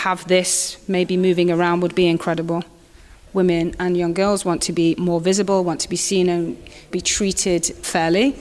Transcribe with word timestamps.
have 0.00 0.26
this 0.28 0.78
maybe 0.88 1.16
moving 1.16 1.50
around 1.50 1.80
would 1.80 1.94
be 1.94 2.06
incredible. 2.06 2.64
Women 3.32 3.74
and 3.78 3.96
young 3.96 4.14
girls 4.14 4.44
want 4.44 4.62
to 4.62 4.72
be 4.72 4.94
more 4.96 5.20
visible, 5.20 5.62
want 5.62 5.80
to 5.80 5.88
be 5.88 5.96
seen 5.96 6.28
and 6.28 6.56
be 6.90 7.00
treated 7.00 7.66
fairly. 7.66 8.34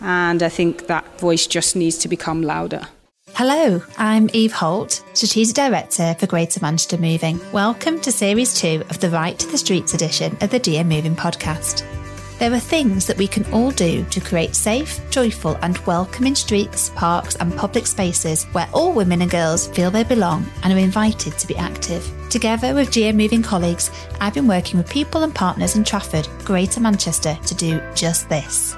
And 0.00 0.42
I 0.42 0.48
think 0.48 0.86
that 0.86 1.04
voice 1.18 1.46
just 1.46 1.74
needs 1.76 1.98
to 1.98 2.08
become 2.08 2.42
louder. 2.42 2.88
Hello, 3.34 3.82
I'm 3.98 4.30
Eve 4.32 4.52
Holt, 4.52 5.02
Strategic 5.12 5.54
Director 5.56 6.14
for 6.18 6.26
Greater 6.26 6.60
Manchester 6.60 6.96
Moving. 6.96 7.40
Welcome 7.52 8.00
to 8.02 8.12
Series 8.12 8.54
2 8.54 8.84
of 8.90 9.00
the 9.00 9.10
Right 9.10 9.36
to 9.40 9.48
the 9.48 9.58
Streets 9.58 9.94
edition 9.94 10.36
of 10.40 10.50
the 10.50 10.60
GM 10.60 10.86
Moving 10.86 11.16
podcast. 11.16 11.93
There 12.38 12.52
are 12.52 12.58
things 12.58 13.06
that 13.06 13.16
we 13.16 13.28
can 13.28 13.50
all 13.52 13.70
do 13.70 14.04
to 14.06 14.20
create 14.20 14.56
safe, 14.56 15.00
joyful, 15.10 15.56
and 15.62 15.78
welcoming 15.86 16.34
streets, 16.34 16.90
parks, 16.90 17.36
and 17.36 17.56
public 17.56 17.86
spaces 17.86 18.44
where 18.52 18.68
all 18.72 18.92
women 18.92 19.22
and 19.22 19.30
girls 19.30 19.68
feel 19.68 19.90
they 19.90 20.02
belong 20.02 20.44
and 20.62 20.72
are 20.72 20.78
invited 20.78 21.38
to 21.38 21.46
be 21.46 21.56
active. 21.56 22.10
Together 22.30 22.74
with 22.74 22.90
GM 22.90 23.14
Moving 23.14 23.42
colleagues, 23.42 23.90
I've 24.20 24.34
been 24.34 24.48
working 24.48 24.78
with 24.78 24.90
people 24.90 25.22
and 25.22 25.32
partners 25.32 25.76
in 25.76 25.84
Trafford, 25.84 26.28
Greater 26.44 26.80
Manchester, 26.80 27.38
to 27.46 27.54
do 27.54 27.80
just 27.94 28.28
this. 28.28 28.74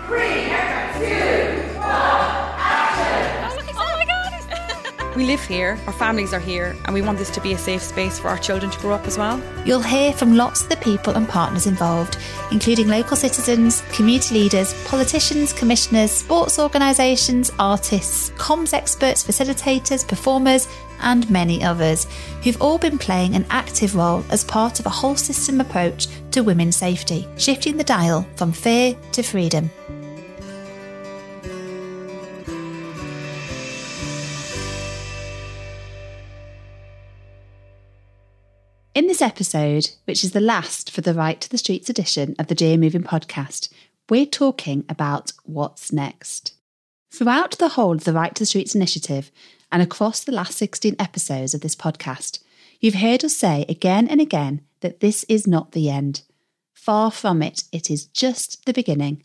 We 5.16 5.24
live 5.24 5.42
here, 5.42 5.78
our 5.86 5.94
families 5.94 6.34
are 6.34 6.38
here, 6.38 6.76
and 6.84 6.92
we 6.92 7.00
want 7.00 7.16
this 7.16 7.30
to 7.30 7.40
be 7.40 7.54
a 7.54 7.58
safe 7.58 7.82
space 7.82 8.18
for 8.18 8.28
our 8.28 8.36
children 8.36 8.70
to 8.70 8.78
grow 8.80 8.92
up 8.92 9.06
as 9.06 9.16
well. 9.16 9.42
You'll 9.64 9.80
hear 9.80 10.12
from 10.12 10.36
lots 10.36 10.62
of 10.62 10.68
the 10.68 10.76
people 10.76 11.14
and 11.14 11.26
partners 11.26 11.66
involved, 11.66 12.18
including 12.52 12.88
local 12.88 13.16
citizens, 13.16 13.82
community 13.92 14.34
leaders, 14.34 14.74
politicians, 14.84 15.54
commissioners, 15.54 16.10
sports 16.10 16.58
organisations, 16.58 17.50
artists, 17.58 18.28
comms 18.32 18.74
experts, 18.74 19.24
facilitators, 19.24 20.06
performers, 20.06 20.68
and 21.00 21.30
many 21.30 21.64
others, 21.64 22.06
who've 22.44 22.60
all 22.60 22.76
been 22.76 22.98
playing 22.98 23.34
an 23.34 23.46
active 23.48 23.96
role 23.96 24.22
as 24.28 24.44
part 24.44 24.80
of 24.80 24.84
a 24.84 24.90
whole 24.90 25.16
system 25.16 25.62
approach 25.62 26.08
to 26.30 26.42
women's 26.42 26.76
safety, 26.76 27.26
shifting 27.38 27.78
the 27.78 27.84
dial 27.84 28.26
from 28.36 28.52
fear 28.52 28.94
to 29.12 29.22
freedom. 29.22 29.70
In 38.96 39.08
this 39.08 39.20
episode, 39.20 39.90
which 40.06 40.24
is 40.24 40.32
the 40.32 40.40
last 40.40 40.90
for 40.90 41.02
the 41.02 41.12
Right 41.12 41.38
to 41.42 41.50
the 41.50 41.58
Streets 41.58 41.90
edition 41.90 42.34
of 42.38 42.46
the 42.46 42.54
GM 42.54 42.78
Moving 42.78 43.02
podcast, 43.02 43.68
we're 44.08 44.24
talking 44.24 44.86
about 44.88 45.34
what's 45.44 45.92
next. 45.92 46.54
Throughout 47.12 47.58
the 47.58 47.68
whole 47.68 47.96
of 47.96 48.04
the 48.04 48.14
Right 48.14 48.34
to 48.34 48.40
the 48.40 48.46
Streets 48.46 48.74
initiative 48.74 49.30
and 49.70 49.82
across 49.82 50.24
the 50.24 50.32
last 50.32 50.56
16 50.56 50.96
episodes 50.98 51.52
of 51.52 51.60
this 51.60 51.76
podcast, 51.76 52.38
you've 52.80 52.94
heard 52.94 53.22
us 53.22 53.36
say 53.36 53.66
again 53.68 54.08
and 54.08 54.18
again 54.18 54.62
that 54.80 55.00
this 55.00 55.24
is 55.24 55.46
not 55.46 55.72
the 55.72 55.90
end. 55.90 56.22
Far 56.72 57.10
from 57.10 57.42
it, 57.42 57.64
it 57.72 57.90
is 57.90 58.06
just 58.06 58.64
the 58.64 58.72
beginning. 58.72 59.22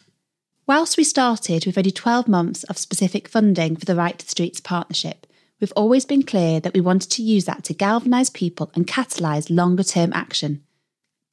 Whilst 0.67 0.97
we 0.97 1.05
started 1.05 1.65
with 1.65 1.77
only 1.77 1.91
12 1.91 2.27
months 2.27 2.65
of 2.65 2.77
specific 2.77 3.29
funding 3.29 3.77
for 3.77 3.85
the 3.85 3.95
Right 3.95 4.19
to 4.19 4.25
the 4.25 4.31
Streets 4.31 4.59
partnership, 4.59 5.27
we've 5.61 5.71
always 5.75 6.03
been 6.03 6.23
clear 6.23 6.59
that 6.59 6.73
we 6.73 6.81
wanted 6.81 7.11
to 7.11 7.21
use 7.21 7.45
that 7.45 7.63
to 7.65 7.73
galvanise 7.73 8.31
people 8.31 8.71
and 8.75 8.87
catalyse 8.87 9.55
longer 9.55 9.83
term 9.83 10.11
action. 10.11 10.63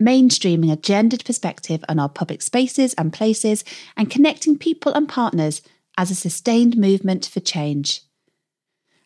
Mainstreaming 0.00 0.70
a 0.70 0.76
gendered 0.76 1.24
perspective 1.24 1.84
on 1.88 1.98
our 1.98 2.08
public 2.08 2.42
spaces 2.42 2.94
and 2.94 3.12
places 3.12 3.64
and 3.96 4.10
connecting 4.10 4.56
people 4.56 4.92
and 4.92 5.08
partners 5.08 5.62
as 5.96 6.10
a 6.10 6.14
sustained 6.14 6.76
movement 6.76 7.26
for 7.26 7.40
change. 7.40 8.02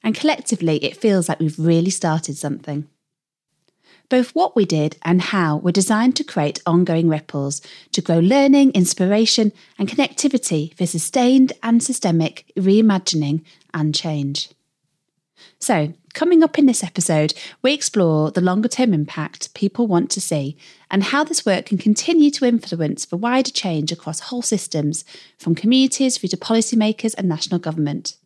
And 0.03 0.15
collectively, 0.15 0.85
it 0.85 0.97
feels 0.97 1.29
like 1.29 1.41
we've 1.41 1.59
really 1.59 1.91
started 1.91 2.37
something. 2.37 2.89
Both 4.09 4.35
what 4.35 4.55
we 4.55 4.67
did 4.67 4.99
and 5.03 5.23
how 5.23 5.57
were 5.57 5.73
designed 5.73 6.17
to 6.17 6.25
create 6.25 6.61
ongoing 6.67 7.09
ripples, 7.09 7.63
to 7.93 8.03
grow 8.03 8.19
learning, 8.19 8.73
inspiration, 8.73 9.53
and 9.79 9.89
connectivity 9.89 10.77
for 10.77 10.85
sustained 10.85 11.55
and 11.63 11.83
systemic 11.83 12.53
reimagining 12.59 13.43
and 13.73 13.95
change. 13.95 14.51
So, 15.59 15.95
coming 16.15 16.43
up 16.43 16.59
in 16.59 16.67
this 16.67 16.83
episode, 16.83 17.35
we 17.63 17.73
explore 17.73 18.31
the 18.31 18.41
longer 18.41 18.69
term 18.69 18.93
impact 18.93 19.55
people 19.55 19.87
want 19.87 20.11
to 20.11 20.21
see 20.21 20.57
and 20.91 21.05
how 21.05 21.25
this 21.25 21.47
work 21.47 21.67
can 21.67 21.79
continue 21.79 22.31
to 22.33 22.45
influence 22.45 23.05
the 23.05 23.17
wider 23.17 23.51
change 23.51 23.93
across 23.93 24.21
whole 24.21 24.43
systems, 24.43 25.05
from 25.39 25.55
communities 25.55 26.19
through 26.19 26.29
to 26.31 26.37
policymakers 26.37 27.15
and 27.17 27.29
national 27.29 27.61
government. 27.61 28.17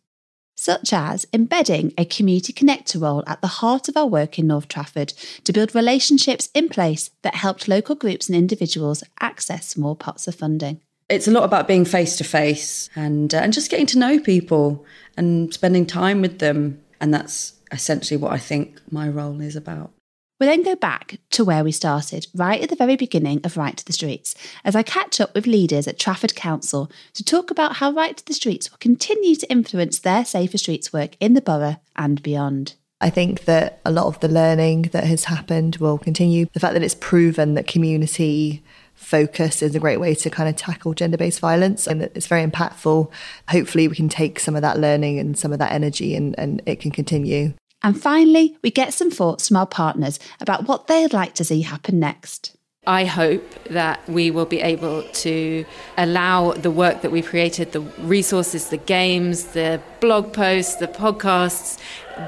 Such 0.59 0.91
as 0.91 1.27
embedding 1.33 1.93
a 1.99 2.05
community 2.05 2.51
connector 2.51 2.99
role 2.99 3.23
at 3.27 3.41
the 3.41 3.47
heart 3.47 3.87
of 3.87 3.95
our 3.95 4.07
work 4.07 4.39
in 4.39 4.47
North 4.47 4.67
Trafford 4.67 5.13
to 5.43 5.53
build 5.53 5.75
relationships 5.75 6.49
in 6.55 6.67
place 6.67 7.11
that 7.21 7.35
helped 7.35 7.67
local 7.67 7.93
groups 7.93 8.27
and 8.27 8.35
individuals 8.35 9.03
access 9.21 9.77
more 9.77 9.95
pots 9.95 10.27
of 10.27 10.33
funding. 10.33 10.81
It's 11.09 11.27
a 11.27 11.31
lot 11.31 11.43
about 11.43 11.67
being 11.67 11.85
face 11.85 12.17
to 12.17 12.23
face 12.23 12.89
and 12.95 13.33
uh, 13.33 13.37
and 13.37 13.53
just 13.53 13.69
getting 13.71 13.85
to 13.87 13.99
know 13.99 14.19
people 14.19 14.85
and 15.15 15.53
spending 15.53 15.85
time 15.85 16.21
with 16.21 16.39
them 16.39 16.81
and 16.99 17.13
that's 17.13 17.53
essentially 17.71 18.17
what 18.17 18.31
I 18.31 18.37
think 18.37 18.79
my 18.91 19.07
role 19.07 19.41
is 19.41 19.55
about. 19.55 19.91
We 20.39 20.45
then 20.45 20.61
go 20.61 20.75
back 20.75 21.19
to 21.31 21.43
where 21.43 21.63
we 21.63 21.71
started, 21.71 22.27
right 22.35 22.61
at 22.61 22.69
the 22.69 22.75
very 22.75 22.95
beginning 22.95 23.41
of 23.43 23.57
Right 23.57 23.75
to 23.75 23.83
the 23.83 23.93
Streets, 23.93 24.35
as 24.63 24.75
I 24.75 24.83
catch 24.83 25.19
up 25.19 25.33
with 25.33 25.47
leaders 25.47 25.87
at 25.87 25.97
Trafford 25.97 26.35
Council 26.35 26.91
to 27.13 27.23
talk 27.23 27.49
about 27.49 27.77
how 27.77 27.91
Right 27.91 28.15
to 28.15 28.25
the 28.25 28.35
Streets 28.35 28.69
will 28.69 28.77
continue 28.77 29.35
to 29.35 29.51
influence 29.51 29.97
their 29.97 30.23
Safer 30.23 30.59
Streets 30.59 30.93
work 30.93 31.17
in 31.19 31.33
the 31.33 31.41
borough 31.41 31.77
and 31.95 32.21
beyond. 32.21 32.75
I 33.01 33.09
think 33.09 33.45
that 33.45 33.79
a 33.83 33.91
lot 33.91 34.07
of 34.07 34.19
the 34.19 34.27
learning 34.27 34.83
that 34.91 35.05
has 35.05 35.25
happened 35.25 35.77
will 35.77 35.97
continue. 35.97 36.47
The 36.53 36.59
fact 36.59 36.73
that 36.73 36.83
it's 36.83 36.95
proven 36.95 37.55
that 37.55 37.67
community 37.67 38.63
focus 38.97 39.61
is 39.61 39.75
a 39.75 39.79
great 39.79 39.99
way 39.99 40.13
to 40.13 40.29
kind 40.29 40.49
of 40.49 40.55
tackle 40.55 40.93
gender 40.93 41.17
based 41.17 41.39
violence 41.39 41.87
and 41.87 42.01
it's 42.01 42.27
very 42.27 42.45
impactful. 42.45 43.09
Hopefully, 43.49 43.87
we 43.87 43.95
can 43.95 44.09
take 44.09 44.39
some 44.39 44.55
of 44.55 44.61
that 44.61 44.79
learning 44.79 45.19
and 45.19 45.37
some 45.37 45.53
of 45.53 45.59
that 45.59 45.71
energy 45.71 46.15
and, 46.15 46.37
and 46.37 46.61
it 46.65 46.81
can 46.81 46.91
continue. 46.91 47.53
And 47.83 47.99
finally, 47.99 48.57
we 48.63 48.71
get 48.71 48.93
some 48.93 49.11
thoughts 49.11 49.47
from 49.47 49.57
our 49.57 49.67
partners 49.67 50.19
about 50.41 50.67
what 50.67 50.87
they'd 50.87 51.13
like 51.13 51.35
to 51.35 51.45
see 51.45 51.61
happen 51.61 51.99
next. 51.99 52.57
I 52.87 53.03
hope 53.03 53.43
that 53.65 54.07
we 54.09 54.31
will 54.31 54.45
be 54.45 54.61
able 54.61 55.03
to 55.03 55.65
allow 55.97 56.53
the 56.53 56.71
work 56.71 57.01
that 57.01 57.11
we've 57.11 57.25
created, 57.25 57.73
the 57.73 57.81
resources, 57.81 58.69
the 58.69 58.77
games, 58.77 59.47
the 59.47 59.81
blog 59.99 60.31
posts, 60.31 60.75
the 60.75 60.87
podcasts, 60.87 61.79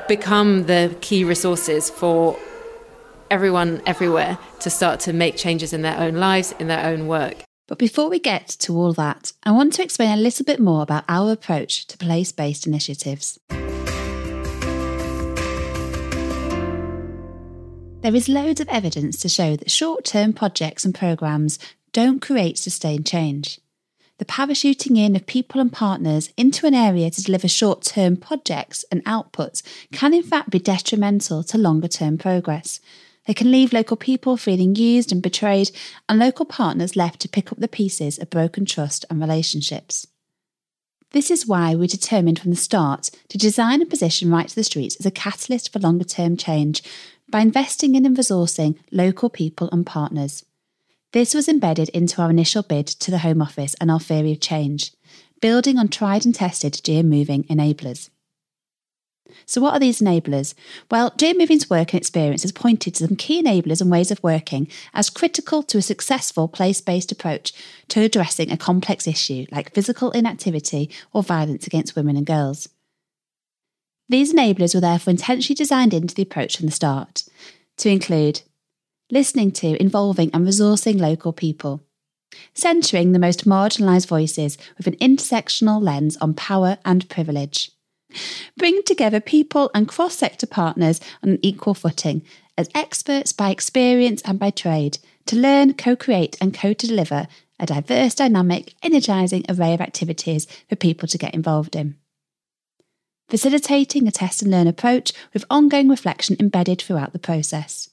become 0.10 0.66
the 0.66 0.96
key 1.00 1.24
resources 1.24 1.90
for 1.90 2.38
everyone 3.30 3.82
everywhere 3.86 4.38
to 4.60 4.70
start 4.70 5.00
to 5.02 5.14
make 5.14 5.36
changes 5.36 5.74
in 5.74 5.82
their 5.82 5.98
own 5.98 6.16
lives, 6.16 6.54
in 6.60 6.68
their 6.68 6.86
own 6.86 7.08
work. 7.08 7.44
But 7.68 7.78
before 7.78 8.10
we 8.10 8.20
get 8.20 8.48
to 8.60 8.76
all 8.76 8.94
that, 8.94 9.34
I 9.44 9.52
want 9.52 9.74
to 9.74 9.84
explain 9.84 10.18
a 10.18 10.22
little 10.22 10.44
bit 10.44 10.60
more 10.60 10.82
about 10.82 11.04
our 11.08 11.32
approach 11.32 11.86
to 11.88 11.98
place 11.98 12.32
based 12.32 12.66
initiatives. 12.66 13.40
There 18.02 18.16
is 18.16 18.30
loads 18.30 18.62
of 18.62 18.70
evidence 18.70 19.18
to 19.18 19.30
show 19.30 19.56
that 19.56 19.70
short 19.70 20.06
term 20.06 20.34
projects 20.34 20.86
and 20.86 20.96
programmes 20.96 21.60
don't 21.92 22.22
create 22.22 22.58
sustained 22.58 23.06
change. 23.06 23.60
The 24.20 24.26
parachuting 24.26 24.98
in 24.98 25.16
of 25.16 25.26
people 25.26 25.62
and 25.62 25.72
partners 25.72 26.30
into 26.36 26.66
an 26.66 26.74
area 26.74 27.10
to 27.10 27.24
deliver 27.24 27.48
short 27.48 27.84
term 27.84 28.18
projects 28.18 28.84
and 28.92 29.04
outputs 29.06 29.64
can, 29.92 30.14
in 30.14 30.24
fact, 30.24 30.50
be 30.50 30.60
detrimental 30.60 31.44
to 31.44 31.58
longer 31.58 31.88
term 31.88 32.18
progress, 32.18 32.80
they 33.30 33.36
can 33.36 33.52
leave 33.52 33.74
local 33.74 33.96
people 33.96 34.38
feeling 34.38 34.76
used 34.76 35.12
and 35.12 35.22
betrayed, 35.22 35.70
and 36.10 36.18
local 36.18 36.46
partners 36.46 36.96
left 36.96 37.20
to 37.20 37.30
pick 37.30 37.52
up 37.52 37.60
the 37.60 37.68
pieces 37.68 38.18
of 38.18 38.32
broken 38.32 38.66
trust 38.66 39.06
and 39.08 39.22
relationships. 39.22 40.08
This 41.12 41.30
is 41.30 41.46
why 41.46 41.76
we 41.76 41.86
determined 41.86 42.40
from 42.40 42.50
the 42.50 42.58
start 42.58 43.12
to 43.28 43.38
design 43.38 43.82
and 43.82 43.90
position 43.90 44.32
Right 44.32 44.48
to 44.48 44.56
the 44.56 44.64
Streets 44.64 44.96
as 45.00 45.06
a 45.06 45.12
catalyst 45.12 45.72
for 45.72 45.78
longer 45.78 46.06
term 46.06 46.38
change 46.38 46.82
by 47.30 47.42
investing 47.42 47.94
in 47.94 48.04
and 48.04 48.18
resourcing 48.18 48.80
local 48.92 49.30
people 49.30 49.70
and 49.72 49.86
partners. 49.86 50.44
This 51.12 51.36
was 51.36 51.48
embedded 51.48 51.90
into 51.90 52.24
our 52.24 52.32
initial 52.32 52.64
bid 52.64 52.88
to 52.88 53.12
the 53.12 53.20
Home 53.20 53.44
Office 53.44 53.76
and 53.80 53.92
our 53.92 54.00
theory 54.00 54.32
of 54.32 54.40
change, 54.40 54.92
building 55.40 55.78
on 55.78 55.90
tried 55.90 56.26
and 56.26 56.34
tested 56.34 56.74
GM 56.74 57.06
moving 57.06 57.44
enablers. 57.44 58.10
So, 59.46 59.62
what 59.62 59.74
are 59.74 59.80
these 59.80 60.02
enablers? 60.02 60.54
Well, 60.92 61.12
GM 61.12 61.38
Moving's 61.38 61.70
work 61.70 61.94
and 61.94 62.00
experience 62.00 62.42
has 62.42 62.52
pointed 62.52 62.96
to 62.96 63.08
some 63.08 63.16
key 63.16 63.42
enablers 63.42 63.82
and 63.82 63.92
ways 63.92 64.12
of 64.12 64.24
working 64.24 64.68
as 64.94 65.10
critical 65.10 65.64
to 65.64 65.78
a 65.78 65.82
successful 65.82 66.48
place 66.48 66.82
based 66.82 67.12
approach 67.12 67.54
to 67.90 68.02
addressing 68.02 68.52
a 68.52 68.58
complex 68.58 69.08
issue 69.08 69.46
like 69.52 69.74
physical 69.74 70.12
inactivity 70.12 70.90
or 71.14 71.24
violence 71.24 71.68
against 71.68 71.96
women 71.96 72.18
and 72.18 72.26
girls. 72.26 72.70
These 74.08 74.34
enablers 74.34 74.74
were 74.74 74.82
therefore 74.82 75.12
intentionally 75.12 75.56
designed 75.56 75.94
into 75.94 76.16
the 76.16 76.24
approach 76.24 76.58
from 76.58 76.66
the 76.66 76.72
start 76.72 77.24
to 77.78 77.90
include 77.90 78.42
listening 79.12 79.52
to, 79.52 79.80
involving, 79.82 80.30
and 80.34 80.48
resourcing 80.48 81.00
local 81.00 81.34
people, 81.34 81.84
centering 82.54 83.12
the 83.12 83.20
most 83.20 83.46
marginalised 83.46 84.08
voices 84.08 84.58
with 84.78 84.88
an 84.88 84.96
intersectional 84.98 85.82
lens 85.82 86.18
on 86.18 86.34
power 86.34 86.78
and 86.86 87.10
privilege 87.10 87.72
Bring 88.58 88.82
together 88.84 89.20
people 89.20 89.70
and 89.74 89.88
cross 89.88 90.16
sector 90.16 90.48
partners 90.48 91.00
on 91.24 91.30
an 91.30 91.40
equal 91.42 91.74
footing 91.74 92.24
as 92.58 92.70
experts 92.76 93.32
by 93.32 93.50
experience 93.50 94.22
and 94.24 94.40
by 94.40 94.50
trade 94.50 94.98
to 95.28 95.36
learn, 95.36 95.74
co 95.74 95.96
create, 95.96 96.38
and 96.42 96.54
co 96.54 96.74
deliver 96.74 97.28
a 97.60 97.66
diverse, 97.66 98.16
dynamic, 98.16 98.74
energising 98.82 99.46
array 99.50 99.74
of 99.74 99.82
activities 99.82 100.48
for 100.68 100.76
people 100.76 101.08
to 101.08 101.18
get 101.18 101.34
involved 101.34 101.76
in. 101.76 101.96
Facilitating 103.30 104.08
a 104.08 104.12
test 104.12 104.42
and 104.42 104.50
learn 104.50 104.68
approach 104.68 105.12
with 105.34 105.46
ongoing 105.50 105.88
reflection 105.88 106.36
embedded 106.40 106.82
throughout 106.82 107.14
the 107.14 107.20
process 107.20 107.90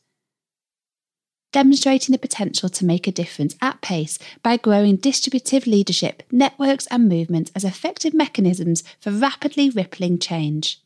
demonstrating 1.56 2.12
the 2.12 2.18
potential 2.18 2.68
to 2.68 2.84
make 2.84 3.06
a 3.06 3.10
difference 3.10 3.56
at 3.62 3.80
pace 3.80 4.18
by 4.42 4.58
growing 4.58 4.94
distributive 4.94 5.66
leadership, 5.66 6.22
networks, 6.30 6.86
and 6.88 7.08
movements 7.08 7.50
as 7.54 7.64
effective 7.64 8.12
mechanisms 8.12 8.84
for 9.00 9.10
rapidly 9.10 9.70
rippling 9.70 10.18
change. 10.18 10.82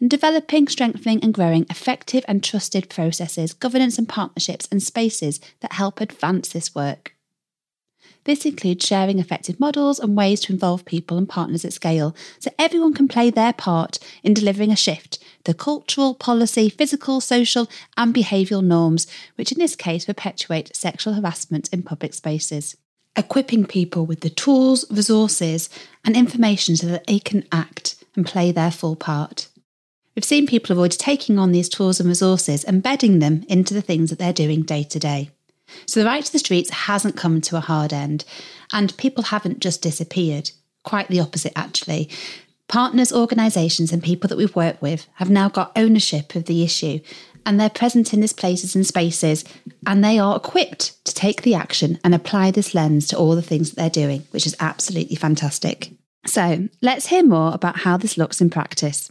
And 0.00 0.08
developing, 0.08 0.66
strengthening, 0.66 1.22
and 1.22 1.34
growing 1.34 1.66
effective 1.68 2.24
and 2.26 2.42
trusted 2.42 2.88
processes, 2.88 3.52
governance, 3.52 3.98
and 3.98 4.08
partnerships 4.08 4.66
and 4.72 4.82
spaces 4.82 5.40
that 5.60 5.74
help 5.74 6.00
advance 6.00 6.48
this 6.48 6.74
work. 6.74 7.14
This 8.28 8.44
includes 8.44 8.84
sharing 8.84 9.18
effective 9.18 9.58
models 9.58 9.98
and 9.98 10.14
ways 10.14 10.40
to 10.42 10.52
involve 10.52 10.84
people 10.84 11.16
and 11.16 11.26
partners 11.26 11.64
at 11.64 11.72
scale 11.72 12.14
so 12.38 12.50
everyone 12.58 12.92
can 12.92 13.08
play 13.08 13.30
their 13.30 13.54
part 13.54 13.98
in 14.22 14.34
delivering 14.34 14.70
a 14.70 14.76
shift 14.76 15.18
the 15.44 15.54
cultural, 15.54 16.14
policy, 16.14 16.68
physical, 16.68 17.22
social, 17.22 17.70
and 17.96 18.14
behavioural 18.14 18.62
norms, 18.62 19.06
which 19.36 19.50
in 19.50 19.58
this 19.58 19.74
case 19.74 20.04
perpetuate 20.04 20.76
sexual 20.76 21.14
harassment 21.14 21.70
in 21.72 21.82
public 21.82 22.12
spaces. 22.12 22.76
Equipping 23.16 23.64
people 23.64 24.04
with 24.04 24.20
the 24.20 24.28
tools, 24.28 24.84
resources, 24.90 25.70
and 26.04 26.14
information 26.14 26.76
so 26.76 26.86
that 26.86 27.06
they 27.06 27.20
can 27.20 27.46
act 27.50 28.04
and 28.14 28.26
play 28.26 28.52
their 28.52 28.70
full 28.70 28.94
part. 28.94 29.48
We've 30.14 30.22
seen 30.22 30.46
people 30.46 30.74
avoid 30.74 30.90
taking 30.90 31.38
on 31.38 31.52
these 31.52 31.70
tools 31.70 31.98
and 31.98 32.10
resources, 32.10 32.62
embedding 32.66 33.20
them 33.20 33.46
into 33.48 33.72
the 33.72 33.80
things 33.80 34.10
that 34.10 34.18
they're 34.18 34.34
doing 34.34 34.64
day 34.64 34.82
to 34.82 34.98
day. 34.98 35.30
So 35.86 36.00
the 36.00 36.06
right 36.06 36.24
to 36.24 36.32
the 36.32 36.38
streets 36.38 36.70
hasn't 36.70 37.16
come 37.16 37.40
to 37.42 37.56
a 37.56 37.60
hard 37.60 37.92
end, 37.92 38.24
and 38.72 38.96
people 38.96 39.24
haven't 39.24 39.60
just 39.60 39.82
disappeared. 39.82 40.50
Quite 40.84 41.08
the 41.08 41.20
opposite, 41.20 41.52
actually. 41.56 42.08
Partners, 42.68 43.12
organisations, 43.12 43.92
and 43.92 44.02
people 44.02 44.28
that 44.28 44.36
we've 44.36 44.54
worked 44.54 44.82
with 44.82 45.06
have 45.14 45.30
now 45.30 45.48
got 45.48 45.72
ownership 45.74 46.34
of 46.34 46.44
the 46.44 46.62
issue, 46.62 47.00
and 47.46 47.58
they're 47.58 47.70
present 47.70 48.12
in 48.12 48.20
these 48.20 48.32
places 48.32 48.74
and 48.74 48.86
spaces, 48.86 49.44
and 49.86 50.04
they 50.04 50.18
are 50.18 50.36
equipped 50.36 51.02
to 51.06 51.14
take 51.14 51.42
the 51.42 51.54
action 51.54 51.98
and 52.04 52.14
apply 52.14 52.50
this 52.50 52.74
lens 52.74 53.08
to 53.08 53.16
all 53.16 53.34
the 53.34 53.42
things 53.42 53.70
that 53.70 53.76
they're 53.76 54.04
doing, 54.04 54.26
which 54.32 54.46
is 54.46 54.56
absolutely 54.60 55.16
fantastic. 55.16 55.90
So 56.26 56.68
let's 56.82 57.06
hear 57.06 57.22
more 57.22 57.54
about 57.54 57.78
how 57.78 57.96
this 57.96 58.18
looks 58.18 58.40
in 58.42 58.50
practice. 58.50 59.10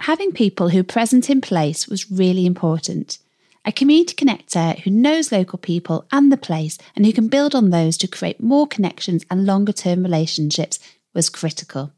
Having 0.00 0.32
people 0.32 0.70
who 0.70 0.80
are 0.80 0.84
present 0.84 1.28
in 1.30 1.40
place 1.40 1.88
was 1.88 2.10
really 2.10 2.46
important. 2.46 3.18
A 3.64 3.72
community 3.72 4.14
connector 4.14 4.78
who 4.80 4.90
knows 4.90 5.32
local 5.32 5.58
people 5.58 6.06
and 6.10 6.32
the 6.32 6.36
place 6.36 6.78
and 6.96 7.04
who 7.04 7.12
can 7.12 7.28
build 7.28 7.54
on 7.54 7.70
those 7.70 7.96
to 7.98 8.08
create 8.08 8.42
more 8.42 8.66
connections 8.66 9.24
and 9.30 9.44
longer 9.44 9.72
term 9.72 10.02
relationships 10.02 10.78
was 11.12 11.28
critical. 11.28 11.92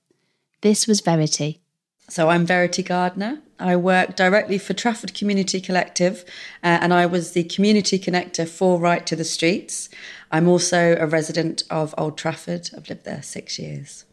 This 0.62 0.86
was 0.86 1.00
Verity. 1.00 1.60
So 2.08 2.28
I'm 2.28 2.44
Verity 2.44 2.82
Gardner. 2.82 3.40
I 3.60 3.76
work 3.76 4.16
directly 4.16 4.58
for 4.58 4.74
Trafford 4.74 5.14
Community 5.14 5.60
Collective 5.60 6.24
uh, 6.64 6.78
and 6.80 6.92
I 6.92 7.06
was 7.06 7.32
the 7.32 7.44
community 7.44 7.98
connector 7.98 8.48
for 8.48 8.80
Right 8.80 9.06
to 9.06 9.14
the 9.14 9.24
Streets. 9.24 9.88
I'm 10.32 10.48
also 10.48 10.96
a 10.98 11.06
resident 11.06 11.62
of 11.70 11.94
Old 11.96 12.18
Trafford. 12.18 12.70
I've 12.76 12.88
lived 12.88 13.04
there 13.04 13.22
six 13.22 13.60
years. 13.60 14.06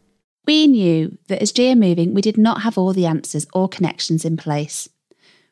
We 0.47 0.65
knew 0.65 1.17
that 1.27 1.41
as 1.41 1.51
GM 1.51 1.77
Moving, 1.77 2.13
we 2.13 2.21
did 2.21 2.38
not 2.38 2.61
have 2.61 2.77
all 2.77 2.94
the 2.94 3.05
answers 3.05 3.45
or 3.53 3.67
connections 3.67 4.23
in 4.23 4.38
place. 4.38 4.88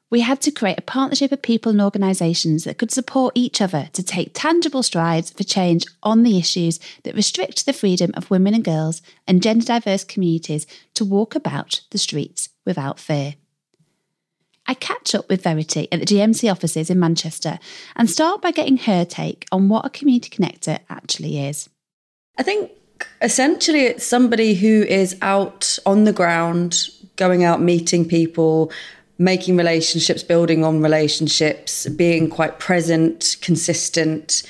We 0.09 0.21
had 0.21 0.39
to 0.41 0.51
create 0.51 0.79
a 0.79 0.83
partnership 0.83 1.33
of 1.33 1.41
people 1.41 1.71
and 1.71 1.81
organisations 1.81 2.63
that 2.63 2.77
could 2.77 2.91
support 2.91 3.33
each 3.35 3.59
other 3.59 3.89
to 3.91 4.01
take 4.01 4.31
tangible 4.33 4.83
strides 4.83 5.31
for 5.31 5.43
change 5.43 5.85
on 6.01 6.23
the 6.23 6.37
issues 6.37 6.79
that 7.03 7.15
restrict 7.15 7.65
the 7.65 7.73
freedom 7.73 8.11
of 8.13 8.31
women 8.31 8.53
and 8.53 8.63
girls 8.63 9.01
and 9.27 9.43
gender 9.43 9.65
diverse 9.65 10.05
communities 10.05 10.65
to 10.93 11.03
walk 11.03 11.35
about 11.35 11.81
the 11.91 11.97
streets 11.97 12.49
without 12.65 12.97
fear. 12.97 13.35
I 14.65 14.75
catch 14.75 15.13
up 15.13 15.27
with 15.27 15.43
Verity 15.43 15.89
at 15.91 15.99
the 15.99 16.05
GMC 16.05 16.49
offices 16.49 16.89
in 16.89 16.99
Manchester 16.99 17.59
and 17.97 18.09
start 18.09 18.41
by 18.41 18.51
getting 18.51 18.77
her 18.77 19.03
take 19.03 19.45
on 19.51 19.67
what 19.67 19.85
a 19.85 19.89
community 19.89 20.29
connector 20.29 20.79
actually 20.89 21.45
is. 21.45 21.67
I 22.37 22.43
think 22.43 22.71
essentially 23.21 23.81
it's 23.81 24.05
somebody 24.05 24.53
who 24.53 24.83
is 24.83 25.17
out 25.21 25.77
on 25.85 26.03
the 26.03 26.13
ground, 26.13 26.89
going 27.15 27.43
out 27.43 27.61
meeting 27.61 28.07
people, 28.07 28.71
making 29.17 29.55
relationships, 29.57 30.23
building 30.23 30.63
on 30.63 30.81
relationships, 30.81 31.87
being 31.89 32.29
quite 32.29 32.59
present, 32.59 33.37
consistent, 33.41 34.43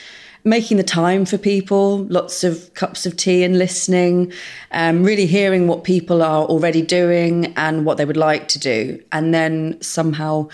making 0.44 0.78
the 0.78 0.84
time 0.84 1.26
for 1.26 1.38
people, 1.38 2.06
lots 2.06 2.44
of 2.44 2.74
cups 2.76 3.06
of 3.06 3.18
tea 3.18 3.44
and 3.44 3.58
listening, 3.58 4.32
um, 4.72 5.04
really 5.04 5.26
hearing 5.26 5.68
what 5.68 5.84
people 5.84 6.22
are 6.22 6.46
already 6.46 6.82
doing 6.82 7.54
and 7.58 7.86
what 7.86 7.98
they 7.98 8.06
would 8.06 8.18
like 8.18 8.48
to 8.48 8.60
do, 8.60 9.02
and 9.12 9.34
then 9.34 9.80
somehow 9.82 10.48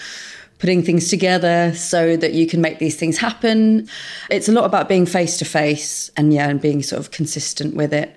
putting 0.62 0.84
things 0.84 1.10
together 1.10 1.74
so 1.74 2.16
that 2.16 2.34
you 2.34 2.46
can 2.46 2.62
make 2.62 2.78
these 2.78 2.96
things 2.96 3.18
happen. 3.18 3.90
It's 4.30 4.48
a 4.48 4.52
lot 4.52 4.64
about 4.64 4.88
being 4.88 5.08
face 5.08 5.38
to 5.40 5.46
face 5.46 6.12
and 6.16 6.32
yeah, 6.32 6.48
and 6.48 6.62
being 6.62 6.84
sort 6.84 7.00
of 7.00 7.10
consistent 7.10 7.76
with 7.76 7.92
it, 7.92 8.16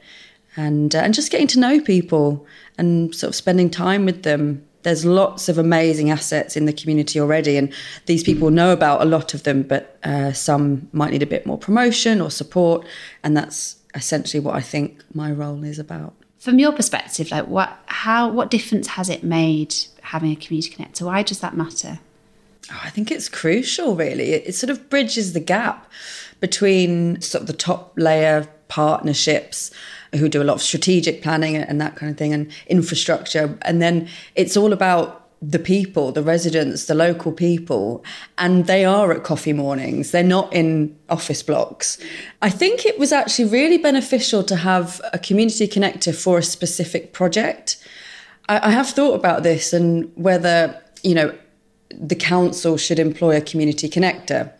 and 0.54 0.94
uh, 0.94 0.98
and 0.98 1.14
just 1.14 1.32
getting 1.32 1.48
to 1.48 1.58
know 1.58 1.80
people 1.80 2.46
and 2.76 3.14
sort 3.14 3.30
of 3.30 3.34
spending 3.34 3.70
time 3.70 4.04
with 4.04 4.22
them. 4.22 4.64
There's 4.82 5.06
lots 5.06 5.48
of 5.48 5.56
amazing 5.56 6.10
assets 6.10 6.58
in 6.58 6.66
the 6.66 6.72
community 6.74 7.18
already, 7.18 7.56
and 7.56 7.72
these 8.04 8.22
people 8.22 8.50
know 8.50 8.70
about 8.70 9.00
a 9.00 9.06
lot 9.06 9.32
of 9.32 9.44
them, 9.44 9.62
but 9.62 9.98
uh, 10.04 10.32
some 10.32 10.90
might 10.92 11.12
need 11.12 11.22
a 11.22 11.26
bit 11.26 11.46
more 11.46 11.56
promotion 11.56 12.20
or 12.20 12.30
support, 12.30 12.86
and 13.22 13.34
that's 13.34 13.76
essentially 13.94 14.40
what 14.40 14.54
I 14.54 14.60
think 14.60 15.02
my 15.14 15.32
role 15.32 15.64
is 15.64 15.78
about. 15.78 16.12
From 16.38 16.58
your 16.58 16.72
perspective, 16.72 17.30
like 17.30 17.46
what, 17.46 17.74
how, 17.86 18.28
what 18.28 18.50
difference 18.50 18.88
has 18.88 19.08
it 19.08 19.24
made 19.24 19.74
having 20.02 20.30
a 20.30 20.36
community 20.36 20.74
connector? 20.74 21.06
Why 21.06 21.22
does 21.22 21.40
that 21.40 21.56
matter? 21.56 22.00
Oh, 22.70 22.80
I 22.82 22.90
think 22.90 23.10
it's 23.10 23.28
crucial, 23.28 23.94
really. 23.94 24.32
It, 24.32 24.48
it, 24.48 24.54
sort 24.54 24.70
of 24.70 24.88
bridges 24.88 25.32
the 25.32 25.40
gap 25.40 25.90
between 26.40 27.20
sort 27.20 27.42
of 27.42 27.46
the 27.46 27.52
top 27.52 27.92
layer 27.96 28.48
partnerships 28.68 29.70
who 30.14 30.28
do 30.28 30.42
a 30.42 30.44
lot 30.44 30.54
of 30.54 30.62
strategic 30.62 31.22
planning 31.22 31.56
and 31.56 31.80
that 31.80 31.96
kind 31.96 32.10
of 32.10 32.16
thing 32.16 32.32
and 32.32 32.50
infrastructure. 32.66 33.58
And 33.62 33.82
then 33.82 34.08
it's 34.34 34.56
all 34.56 34.72
about 34.72 35.24
the 35.42 35.58
people, 35.58 36.12
the 36.12 36.22
residents, 36.22 36.86
the 36.86 36.94
local 36.94 37.32
people, 37.32 38.02
and 38.38 38.66
they 38.66 38.84
are 38.84 39.12
at 39.12 39.24
coffee 39.24 39.52
mornings. 39.52 40.10
They're 40.10 40.22
not 40.22 40.52
in 40.52 40.96
office 41.08 41.42
blocks. 41.42 41.98
I 42.40 42.50
think 42.50 42.86
it 42.86 42.98
was 42.98 43.12
actually 43.12 43.50
really 43.50 43.78
beneficial 43.78 44.42
to 44.44 44.56
have 44.56 45.00
a 45.12 45.18
community 45.18 45.68
connector 45.68 46.14
for 46.14 46.38
a 46.38 46.42
specific 46.42 47.12
project. 47.12 47.76
I, 48.48 48.68
I 48.68 48.70
have 48.70 48.88
thought 48.88 49.14
about 49.14 49.42
this 49.42 49.72
and 49.72 50.10
whether, 50.14 50.80
you 51.02 51.14
know, 51.14 51.34
the 51.98 52.14
council 52.14 52.76
should 52.76 52.98
employ 52.98 53.36
a 53.36 53.40
community 53.40 53.88
connector, 53.88 54.52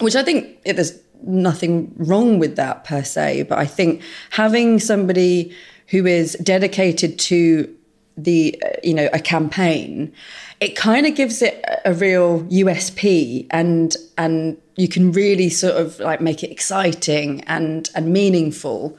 which 0.00 0.16
I 0.16 0.22
think 0.22 0.62
there's 0.64 0.98
nothing 1.22 1.92
wrong 1.96 2.38
with 2.38 2.56
that 2.56 2.84
per 2.84 3.02
se. 3.02 3.44
But 3.44 3.58
I 3.58 3.66
think 3.66 4.02
having 4.30 4.78
somebody 4.78 5.54
who 5.88 6.06
is 6.06 6.34
dedicated 6.34 7.18
to 7.18 7.74
the, 8.16 8.60
uh, 8.64 8.68
you 8.82 8.94
know, 8.94 9.08
a 9.12 9.18
campaign, 9.18 10.12
it 10.60 10.76
kind 10.76 11.06
of 11.06 11.14
gives 11.14 11.42
it 11.42 11.64
a 11.84 11.94
real 11.94 12.42
USP 12.44 13.46
and 13.50 13.96
and 14.18 14.56
you 14.76 14.88
can 14.88 15.12
really 15.12 15.48
sort 15.48 15.74
of 15.74 15.98
like 16.00 16.20
make 16.20 16.42
it 16.42 16.50
exciting 16.50 17.42
and 17.42 17.88
and 17.94 18.12
meaningful. 18.12 18.96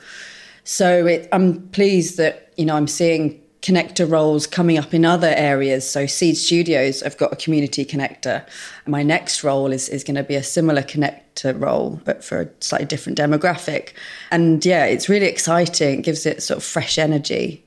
So 0.63 1.05
it, 1.05 1.29
I'm 1.31 1.67
pleased 1.69 2.17
that 2.17 2.51
you 2.57 2.65
know 2.65 2.75
I'm 2.75 2.87
seeing 2.87 3.40
connector 3.61 4.09
roles 4.09 4.47
coming 4.47 4.77
up 4.77 4.93
in 4.93 5.05
other 5.05 5.33
areas. 5.35 5.89
So 5.89 6.05
Seed 6.07 6.35
Studios, 6.35 7.03
I've 7.03 7.17
got 7.17 7.31
a 7.31 7.35
community 7.35 7.85
connector. 7.85 8.45
My 8.87 9.03
next 9.03 9.43
role 9.43 9.71
is, 9.71 9.87
is 9.87 10.03
going 10.03 10.15
to 10.15 10.23
be 10.23 10.35
a 10.35 10.43
similar 10.43 10.81
connector 10.81 11.59
role, 11.59 12.01
but 12.03 12.23
for 12.23 12.41
a 12.41 12.49
slightly 12.59 12.87
different 12.87 13.19
demographic. 13.19 13.93
And 14.31 14.65
yeah, 14.65 14.85
it's 14.85 15.07
really 15.07 15.27
exciting. 15.27 15.99
It 15.99 16.03
gives 16.03 16.25
it 16.25 16.41
sort 16.41 16.57
of 16.57 16.63
fresh 16.63 16.97
energy 16.97 17.63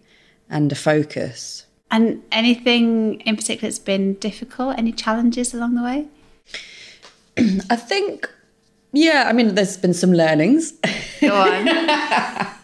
and 0.50 0.70
a 0.72 0.74
focus. 0.74 1.64
And 1.90 2.22
anything 2.32 3.20
in 3.20 3.36
particular 3.36 3.68
that's 3.68 3.78
been 3.78 4.14
difficult? 4.14 4.76
Any 4.76 4.90
challenges 4.90 5.54
along 5.54 5.76
the 5.76 5.82
way? 5.82 6.08
I 7.70 7.76
think, 7.76 8.28
yeah, 8.92 9.26
I 9.28 9.32
mean, 9.32 9.54
there's 9.54 9.76
been 9.76 9.94
some 9.94 10.12
learnings. 10.12 10.72
Go 11.20 11.36
on. 11.36 11.68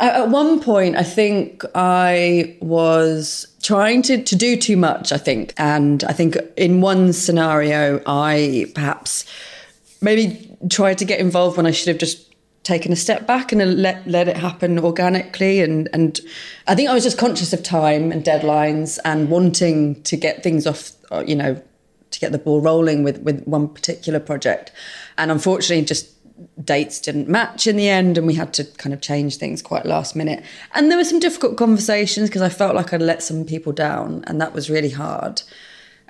At 0.00 0.30
one 0.30 0.60
point, 0.60 0.96
I 0.96 1.02
think 1.02 1.62
I 1.74 2.56
was 2.60 3.46
trying 3.62 4.02
to, 4.02 4.22
to 4.22 4.36
do 4.36 4.56
too 4.56 4.76
much, 4.76 5.12
I 5.12 5.18
think. 5.18 5.52
And 5.58 6.02
I 6.04 6.12
think 6.12 6.36
in 6.56 6.80
one 6.80 7.12
scenario, 7.12 8.02
I 8.06 8.66
perhaps 8.74 9.26
maybe 10.00 10.56
tried 10.70 10.98
to 10.98 11.04
get 11.04 11.20
involved 11.20 11.56
when 11.56 11.66
I 11.66 11.70
should 11.70 11.88
have 11.88 11.98
just 11.98 12.32
taken 12.62 12.92
a 12.92 12.96
step 12.96 13.26
back 13.26 13.52
and 13.52 13.82
let 13.82 14.06
let 14.06 14.28
it 14.28 14.36
happen 14.36 14.78
organically 14.78 15.60
and 15.60 15.88
and 15.92 16.20
I 16.68 16.76
think 16.76 16.88
I 16.88 16.94
was 16.94 17.02
just 17.02 17.18
conscious 17.18 17.52
of 17.52 17.62
time 17.64 18.12
and 18.12 18.24
deadlines 18.24 19.00
and 19.04 19.28
wanting 19.28 20.00
to 20.04 20.16
get 20.16 20.44
things 20.44 20.64
off 20.64 20.92
uh, 21.10 21.24
you 21.26 21.34
know 21.34 21.60
to 22.10 22.20
get 22.20 22.30
the 22.30 22.38
ball 22.38 22.60
rolling 22.60 23.02
with 23.02 23.18
with 23.22 23.42
one 23.46 23.66
particular 23.66 24.20
project 24.20 24.70
and 25.18 25.32
unfortunately 25.32 25.84
just 25.84 26.08
dates 26.64 27.00
didn't 27.00 27.28
match 27.28 27.66
in 27.66 27.76
the 27.76 27.88
end 27.88 28.18
and 28.18 28.26
we 28.26 28.34
had 28.34 28.52
to 28.54 28.64
kind 28.64 28.92
of 28.92 29.00
change 29.00 29.36
things 29.36 29.62
quite 29.62 29.86
last 29.86 30.16
minute 30.16 30.42
and 30.74 30.90
there 30.90 30.98
were 30.98 31.04
some 31.04 31.20
difficult 31.20 31.56
conversations 31.56 32.28
because 32.28 32.42
I 32.42 32.48
felt 32.48 32.74
like 32.74 32.92
I'd 32.92 33.02
let 33.02 33.22
some 33.22 33.44
people 33.44 33.72
down 33.72 34.24
and 34.26 34.40
that 34.40 34.54
was 34.54 34.70
really 34.70 34.90
hard 34.90 35.42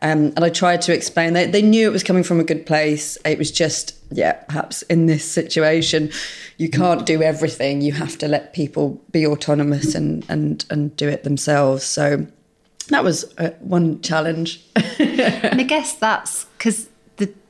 um, 0.02 0.32
and 0.34 0.44
I 0.44 0.50
tried 0.50 0.82
to 0.82 0.92
explain 0.92 1.32
they, 1.32 1.46
they 1.46 1.62
knew 1.62 1.88
it 1.88 1.92
was 1.92 2.02
coming 2.02 2.24
from 2.24 2.40
a 2.40 2.44
good 2.44 2.66
place. 2.66 3.16
It 3.24 3.38
was 3.38 3.52
just, 3.52 3.96
yeah, 4.10 4.32
perhaps 4.32 4.82
in 4.82 5.06
this 5.06 5.24
situation, 5.24 6.10
you 6.56 6.68
can't 6.68 7.06
do 7.06 7.22
everything. 7.22 7.82
You 7.82 7.92
have 7.92 8.18
to 8.18 8.26
let 8.26 8.52
people 8.52 9.00
be 9.12 9.24
autonomous 9.24 9.94
and, 9.94 10.26
and, 10.28 10.64
and 10.70 10.94
do 10.96 11.08
it 11.08 11.22
themselves. 11.22 11.84
So 11.84 12.26
that 12.88 13.04
was 13.04 13.32
uh, 13.38 13.50
one 13.60 14.00
challenge. 14.02 14.64
and 14.76 15.60
I 15.60 15.64
guess 15.64 15.94
that's 15.94 16.46
because 16.58 16.88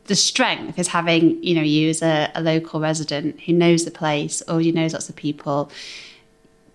the, 0.04 0.14
strength 0.14 0.78
is 0.78 0.88
having, 0.88 1.42
you 1.42 1.54
know, 1.54 1.62
you 1.62 1.90
as 1.90 2.02
a, 2.02 2.30
a 2.34 2.42
local 2.42 2.80
resident 2.80 3.40
who 3.40 3.52
knows 3.52 3.84
the 3.84 3.90
place 3.90 4.42
or 4.48 4.60
you 4.60 4.72
knows 4.72 4.92
lots 4.92 5.08
of 5.08 5.16
people 5.16 5.70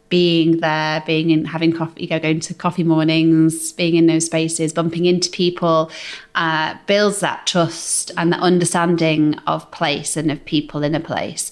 being 0.09 0.59
there, 0.59 1.03
being 1.05 1.29
in, 1.29 1.45
having 1.45 1.73
coffee, 1.73 2.03
you 2.03 2.09
know, 2.09 2.19
going 2.19 2.39
to 2.39 2.53
coffee 2.53 2.83
mornings, 2.83 3.73
being 3.73 3.95
in 3.95 4.07
those 4.07 4.25
spaces, 4.25 4.71
bumping 4.73 5.05
into 5.05 5.29
people, 5.29 5.91
uh, 6.35 6.75
builds 6.85 7.19
that 7.19 7.45
trust 7.45 8.11
and 8.17 8.31
that 8.31 8.39
understanding 8.39 9.35
of 9.47 9.69
place 9.71 10.15
and 10.15 10.31
of 10.31 10.43
people 10.45 10.83
in 10.83 10.95
a 10.95 10.99
place. 10.99 11.51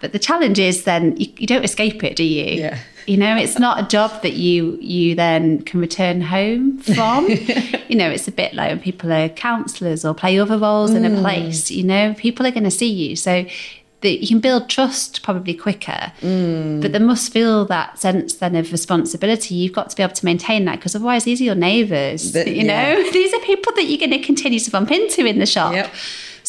But 0.00 0.12
the 0.12 0.18
challenge 0.18 0.58
is 0.58 0.84
then 0.84 1.16
you, 1.16 1.32
you, 1.36 1.46
don't 1.46 1.64
escape 1.64 2.02
it, 2.02 2.16
do 2.16 2.24
you? 2.24 2.60
Yeah. 2.60 2.78
You 3.06 3.16
know, 3.16 3.36
it's 3.36 3.58
not 3.58 3.82
a 3.82 3.88
job 3.88 4.22
that 4.22 4.34
you 4.34 4.78
you 4.80 5.14
then 5.14 5.62
can 5.62 5.80
return 5.80 6.20
home 6.20 6.78
from. 6.78 7.28
you 7.88 7.96
know, 7.96 8.08
it's 8.10 8.28
a 8.28 8.32
bit 8.32 8.54
like 8.54 8.70
when 8.70 8.80
people 8.80 9.12
are 9.12 9.28
counsellors 9.28 10.04
or 10.04 10.14
play 10.14 10.38
other 10.38 10.58
roles 10.58 10.92
mm. 10.92 10.96
in 10.96 11.04
a 11.04 11.10
mm. 11.10 11.20
place. 11.20 11.70
You 11.70 11.84
know, 11.84 12.14
people 12.14 12.46
are 12.46 12.50
going 12.50 12.64
to 12.64 12.70
see 12.70 12.90
you, 12.90 13.16
so 13.16 13.46
that 14.00 14.22
you 14.22 14.28
can 14.28 14.40
build 14.40 14.68
trust 14.68 15.22
probably 15.22 15.54
quicker. 15.54 16.12
Mm. 16.20 16.80
But 16.80 16.92
there 16.92 17.00
must 17.00 17.32
feel 17.32 17.66
that 17.66 17.98
sense 17.98 18.34
then 18.34 18.54
of 18.56 18.72
responsibility. 18.72 19.54
You've 19.54 19.74
got 19.74 19.90
to 19.90 19.96
be 19.96 20.02
able 20.02 20.14
to 20.14 20.24
maintain 20.24 20.64
that 20.66 20.76
because 20.76 20.94
otherwise 20.94 21.24
these 21.24 21.40
are 21.40 21.44
your 21.44 21.54
neighbours. 21.54 22.34
you 22.34 22.44
yeah. 22.44 22.94
know, 22.94 23.10
these 23.12 23.34
are 23.34 23.40
people 23.40 23.72
that 23.74 23.84
you're 23.84 23.98
going 23.98 24.18
to 24.18 24.24
continue 24.24 24.58
to 24.58 24.70
bump 24.70 24.90
into 24.90 25.26
in 25.26 25.38
the 25.38 25.46
shop. 25.46 25.74
Yep. 25.74 25.92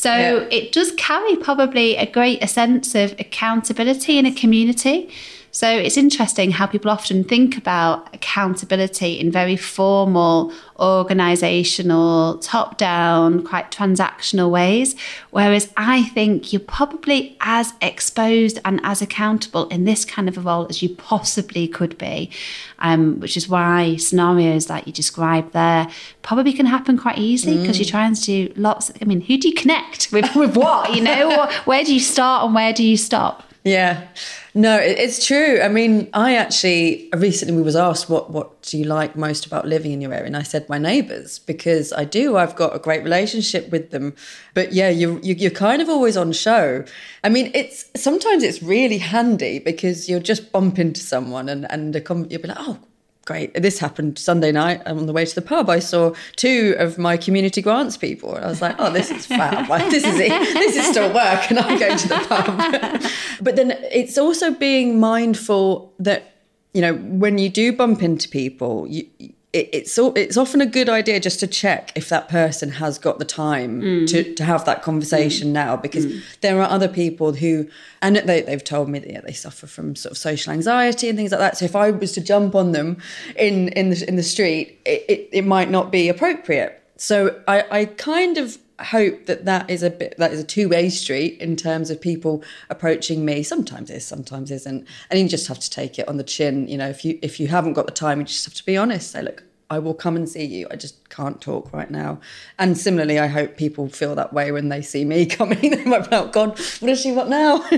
So 0.01 0.11
yep. 0.11 0.47
it 0.51 0.71
does 0.71 0.91
carry 0.93 1.35
probably 1.35 1.95
a 1.95 2.11
great 2.11 2.43
a 2.43 2.47
sense 2.47 2.95
of 2.95 3.11
accountability 3.19 4.17
in 4.17 4.25
a 4.25 4.33
community. 4.33 5.11
So 5.53 5.69
it's 5.69 5.97
interesting 5.97 6.51
how 6.51 6.65
people 6.65 6.89
often 6.89 7.25
think 7.25 7.57
about 7.57 8.13
accountability 8.15 9.19
in 9.19 9.31
very 9.31 9.57
formal, 9.57 10.53
organizational, 10.79 12.37
top 12.37 12.77
down, 12.77 13.43
quite 13.43 13.69
transactional 13.69 14.49
ways. 14.49 14.95
Whereas 15.31 15.71
I 15.75 16.03
think 16.03 16.53
you're 16.53 16.61
probably 16.61 17.35
as 17.41 17.73
exposed 17.81 18.59
and 18.63 18.79
as 18.83 19.01
accountable 19.01 19.67
in 19.67 19.83
this 19.83 20.05
kind 20.05 20.29
of 20.29 20.37
a 20.37 20.41
role 20.41 20.67
as 20.69 20.81
you 20.81 20.87
possibly 20.87 21.67
could 21.67 21.97
be, 21.97 22.31
um, 22.79 23.19
which 23.19 23.35
is 23.35 23.49
why 23.49 23.97
scenarios 23.97 24.69
like 24.69 24.87
you 24.87 24.93
described 24.93 25.51
there 25.51 25.89
probably 26.21 26.53
can 26.53 26.65
happen 26.65 26.97
quite 26.97 27.17
easily 27.17 27.57
because 27.57 27.75
mm. 27.75 27.79
you're 27.79 27.89
trying 27.89 28.15
to 28.15 28.21
do 28.21 28.53
lots. 28.55 28.89
Of, 28.89 28.97
I 29.01 29.05
mean, 29.05 29.19
who 29.19 29.37
do 29.37 29.49
you 29.49 29.53
connect 29.53 30.13
with? 30.13 30.33
With 30.33 30.55
what? 30.55 30.95
You 30.95 31.01
know, 31.01 31.51
where 31.65 31.83
do 31.83 31.93
you 31.93 31.99
start 31.99 32.45
and 32.45 32.55
where 32.55 32.71
do 32.71 32.85
you 32.85 32.95
stop? 32.95 33.50
Yeah. 33.63 34.07
No, 34.55 34.77
it's 34.77 35.25
true. 35.25 35.61
I 35.61 35.67
mean, 35.67 36.09
I 36.13 36.35
actually 36.35 37.09
recently 37.13 37.55
we 37.55 37.61
was 37.61 37.75
asked 37.75 38.09
what 38.09 38.31
what 38.31 38.61
do 38.63 38.77
you 38.77 38.85
like 38.85 39.15
most 39.15 39.45
about 39.45 39.67
living 39.67 39.91
in 39.91 40.01
your 40.01 40.13
area, 40.13 40.25
and 40.25 40.35
I 40.35 40.41
said 40.41 40.67
my 40.67 40.79
neighbours 40.79 41.37
because 41.37 41.93
I 41.93 42.03
do. 42.05 42.37
I've 42.37 42.55
got 42.55 42.75
a 42.75 42.79
great 42.79 43.03
relationship 43.03 43.71
with 43.71 43.91
them, 43.91 44.15
but 44.55 44.73
yeah, 44.73 44.89
you, 44.89 45.19
you 45.21 45.35
you're 45.35 45.51
kind 45.51 45.81
of 45.81 45.89
always 45.89 46.17
on 46.17 46.31
show. 46.31 46.83
I 47.23 47.29
mean, 47.29 47.51
it's 47.53 47.89
sometimes 47.95 48.41
it's 48.43 48.63
really 48.63 48.97
handy 48.97 49.59
because 49.59 50.09
you'll 50.09 50.21
just 50.21 50.51
bump 50.51 50.79
into 50.79 51.01
someone 51.01 51.47
and 51.47 51.71
and 51.71 51.93
you'll 51.95 52.41
be 52.41 52.47
like, 52.47 52.57
oh 52.59 52.79
great. 53.25 53.53
This 53.53 53.79
happened 53.79 54.17
Sunday 54.17 54.51
night 54.51 54.85
on 54.85 55.05
the 55.05 55.13
way 55.13 55.25
to 55.25 55.35
the 55.35 55.41
pub. 55.41 55.69
I 55.69 55.79
saw 55.79 56.13
two 56.35 56.75
of 56.79 56.97
my 56.97 57.17
community 57.17 57.61
grants 57.61 57.97
people. 57.97 58.35
And 58.35 58.45
I 58.45 58.47
was 58.47 58.61
like, 58.61 58.75
oh, 58.79 58.91
this 58.91 59.11
is 59.11 59.25
fab. 59.25 59.61
Like, 59.69 59.89
this 59.89 60.03
is 60.03 60.19
it. 60.19 60.29
This 60.53 60.75
is 60.75 60.87
still 60.87 61.13
work. 61.13 61.49
And 61.49 61.59
I'm 61.59 61.79
going 61.79 61.97
to 61.97 62.07
the 62.07 62.15
pub. 62.15 63.03
but 63.41 63.55
then 63.55 63.71
it's 63.91 64.17
also 64.17 64.51
being 64.51 64.99
mindful 64.99 65.93
that, 65.99 66.33
you 66.73 66.81
know, 66.81 66.95
when 66.95 67.37
you 67.37 67.49
do 67.49 67.71
bump 67.71 68.01
into 68.01 68.27
people, 68.27 68.87
you, 68.87 69.07
it, 69.53 69.69
it's 69.73 69.97
it's 69.97 70.37
often 70.37 70.61
a 70.61 70.65
good 70.65 70.87
idea 70.87 71.19
just 71.19 71.39
to 71.41 71.47
check 71.47 71.91
if 71.95 72.07
that 72.09 72.29
person 72.29 72.69
has 72.69 72.97
got 72.97 73.19
the 73.19 73.25
time 73.25 73.81
mm. 73.81 74.07
to, 74.09 74.33
to 74.35 74.43
have 74.45 74.63
that 74.65 74.81
conversation 74.81 75.49
mm. 75.49 75.53
now 75.53 75.75
because 75.75 76.05
mm. 76.05 76.21
there 76.39 76.61
are 76.61 76.69
other 76.69 76.87
people 76.87 77.33
who 77.33 77.67
and 78.01 78.15
they, 78.15 78.41
they've 78.41 78.63
told 78.63 78.87
me 78.87 78.99
that 78.99 79.09
yeah, 79.09 79.21
they 79.21 79.33
suffer 79.33 79.67
from 79.67 79.95
sort 79.95 80.11
of 80.11 80.17
social 80.17 80.53
anxiety 80.53 81.09
and 81.09 81.17
things 81.17 81.31
like 81.31 81.39
that 81.39 81.57
so 81.57 81.65
if 81.65 81.75
I 81.75 81.91
was 81.91 82.13
to 82.13 82.21
jump 82.21 82.55
on 82.55 82.71
them 82.71 82.97
in 83.35 83.69
in 83.69 83.89
the 83.89 84.07
in 84.07 84.15
the 84.15 84.23
street 84.23 84.79
it, 84.85 85.05
it, 85.09 85.29
it 85.33 85.45
might 85.45 85.69
not 85.69 85.91
be 85.91 86.07
appropriate 86.07 86.81
so 86.95 87.41
I, 87.47 87.65
I 87.71 87.85
kind 87.85 88.37
of 88.37 88.57
hope 88.83 89.25
that 89.25 89.45
that 89.45 89.69
is 89.69 89.83
a 89.83 89.89
bit 89.89 90.15
that 90.17 90.31
is 90.31 90.39
a 90.39 90.43
two-way 90.43 90.89
street 90.89 91.39
in 91.39 91.55
terms 91.55 91.89
of 91.89 91.99
people 91.99 92.43
approaching 92.69 93.23
me 93.25 93.43
sometimes 93.43 93.89
is 93.89 94.05
sometimes 94.05 94.51
isn't 94.51 94.87
and 95.09 95.19
you 95.19 95.27
just 95.27 95.47
have 95.47 95.59
to 95.59 95.69
take 95.69 95.99
it 95.99 96.07
on 96.07 96.17
the 96.17 96.23
chin 96.23 96.67
you 96.67 96.77
know 96.77 96.89
if 96.89 97.05
you 97.05 97.19
if 97.21 97.39
you 97.39 97.47
haven't 97.47 97.73
got 97.73 97.85
the 97.85 97.91
time 97.91 98.19
you 98.19 98.25
just 98.25 98.45
have 98.45 98.53
to 98.53 98.65
be 98.65 98.77
honest 98.77 99.11
say 99.11 99.21
look 99.21 99.43
I 99.71 99.79
will 99.79 99.93
come 99.93 100.17
and 100.17 100.27
see 100.27 100.43
you. 100.43 100.67
I 100.69 100.75
just 100.75 101.09
can't 101.09 101.39
talk 101.39 101.71
right 101.71 101.89
now. 101.89 102.19
And 102.59 102.77
similarly, 102.77 103.19
I 103.19 103.27
hope 103.27 103.55
people 103.55 103.87
feel 103.87 104.15
that 104.15 104.33
way 104.33 104.51
when 104.51 104.67
they 104.67 104.81
see 104.81 105.05
me 105.05 105.25
coming. 105.37 105.61
they 105.61 105.85
might 105.85 106.09
be 106.09 106.15
like, 106.17 106.33
God, 106.33 106.59
what 106.81 106.89
does 106.89 106.99
she 106.99 107.13
want 107.13 107.29
now? 107.29 107.63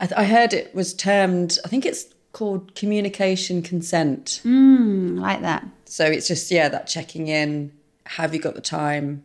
I, 0.00 0.24
heard 0.24 0.52
it 0.52 0.74
was 0.74 0.92
termed, 0.92 1.58
I 1.64 1.68
think 1.68 1.86
it's 1.86 2.04
called 2.32 2.74
communication 2.74 3.62
consent. 3.62 4.42
Mm, 4.44 5.18
like 5.18 5.40
that. 5.40 5.66
So 5.86 6.04
it's 6.04 6.28
just, 6.28 6.50
yeah, 6.50 6.68
that 6.68 6.86
checking 6.86 7.28
in. 7.28 7.72
Have 8.04 8.34
you 8.34 8.40
got 8.40 8.54
the 8.54 8.60
time? 8.60 9.22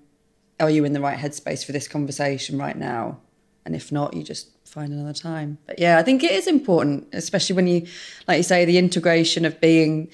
Are 0.61 0.69
you 0.69 0.85
in 0.85 0.93
the 0.93 1.01
right 1.01 1.17
headspace 1.17 1.65
for 1.65 1.71
this 1.71 1.87
conversation 1.87 2.57
right 2.57 2.77
now? 2.77 3.19
And 3.65 3.75
if 3.75 3.91
not, 3.91 4.13
you 4.13 4.23
just 4.23 4.49
find 4.65 4.93
another 4.93 5.13
time. 5.13 5.57
But 5.65 5.79
yeah, 5.79 5.97
I 5.97 6.03
think 6.03 6.23
it 6.23 6.31
is 6.31 6.47
important, 6.47 7.07
especially 7.13 7.55
when 7.55 7.67
you, 7.67 7.87
like 8.27 8.37
you 8.37 8.43
say, 8.43 8.65
the 8.65 8.77
integration 8.77 9.45
of 9.45 9.59
being 9.59 10.09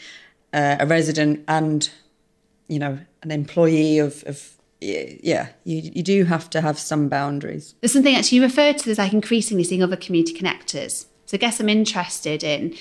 uh, 0.54 0.77
a 0.80 0.88
resident 0.88 1.44
and, 1.48 1.89
you 2.68 2.80
know, 2.80 2.98
an 3.22 3.32
employee 3.32 4.00
of, 4.00 4.24
of 4.25 4.54
yeah, 4.80 5.50
you, 5.63 5.92
you 5.94 6.04
do 6.04 6.25
have 6.25 6.50
to 6.51 6.62
have 6.62 6.77
some 6.77 7.10
boundaries. 7.10 7.75
There's 7.82 7.94
something 7.94 8.16
actually 8.16 8.38
you 8.38 8.44
referred 8.44 8.77
to 8.80 8.92
as 8.92 8.98
like 8.98 9.13
increasingly 9.13 9.63
seeing 9.63 9.84
other 9.84 9.96
community 9.96 10.34
connectors. 10.34 11.06
So 11.25 11.36
I 11.36 11.39
guess 11.39 11.60
I'm 11.60 11.70
interested 11.70 12.44
in 12.44 12.75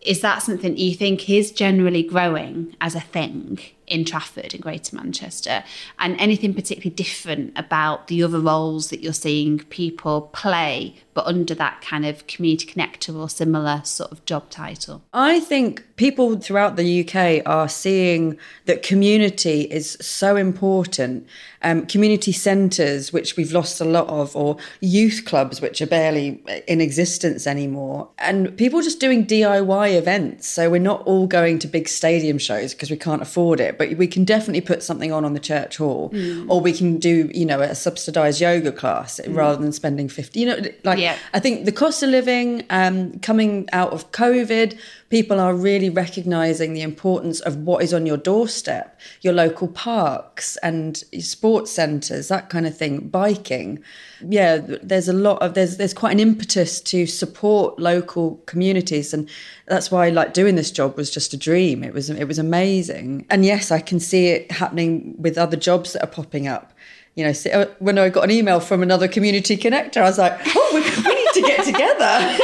is 0.00 0.20
that 0.20 0.42
something 0.42 0.76
you 0.76 0.94
think 0.94 1.28
is 1.30 1.50
generally 1.50 2.02
growing 2.02 2.76
as 2.80 2.94
a 2.94 3.00
thing 3.00 3.58
in 3.86 4.04
Trafford 4.04 4.54
in 4.54 4.60
Greater 4.60 4.96
Manchester? 4.96 5.64
And 5.98 6.18
anything 6.20 6.54
particularly 6.54 6.94
different 6.94 7.52
about 7.56 8.08
the 8.08 8.22
other 8.22 8.40
roles 8.40 8.90
that 8.90 9.00
you're 9.00 9.12
seeing 9.12 9.58
people 9.58 10.22
play, 10.32 10.94
but 11.14 11.26
under 11.26 11.54
that 11.54 11.80
kind 11.80 12.04
of 12.04 12.26
community 12.26 12.66
connector 12.66 13.16
or 13.16 13.28
similar 13.28 13.80
sort 13.84 14.12
of 14.12 14.24
job 14.24 14.50
title? 14.50 15.02
I 15.12 15.40
think 15.40 15.84
people 15.96 16.36
throughout 16.38 16.76
the 16.76 17.06
UK 17.06 17.42
are 17.46 17.68
seeing 17.68 18.36
that 18.66 18.82
community 18.82 19.62
is 19.62 19.96
so 20.00 20.36
important. 20.36 21.26
Um, 21.62 21.86
community 21.86 22.32
centres, 22.32 23.12
which 23.12 23.36
we've 23.36 23.52
lost 23.52 23.80
a 23.80 23.84
lot 23.84 24.06
of, 24.08 24.36
or 24.36 24.58
youth 24.80 25.24
clubs, 25.24 25.60
which 25.60 25.80
are 25.80 25.86
barely 25.86 26.42
in 26.68 26.80
existence 26.80 27.46
anymore, 27.46 28.08
and 28.18 28.56
people 28.58 28.82
just 28.82 29.00
doing 29.00 29.26
DIY 29.26 29.96
events. 29.96 30.48
So 30.48 30.68
we're 30.68 30.78
not 30.80 31.02
all 31.06 31.26
going 31.26 31.58
to 31.60 31.68
big 31.68 31.88
stadium 31.88 32.38
shows 32.38 32.74
because 32.74 32.90
we 32.90 32.96
can't 32.96 33.22
afford 33.22 33.60
it 33.60 33.73
but 33.78 33.96
we 33.96 34.06
can 34.06 34.24
definitely 34.24 34.60
put 34.60 34.82
something 34.82 35.12
on 35.12 35.24
on 35.24 35.34
the 35.34 35.40
church 35.40 35.76
hall, 35.76 36.10
mm. 36.10 36.48
or 36.48 36.60
we 36.60 36.72
can 36.72 36.98
do 36.98 37.30
you 37.34 37.44
know 37.44 37.60
a 37.60 37.74
subsidised 37.74 38.40
yoga 38.40 38.72
class 38.72 39.20
mm. 39.22 39.34
rather 39.34 39.60
than 39.60 39.72
spending 39.72 40.08
fifty. 40.08 40.40
You 40.40 40.46
know, 40.46 40.58
like 40.84 40.98
yeah. 40.98 41.16
I 41.32 41.40
think 41.40 41.64
the 41.64 41.72
cost 41.72 42.02
of 42.02 42.10
living 42.10 42.64
um, 42.70 43.18
coming 43.20 43.68
out 43.72 43.92
of 43.92 44.10
COVID, 44.12 44.78
people 45.10 45.40
are 45.40 45.54
really 45.54 45.90
recognising 45.90 46.72
the 46.72 46.82
importance 46.82 47.40
of 47.40 47.56
what 47.58 47.82
is 47.82 47.94
on 47.94 48.06
your 48.06 48.16
doorstep, 48.16 49.00
your 49.20 49.32
local 49.32 49.68
parks 49.68 50.56
and 50.58 51.04
sports 51.20 51.70
centres, 51.70 52.28
that 52.28 52.50
kind 52.50 52.66
of 52.66 52.76
thing, 52.76 53.08
biking 53.08 53.82
yeah, 54.28 54.58
there's 54.58 55.08
a 55.08 55.12
lot 55.12 55.40
of 55.42 55.54
there's 55.54 55.76
there's 55.76 55.94
quite 55.94 56.12
an 56.12 56.20
impetus 56.20 56.80
to 56.80 57.06
support 57.06 57.78
local 57.78 58.36
communities, 58.46 59.12
and 59.12 59.28
that's 59.66 59.90
why 59.90 60.08
like 60.08 60.34
doing 60.34 60.54
this 60.54 60.70
job 60.70 60.96
was 60.96 61.10
just 61.10 61.32
a 61.34 61.36
dream. 61.36 61.82
It 61.82 61.92
was 61.92 62.10
it 62.10 62.28
was 62.28 62.38
amazing, 62.38 63.26
and 63.30 63.44
yes, 63.44 63.70
I 63.70 63.80
can 63.80 64.00
see 64.00 64.28
it 64.28 64.50
happening 64.52 65.14
with 65.18 65.36
other 65.38 65.56
jobs 65.56 65.92
that 65.92 66.02
are 66.02 66.10
popping 66.10 66.46
up. 66.46 66.72
You 67.14 67.24
know, 67.24 67.32
uh, 67.52 67.66
when 67.78 67.96
I 67.96 68.08
got 68.08 68.24
an 68.24 68.32
email 68.32 68.58
from 68.58 68.82
another 68.82 69.06
community 69.06 69.56
connector, 69.56 69.98
I 69.98 70.02
was 70.02 70.18
like, 70.18 70.36
oh, 70.56 70.70
we, 70.74 70.80
we 70.80 71.14
need 71.14 71.32
to 71.34 71.42
get 71.42 71.64
together. 71.64 72.38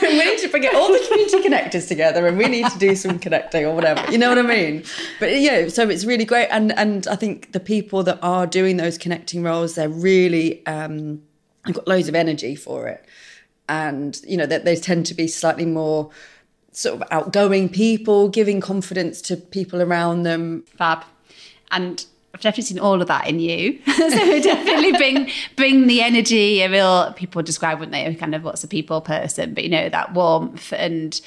we 0.02 0.18
need 0.18 0.38
to 0.38 0.48
bring 0.48 0.64
all 0.74 0.92
the 0.92 1.04
community 1.08 1.48
connectors 1.48 1.88
together 1.88 2.26
and 2.28 2.38
we 2.38 2.46
need 2.46 2.66
to 2.68 2.78
do 2.78 2.94
some 2.94 3.18
connecting 3.18 3.64
or 3.66 3.74
whatever. 3.74 4.08
You 4.12 4.18
know 4.18 4.28
what 4.28 4.38
I 4.38 4.42
mean? 4.42 4.84
But 5.18 5.40
yeah, 5.40 5.66
so 5.68 5.88
it's 5.88 6.04
really 6.04 6.24
great. 6.24 6.46
And 6.50 6.72
and 6.78 7.08
I 7.08 7.16
think 7.16 7.50
the 7.50 7.58
people 7.58 8.04
that 8.04 8.20
are 8.22 8.46
doing 8.46 8.76
those 8.76 8.96
connecting 8.96 9.42
roles, 9.42 9.74
they're 9.74 9.88
really 9.88 10.64
um 10.66 11.22
they've 11.66 11.74
got 11.74 11.88
loads 11.88 12.08
of 12.08 12.14
energy 12.14 12.54
for 12.54 12.86
it. 12.86 13.04
And, 13.68 14.20
you 14.26 14.36
know, 14.36 14.46
that 14.46 14.64
they 14.64 14.76
tend 14.76 15.06
to 15.06 15.14
be 15.14 15.26
slightly 15.26 15.66
more 15.66 16.10
sort 16.72 17.00
of 17.00 17.08
outgoing 17.10 17.68
people, 17.68 18.28
giving 18.28 18.60
confidence 18.60 19.20
to 19.22 19.36
people 19.36 19.80
around 19.80 20.24
them. 20.24 20.64
Fab. 20.76 21.04
And 21.70 22.04
I've 22.34 22.40
definitely 22.40 22.64
seen 22.64 22.78
all 22.78 23.02
of 23.02 23.08
that 23.08 23.28
in 23.28 23.40
you. 23.40 23.78
so 23.86 24.40
definitely 24.40 24.92
bring 24.92 25.30
bring 25.56 25.86
the 25.86 26.00
energy, 26.00 26.62
a 26.62 26.70
real 26.70 27.12
people 27.12 27.42
describe 27.42 27.78
wouldn't 27.78 27.92
they, 27.92 28.14
kind 28.14 28.34
of 28.34 28.42
what's 28.42 28.64
a 28.64 28.68
people 28.68 29.00
person, 29.00 29.54
but 29.54 29.64
you 29.64 29.70
know, 29.70 29.88
that 29.88 30.14
warmth 30.14 30.72
and 30.72 31.20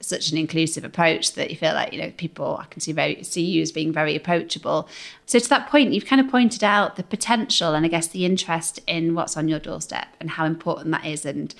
such 0.00 0.30
an 0.32 0.38
inclusive 0.38 0.84
approach 0.84 1.34
that 1.34 1.50
you 1.50 1.56
feel 1.56 1.74
like, 1.74 1.92
you 1.92 2.00
know, 2.00 2.10
people 2.16 2.58
I 2.60 2.66
can 2.66 2.80
see 2.80 2.92
very 2.92 3.22
see 3.22 3.42
you 3.42 3.62
as 3.62 3.72
being 3.72 3.92
very 3.92 4.14
approachable. 4.14 4.88
So 5.26 5.38
to 5.38 5.48
that 5.48 5.68
point, 5.68 5.92
you've 5.92 6.06
kind 6.06 6.20
of 6.20 6.28
pointed 6.28 6.62
out 6.62 6.96
the 6.96 7.02
potential 7.02 7.74
and 7.74 7.84
I 7.84 7.88
guess 7.88 8.08
the 8.08 8.24
interest 8.24 8.80
in 8.86 9.14
what's 9.14 9.36
on 9.36 9.48
your 9.48 9.58
doorstep 9.58 10.08
and 10.20 10.30
how 10.30 10.44
important 10.44 10.92
that 10.92 11.04
is 11.04 11.24
and 11.24 11.54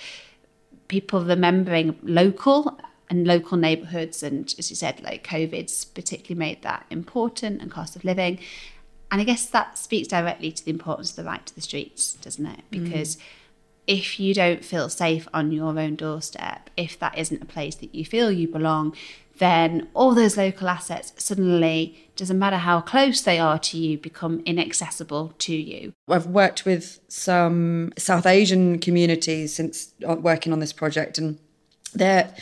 people 0.86 1.24
remembering 1.24 1.98
local 2.02 2.78
and 3.08 3.26
local 3.26 3.56
neighborhoods 3.56 4.22
and 4.22 4.54
as 4.58 4.70
you 4.70 4.76
said 4.76 5.02
like 5.02 5.22
covid's 5.22 5.84
particularly 5.84 6.38
made 6.38 6.62
that 6.62 6.86
important 6.90 7.60
and 7.60 7.70
cost 7.70 7.94
of 7.94 8.04
living 8.04 8.38
and 9.12 9.20
i 9.20 9.24
guess 9.24 9.46
that 9.46 9.78
speaks 9.78 10.08
directly 10.08 10.50
to 10.50 10.64
the 10.64 10.70
importance 10.70 11.10
of 11.10 11.16
the 11.16 11.24
right 11.24 11.46
to 11.46 11.54
the 11.54 11.60
streets 11.60 12.14
doesn't 12.14 12.46
it 12.46 12.64
because 12.70 13.16
mm. 13.16 13.20
if 13.86 14.18
you 14.18 14.34
don't 14.34 14.64
feel 14.64 14.88
safe 14.88 15.28
on 15.32 15.52
your 15.52 15.78
own 15.78 15.94
doorstep 15.94 16.70
if 16.76 16.98
that 16.98 17.16
isn't 17.16 17.42
a 17.42 17.46
place 17.46 17.76
that 17.76 17.94
you 17.94 18.04
feel 18.04 18.32
you 18.32 18.48
belong 18.48 18.96
then 19.38 19.88
all 19.94 20.14
those 20.14 20.36
local 20.36 20.68
assets 20.68 21.12
suddenly 21.16 22.08
doesn't 22.16 22.38
matter 22.38 22.58
how 22.58 22.80
close 22.80 23.22
they 23.22 23.38
are 23.38 23.58
to 23.58 23.78
you 23.78 23.96
become 23.98 24.42
inaccessible 24.44 25.34
to 25.38 25.54
you 25.54 25.92
i've 26.08 26.26
worked 26.26 26.64
with 26.64 27.00
some 27.08 27.92
south 27.96 28.26
asian 28.26 28.78
communities 28.78 29.54
since 29.54 29.92
uh, 30.08 30.16
working 30.16 30.52
on 30.52 30.58
this 30.58 30.72
project 30.72 31.18
and 31.18 31.38
they're 31.94 32.34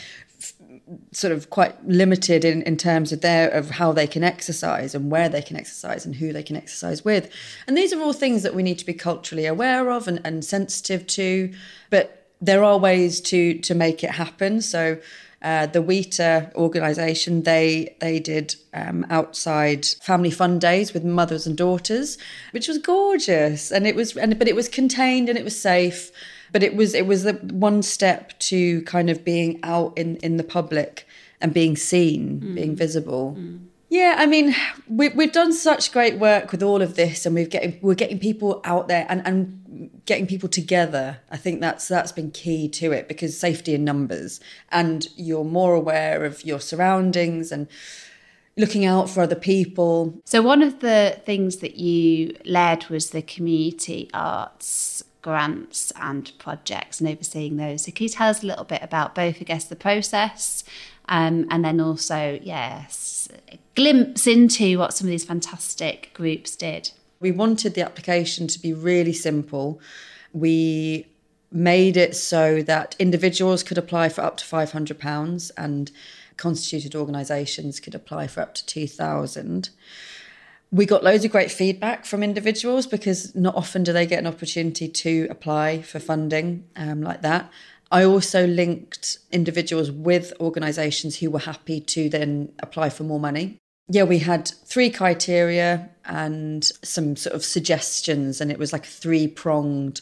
sort 1.11 1.33
of 1.33 1.49
quite 1.49 1.87
limited 1.87 2.43
in, 2.45 2.61
in 2.63 2.77
terms 2.77 3.11
of 3.11 3.21
their 3.21 3.49
of 3.49 3.69
how 3.71 3.91
they 3.91 4.07
can 4.07 4.23
exercise 4.23 4.95
and 4.95 5.11
where 5.11 5.29
they 5.29 5.41
can 5.41 5.57
exercise 5.57 6.05
and 6.05 6.15
who 6.15 6.33
they 6.33 6.43
can 6.43 6.55
exercise 6.55 7.05
with. 7.05 7.29
And 7.67 7.77
these 7.77 7.93
are 7.93 8.01
all 8.01 8.13
things 8.13 8.43
that 8.43 8.55
we 8.55 8.63
need 8.63 8.79
to 8.79 8.85
be 8.85 8.93
culturally 8.93 9.45
aware 9.45 9.89
of 9.91 10.07
and, 10.07 10.21
and 10.23 10.43
sensitive 10.43 11.07
to. 11.07 11.53
But 11.89 12.27
there 12.41 12.63
are 12.63 12.77
ways 12.77 13.21
to 13.21 13.59
to 13.59 13.75
make 13.75 14.03
it 14.03 14.11
happen. 14.11 14.61
So 14.61 14.97
uh, 15.41 15.65
the 15.65 15.81
WITA 15.81 16.53
organisation, 16.55 17.43
they 17.43 17.95
they 17.99 18.19
did 18.19 18.55
um, 18.73 19.05
outside 19.09 19.85
family 20.01 20.31
fun 20.31 20.59
days 20.59 20.93
with 20.93 21.03
mothers 21.03 21.47
and 21.47 21.57
daughters, 21.57 22.17
which 22.51 22.67
was 22.67 22.77
gorgeous, 22.77 23.71
and 23.71 23.87
it 23.87 23.95
was 23.95 24.15
and 24.17 24.37
but 24.37 24.47
it 24.47 24.55
was 24.55 24.69
contained 24.69 25.29
and 25.29 25.37
it 25.37 25.43
was 25.43 25.59
safe 25.59 26.11
but 26.51 26.63
it 26.63 26.75
was 26.75 26.93
it 26.93 27.05
was 27.05 27.23
the 27.23 27.33
one 27.33 27.81
step 27.81 28.37
to 28.39 28.81
kind 28.83 29.09
of 29.09 29.23
being 29.23 29.59
out 29.63 29.97
in 29.97 30.17
in 30.17 30.37
the 30.37 30.43
public 30.43 31.07
and 31.39 31.53
being 31.53 31.75
seen 31.75 32.39
mm. 32.39 32.55
being 32.55 32.75
visible 32.75 33.35
mm. 33.37 33.59
yeah 33.89 34.15
i 34.17 34.25
mean 34.25 34.55
we, 34.87 35.09
we've 35.09 35.31
done 35.31 35.53
such 35.53 35.91
great 35.91 36.17
work 36.17 36.51
with 36.51 36.61
all 36.61 36.81
of 36.81 36.95
this 36.95 37.25
and 37.25 37.35
we've 37.35 37.49
getting 37.49 37.77
we're 37.81 37.95
getting 37.95 38.19
people 38.19 38.61
out 38.63 38.87
there 38.87 39.05
and 39.09 39.25
and 39.25 40.01
getting 40.05 40.27
people 40.27 40.49
together 40.49 41.19
i 41.31 41.37
think 41.37 41.61
that's 41.61 41.87
that's 41.87 42.11
been 42.11 42.31
key 42.31 42.67
to 42.67 42.91
it 42.91 43.07
because 43.07 43.37
safety 43.37 43.73
in 43.73 43.83
numbers 43.83 44.39
and 44.69 45.07
you're 45.15 45.45
more 45.45 45.73
aware 45.73 46.25
of 46.25 46.45
your 46.45 46.59
surroundings 46.59 47.51
and 47.51 47.67
looking 48.57 48.85
out 48.85 49.09
for 49.09 49.21
other 49.21 49.35
people 49.35 50.21
so 50.25 50.41
one 50.41 50.61
of 50.61 50.81
the 50.81 51.19
things 51.25 51.57
that 51.57 51.75
you 51.77 52.35
led 52.45 52.85
was 52.89 53.11
the 53.11 53.21
community 53.21 54.09
arts 54.13 55.00
grants 55.21 55.91
and 55.99 56.31
projects 56.39 56.99
and 56.99 57.09
overseeing 57.09 57.57
those. 57.57 57.85
So 57.85 57.91
can 57.91 58.03
you 58.03 58.09
tell 58.09 58.29
us 58.29 58.43
a 58.43 58.47
little 58.47 58.65
bit 58.65 58.81
about 58.81 59.15
both, 59.15 59.37
I 59.39 59.43
guess, 59.43 59.65
the 59.65 59.75
process 59.75 60.63
um, 61.07 61.47
and 61.49 61.63
then 61.63 61.79
also, 61.79 62.39
yes, 62.41 63.27
a 63.51 63.59
glimpse 63.75 64.27
into 64.27 64.79
what 64.79 64.93
some 64.93 65.07
of 65.07 65.11
these 65.11 65.25
fantastic 65.25 66.11
groups 66.13 66.55
did? 66.55 66.91
We 67.19 67.31
wanted 67.31 67.75
the 67.75 67.81
application 67.81 68.47
to 68.47 68.59
be 68.59 68.73
really 68.73 69.13
simple. 69.13 69.79
We 70.33 71.07
made 71.51 71.97
it 71.97 72.15
so 72.15 72.61
that 72.63 72.95
individuals 72.97 73.61
could 73.61 73.77
apply 73.77 74.09
for 74.09 74.21
up 74.21 74.37
to 74.37 74.45
£500 74.45 75.51
and 75.57 75.91
constituted 76.37 76.95
organisations 76.95 77.79
could 77.79 77.93
apply 77.93 78.27
for 78.27 78.41
up 78.41 78.55
to 78.55 78.65
2000 78.65 79.69
we 80.71 80.85
got 80.85 81.03
loads 81.03 81.25
of 81.25 81.31
great 81.31 81.51
feedback 81.51 82.05
from 82.05 82.23
individuals 82.23 82.87
because 82.87 83.35
not 83.35 83.55
often 83.55 83.83
do 83.83 83.91
they 83.91 84.05
get 84.05 84.19
an 84.19 84.27
opportunity 84.27 84.87
to 84.87 85.27
apply 85.29 85.81
for 85.81 85.99
funding 85.99 86.65
um, 86.77 87.01
like 87.01 87.21
that. 87.21 87.51
I 87.91 88.05
also 88.05 88.47
linked 88.47 89.17
individuals 89.33 89.91
with 89.91 90.31
organisations 90.39 91.17
who 91.17 91.29
were 91.29 91.39
happy 91.39 91.81
to 91.81 92.07
then 92.07 92.53
apply 92.59 92.89
for 92.89 93.03
more 93.03 93.19
money. 93.19 93.57
Yeah, 93.89 94.03
we 94.03 94.19
had 94.19 94.47
three 94.47 94.89
criteria 94.89 95.89
and 96.05 96.63
some 96.81 97.17
sort 97.17 97.35
of 97.35 97.43
suggestions, 97.43 98.39
and 98.39 98.49
it 98.49 98.57
was 98.57 98.71
like 98.71 98.85
a 98.85 98.89
three 98.89 99.27
pronged 99.27 99.99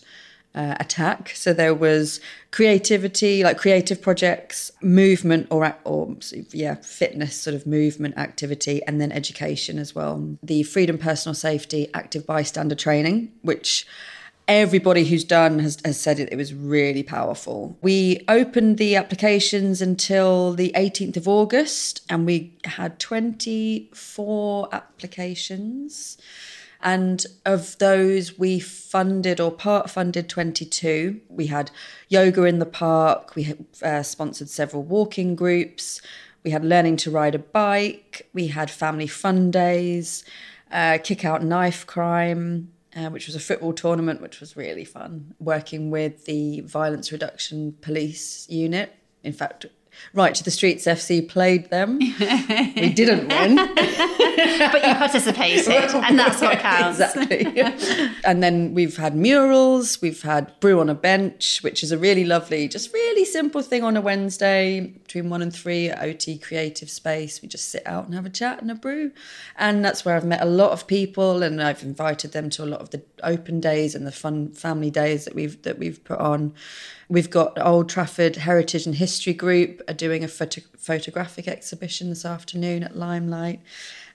uh, 0.55 0.75
attack. 0.79 1.31
So 1.35 1.53
there 1.53 1.73
was 1.73 2.19
creativity, 2.51 3.43
like 3.43 3.57
creative 3.57 4.01
projects, 4.01 4.71
movement 4.81 5.47
or 5.51 5.75
or 5.83 6.15
yeah, 6.51 6.75
fitness 6.75 7.35
sort 7.35 7.55
of 7.55 7.67
movement 7.67 8.17
activity, 8.17 8.81
and 8.88 8.99
then 8.99 9.12
education 9.12 9.77
as 9.77 9.93
well. 9.93 10.38
The 10.41 10.63
freedom, 10.63 10.97
personal 10.97 11.35
safety, 11.35 11.89
active 11.93 12.25
bystander 12.25 12.75
training, 12.75 13.31
which 13.41 13.85
everybody 14.49 15.05
who's 15.05 15.23
done 15.23 15.59
has, 15.59 15.77
has 15.85 15.99
said 15.99 16.19
it, 16.19 16.29
it 16.31 16.35
was 16.35 16.53
really 16.53 17.03
powerful. 17.03 17.77
We 17.81 18.25
opened 18.27 18.79
the 18.79 18.95
applications 18.95 19.79
until 19.81 20.53
the 20.53 20.73
18th 20.75 21.17
of 21.17 21.27
August, 21.27 22.01
and 22.09 22.25
we 22.25 22.51
had 22.65 22.99
24 22.99 24.69
applications. 24.71 26.17
And 26.81 27.25
of 27.45 27.77
those, 27.79 28.37
we 28.37 28.59
funded 28.59 29.39
or 29.39 29.51
part 29.51 29.89
funded 29.89 30.29
22. 30.29 31.19
We 31.27 31.47
had 31.47 31.71
yoga 32.07 32.43
in 32.45 32.59
the 32.59 32.65
park, 32.65 33.35
we 33.35 33.53
uh, 33.83 34.03
sponsored 34.03 34.49
several 34.49 34.83
walking 34.83 35.35
groups, 35.35 36.01
we 36.43 36.51
had 36.51 36.63
learning 36.63 36.97
to 36.97 37.11
ride 37.11 37.35
a 37.35 37.39
bike, 37.39 38.29
we 38.33 38.47
had 38.47 38.71
family 38.71 39.07
fun 39.07 39.51
days, 39.51 40.23
uh, 40.71 40.99
kick 41.03 41.25
out 41.25 41.43
knife 41.43 41.85
crime. 41.85 42.71
Uh, 42.95 43.07
which 43.11 43.27
was 43.27 43.35
a 43.35 43.39
football 43.39 43.71
tournament, 43.71 44.19
which 44.19 44.39
was 44.39 44.57
really 44.57 44.83
fun, 44.83 45.35
working 45.39 45.91
with 45.91 46.25
the 46.25 46.61
violence 46.61 47.11
reduction 47.11 47.77
police 47.81 48.49
unit. 48.49 48.95
In 49.23 49.31
fact, 49.31 49.67
Right 50.13 50.33
to 50.35 50.43
the 50.43 50.51
Streets 50.51 50.85
FC 50.85 51.27
played 51.27 51.69
them. 51.69 51.99
we 51.99 52.93
didn't 52.93 53.27
win. 53.27 53.55
but 54.71 54.85
you 54.85 54.95
participated, 54.95 55.93
and 55.93 56.17
that's 56.17 56.41
what 56.41 56.59
counts. 56.59 56.99
exactly. 56.99 57.62
and 58.23 58.41
then 58.41 58.73
we've 58.73 58.97
had 58.97 59.15
murals, 59.15 60.01
we've 60.01 60.21
had 60.21 60.59
Brew 60.59 60.79
on 60.79 60.89
a 60.89 60.95
Bench, 60.95 61.62
which 61.62 61.83
is 61.83 61.91
a 61.91 61.97
really 61.97 62.25
lovely, 62.25 62.67
just 62.67 62.93
really 62.93 63.25
simple 63.25 63.62
thing 63.62 63.83
on 63.83 63.95
a 63.95 64.01
Wednesday 64.01 64.81
between 64.81 65.29
one 65.29 65.41
and 65.41 65.53
three 65.53 65.89
at 65.89 66.01
OT 66.01 66.38
Creative 66.38 66.89
Space. 66.89 67.41
We 67.41 67.47
just 67.47 67.69
sit 67.69 67.83
out 67.85 68.05
and 68.05 68.15
have 68.15 68.25
a 68.25 68.29
chat 68.29 68.62
and 68.62 68.71
a 68.71 68.75
brew. 68.75 69.12
And 69.57 69.83
that's 69.83 70.05
where 70.05 70.15
I've 70.15 70.25
met 70.25 70.41
a 70.41 70.45
lot 70.45 70.71
of 70.71 70.88
people 70.88 71.43
and 71.43 71.62
I've 71.62 71.83
invited 71.83 72.31
them 72.31 72.49
to 72.51 72.63
a 72.63 72.65
lot 72.65 72.81
of 72.81 72.91
the 72.91 73.01
open 73.23 73.59
days 73.59 73.95
and 73.95 74.05
the 74.05 74.12
fun 74.12 74.51
family 74.51 74.89
days 74.89 75.25
that 75.25 75.35
we've 75.35 75.62
that 75.63 75.77
we've 75.77 76.03
put 76.03 76.19
on. 76.19 76.53
We've 77.09 77.29
got 77.29 77.59
Old 77.59 77.89
Trafford 77.89 78.35
Heritage 78.35 78.85
and 78.85 78.95
History 78.95 79.33
Group 79.33 79.81
are 79.87 79.95
doing 79.95 80.23
a 80.23 80.27
photo- 80.27 80.61
photographic 80.77 81.47
exhibition 81.47 82.09
this 82.09 82.23
afternoon 82.23 82.83
at 82.83 82.95
Limelight. 82.95 83.61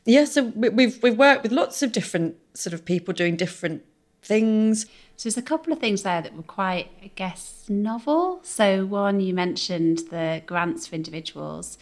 Yeah, 0.04 0.26
so 0.26 0.44
we've 0.54 1.02
we've 1.02 1.18
worked 1.18 1.42
with 1.42 1.50
lots 1.50 1.82
of 1.82 1.90
different 1.90 2.36
sort 2.54 2.72
of 2.72 2.84
people 2.84 3.12
doing 3.12 3.34
different 3.34 3.84
things. 4.22 4.86
So 5.16 5.28
there's 5.28 5.36
a 5.36 5.42
couple 5.42 5.72
of 5.72 5.80
things 5.80 6.02
there 6.02 6.22
that 6.22 6.36
were 6.36 6.42
quite, 6.42 6.90
I 7.02 7.10
guess, 7.16 7.64
novel. 7.68 8.40
So 8.42 8.84
one, 8.86 9.20
you 9.20 9.34
mentioned 9.34 9.98
the 10.10 10.42
grants 10.46 10.86
for 10.86 10.94
individuals, 10.94 11.78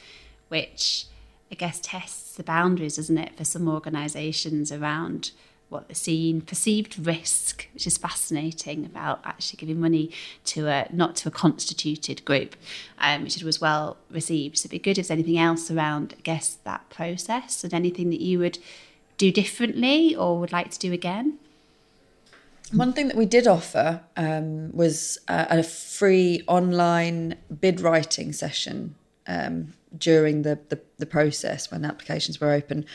which 0.48 1.06
I 1.50 1.56
guess 1.56 1.78
tests 1.82 2.36
the 2.36 2.42
boundaries, 2.42 2.98
isn't 2.98 3.18
it, 3.18 3.36
for 3.36 3.44
some 3.44 3.68
organisations 3.68 4.72
around 4.72 5.32
what 5.72 5.88
they're 5.88 5.94
seeing, 5.94 6.40
perceived 6.40 6.98
risk, 6.98 7.66
which 7.74 7.86
is 7.86 7.98
fascinating 7.98 8.84
about 8.84 9.20
actually 9.24 9.56
giving 9.56 9.80
money 9.80 10.10
to 10.44 10.68
a 10.68 10.86
not 10.92 11.16
to 11.16 11.28
a 11.28 11.32
constituted 11.32 12.24
group, 12.24 12.54
um, 12.98 13.24
which 13.24 13.42
was 13.42 13.60
well 13.60 13.96
received. 14.10 14.58
So 14.58 14.62
it'd 14.62 14.70
be 14.70 14.78
good 14.78 14.98
if 14.98 15.08
there's 15.08 15.10
anything 15.10 15.38
else 15.38 15.70
around, 15.70 16.14
I 16.18 16.20
guess, 16.22 16.58
that 16.64 16.88
process 16.90 17.64
and 17.64 17.74
anything 17.74 18.10
that 18.10 18.20
you 18.20 18.38
would 18.38 18.58
do 19.16 19.32
differently 19.32 20.14
or 20.14 20.38
would 20.38 20.52
like 20.52 20.70
to 20.70 20.78
do 20.78 20.92
again. 20.92 21.38
One 22.72 22.92
thing 22.92 23.08
that 23.08 23.16
we 23.16 23.26
did 23.26 23.46
offer 23.46 24.00
um, 24.16 24.74
was 24.74 25.18
uh, 25.28 25.46
a 25.50 25.62
free 25.62 26.42
online 26.46 27.36
bid 27.60 27.80
writing 27.80 28.32
session 28.32 28.94
um, 29.26 29.74
during 29.96 30.42
the, 30.42 30.58
the, 30.70 30.80
the 30.96 31.06
process 31.06 31.70
when 31.70 31.84
applications 31.84 32.40
were 32.40 32.50
open, 32.50 32.86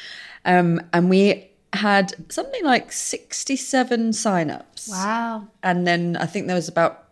um, 0.45 0.81
and 0.93 1.09
we 1.09 1.51
had 1.77 2.13
something 2.29 2.63
like 2.63 2.91
sixty 2.91 3.55
seven 3.55 4.13
sign-ups. 4.13 4.89
Wow! 4.89 5.47
And 5.63 5.87
then 5.87 6.17
I 6.17 6.25
think 6.25 6.47
there 6.47 6.55
was 6.55 6.67
about 6.67 7.03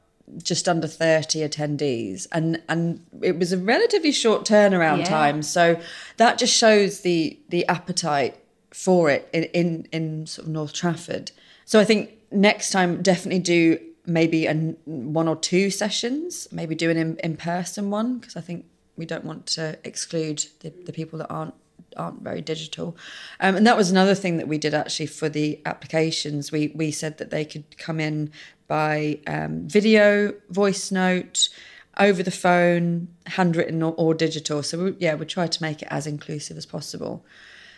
just 0.41 0.67
under 0.67 0.87
30 0.87 1.47
attendees 1.47 2.25
and 2.31 2.59
and 2.67 2.99
it 3.21 3.37
was 3.37 3.53
a 3.53 3.57
relatively 3.59 4.11
short 4.11 4.43
turnaround 4.43 4.97
Yeah. 4.99 5.05
time 5.05 5.43
so 5.43 5.79
that 6.17 6.39
just 6.39 6.51
shows 6.57 7.01
the 7.01 7.39
the 7.49 7.65
appetite 7.67 8.35
for 8.71 9.11
it 9.11 9.29
in, 9.31 9.43
in 9.43 9.87
in 9.91 10.25
sort 10.25 10.47
of 10.47 10.51
North 10.51 10.73
Trafford 10.73 11.31
so 11.63 11.79
I 11.79 11.85
think 11.85 12.11
next 12.31 12.71
time 12.71 13.03
definitely 13.03 13.39
do 13.39 13.77
maybe 14.07 14.47
an 14.47 14.77
one 14.85 15.27
or 15.27 15.35
two 15.35 15.69
sessions 15.69 16.47
maybe 16.51 16.73
do 16.73 16.89
an 16.89 16.97
in, 16.97 17.17
in-person 17.23 17.91
one 17.91 18.17
because 18.17 18.35
I 18.35 18.41
think 18.41 18.65
we 18.97 19.05
don't 19.05 19.25
want 19.25 19.45
to 19.57 19.77
exclude 19.83 20.43
the, 20.61 20.71
the 20.85 20.91
people 20.91 21.19
that 21.19 21.27
aren't 21.29 21.53
aren't 21.97 22.21
very 22.21 22.41
digital. 22.41 22.97
Um, 23.39 23.55
and 23.55 23.67
that 23.67 23.77
was 23.77 23.91
another 23.91 24.15
thing 24.15 24.37
that 24.37 24.47
we 24.47 24.57
did 24.57 24.73
actually 24.73 25.07
for 25.07 25.29
the 25.29 25.59
applications. 25.65 26.51
We 26.51 26.71
we 26.75 26.91
said 26.91 27.17
that 27.17 27.29
they 27.29 27.45
could 27.45 27.77
come 27.77 27.99
in 27.99 28.31
by 28.67 29.19
um, 29.27 29.67
video, 29.67 30.33
voice 30.49 30.91
note, 30.91 31.49
over 31.97 32.23
the 32.23 32.31
phone, 32.31 33.07
handwritten 33.27 33.81
or, 33.83 33.93
or 33.97 34.13
digital. 34.13 34.63
So 34.63 34.85
we, 34.85 34.95
yeah, 34.99 35.15
we 35.15 35.25
try 35.25 35.47
to 35.47 35.61
make 35.61 35.81
it 35.81 35.87
as 35.91 36.07
inclusive 36.07 36.57
as 36.57 36.65
possible. 36.65 37.25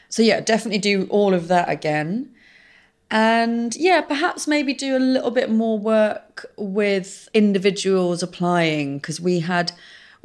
So 0.10 0.22
yeah, 0.22 0.40
definitely 0.40 0.80
do 0.80 1.08
all 1.10 1.34
of 1.34 1.48
that 1.50 1.70
again. 1.70 2.34
And 3.10 3.76
yeah, 3.76 4.02
perhaps 4.02 4.48
maybe 4.48 4.74
do 4.74 4.98
a 4.98 5.00
little 5.00 5.32
bit 5.32 5.50
more 5.50 5.80
work 5.80 6.46
with 6.58 7.30
individuals 7.34 8.22
applying 8.22 8.98
because 8.98 9.22
we 9.22 9.40
had 9.40 9.72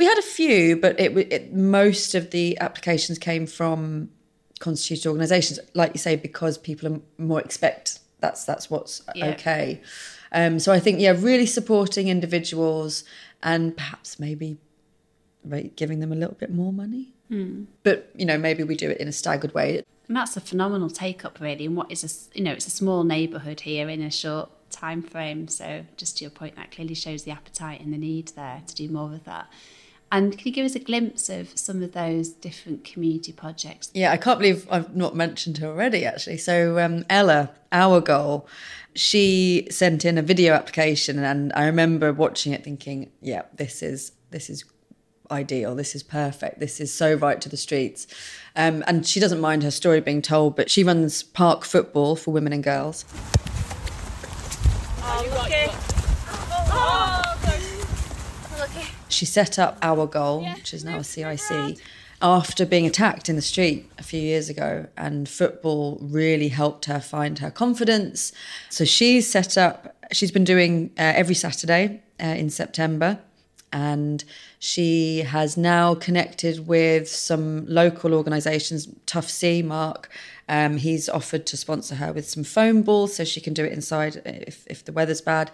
we 0.03 0.09
had 0.09 0.19
a 0.19 0.23
few, 0.23 0.77
but 0.77 0.99
it, 0.99 1.17
it 1.33 1.55
most 1.55 2.17
of 2.17 2.33
the 2.33 2.59
applications 2.59 3.21
came 3.21 3.47
from 3.47 4.11
constituted 4.59 5.09
organisations, 5.09 5.61
like 5.75 5.93
you 5.95 5.99
say, 5.99 6.17
because 6.17 6.59
people 6.59 6.93
are 6.93 7.01
more 7.19 7.41
expect 7.41 8.01
that's 8.19 8.45
that's 8.45 8.69
what's 8.69 9.03
Yeah. 9.15 9.27
okay. 9.31 9.81
Um, 10.33 10.59
so 10.59 10.73
I 10.73 10.81
think 10.81 10.99
yeah, 10.99 11.15
really 11.17 11.47
supporting 11.47 12.09
individuals 12.09 13.05
and 13.45 13.77
perhaps 13.77 14.19
maybe 14.19 14.59
right, 15.45 15.75
giving 15.77 16.01
them 16.01 16.11
a 16.11 16.17
little 16.17 16.35
bit 16.35 16.51
more 16.51 16.73
money. 16.73 17.13
But 17.85 18.11
you 18.17 18.27
know, 18.27 18.39
maybe 18.39 18.65
we 18.65 18.75
do 18.75 18.91
it 18.91 18.99
in 18.99 19.07
a 19.07 19.13
staggered 19.13 19.55
way. 19.55 19.85
And 20.09 20.17
that's 20.17 20.37
a 20.37 20.41
phenomenal 20.41 20.91
take 20.91 21.25
up, 21.25 21.39
really. 21.41 21.67
And 21.67 21.77
what 21.77 21.93
is 21.93 22.03
a 22.03 22.37
you 22.37 22.43
know, 22.43 22.53
it's 22.53 22.67
a 22.67 22.71
small 22.71 23.05
neighbourhood 23.05 23.61
here 23.61 23.89
in 23.89 24.03
a 24.03 24.11
short 24.11 24.51
time 24.71 25.01
frame. 25.01 25.47
So, 25.47 25.85
just 25.97 26.19
to 26.19 26.25
your 26.25 26.33
point, 26.33 26.57
that 26.57 26.73
clearly 26.73 26.95
shows 26.95 27.23
the 27.23 27.31
appetite 27.31 27.81
and 27.81 27.93
the 27.93 27.99
need 27.99 28.29
there 28.29 28.63
to 28.67 28.75
do 28.75 28.89
more 28.89 29.13
of 29.13 29.25
that. 29.25 29.49
And 30.13 30.37
can 30.37 30.47
you 30.47 30.53
give 30.53 30.67
us 30.67 30.75
a 30.75 30.79
glimpse 30.79 31.31
of 31.31 31.59
some 31.59 31.83
of 31.83 31.93
those 31.93 32.29
different 32.29 32.85
community 32.85 33.33
projects? 33.33 33.91
Yeah, 33.95 34.13
I 34.13 34.19
can't 34.19 34.39
believe 34.39 34.69
I've 34.71 34.95
not 34.95 35.17
mentioned 35.17 35.57
her 35.59 35.69
already, 35.69 36.05
actually. 36.05 36.37
So, 36.37 36.79
um, 36.79 37.07
Ella, 37.09 37.51
our 37.73 38.03
goal, 38.03 38.47
she 38.95 39.67
sent 39.71 40.05
in 40.05 40.19
a 40.19 40.23
video 40.23 40.53
application, 40.53 41.19
and 41.19 41.51
I 41.55 41.65
remember 41.65 42.13
watching 42.13 42.53
it 42.53 42.63
thinking, 42.63 43.11
yeah, 43.23 43.43
this 43.57 43.83
is 43.83 44.13
this 44.31 44.51
is 44.51 44.67
ideal. 45.31 45.75
This 45.75 45.95
is 45.95 46.03
perfect. 46.03 46.61
This 46.61 46.79
is 46.79 46.93
so 46.93 47.15
right 47.15 47.41
to 47.41 47.49
the 47.49 47.57
streets. 47.57 48.07
Um, 48.55 48.85
and 48.87 49.07
she 49.07 49.19
doesn't 49.19 49.41
mind 49.41 49.63
her 49.63 49.71
story 49.71 50.03
being 50.03 50.21
told, 50.21 50.57
but 50.57 50.71
she 50.71 50.85
runs 50.85 51.23
park 51.23 51.65
football 51.65 52.17
for 52.17 52.33
women 52.33 52.53
and 52.53 52.63
girls. 52.63 53.07
She 59.23 59.27
set 59.27 59.57
up 59.57 59.79
Our 59.83 60.09
Goal, 60.09 60.45
which 60.53 60.75
is 60.75 60.85
now 60.85 60.99
a 60.99 61.05
CIC, 61.05 61.79
after 62.21 62.67
being 62.67 62.87
attacked 62.87 63.29
in 63.29 63.37
the 63.37 63.41
street 63.41 63.89
a 63.97 64.03
few 64.03 64.21
years 64.21 64.49
ago. 64.49 64.89
And 64.97 65.29
football 65.29 65.97
really 66.03 66.49
helped 66.49 66.87
her 66.87 66.99
find 66.99 67.39
her 67.39 67.49
confidence. 67.49 68.33
So 68.69 68.85
she's 68.85 69.31
set 69.31 69.57
up, 69.57 69.95
she's 70.11 70.33
been 70.33 70.43
doing 70.43 70.91
uh, 70.99 71.03
every 71.15 71.37
Saturday 71.37 72.03
uh, 72.21 72.27
in 72.27 72.51
September. 72.51 73.21
And 73.73 74.25
she 74.59 75.19
has 75.19 75.57
now 75.57 75.95
connected 75.95 76.67
with 76.67 77.07
some 77.07 77.65
local 77.69 78.15
organisations, 78.15 78.89
Tough 79.07 79.31
C, 79.31 79.63
Mark. 79.63 80.11
Um, 80.49 80.77
he's 80.77 81.09
offered 81.09 81.47
to 81.47 81.57
sponsor 81.57 81.95
her 81.97 82.13
with 82.13 82.29
some 82.29 82.45
foam 82.45 82.83
balls 82.83 83.17
so 83.17 83.25
she 83.25 83.41
can 83.41 83.55
do 83.55 83.65
it 83.65 83.73
inside 83.73 84.23
if, 84.25 84.67
if 84.67 84.85
the 84.85 84.93
weather's 84.93 85.21
bad. 85.21 85.51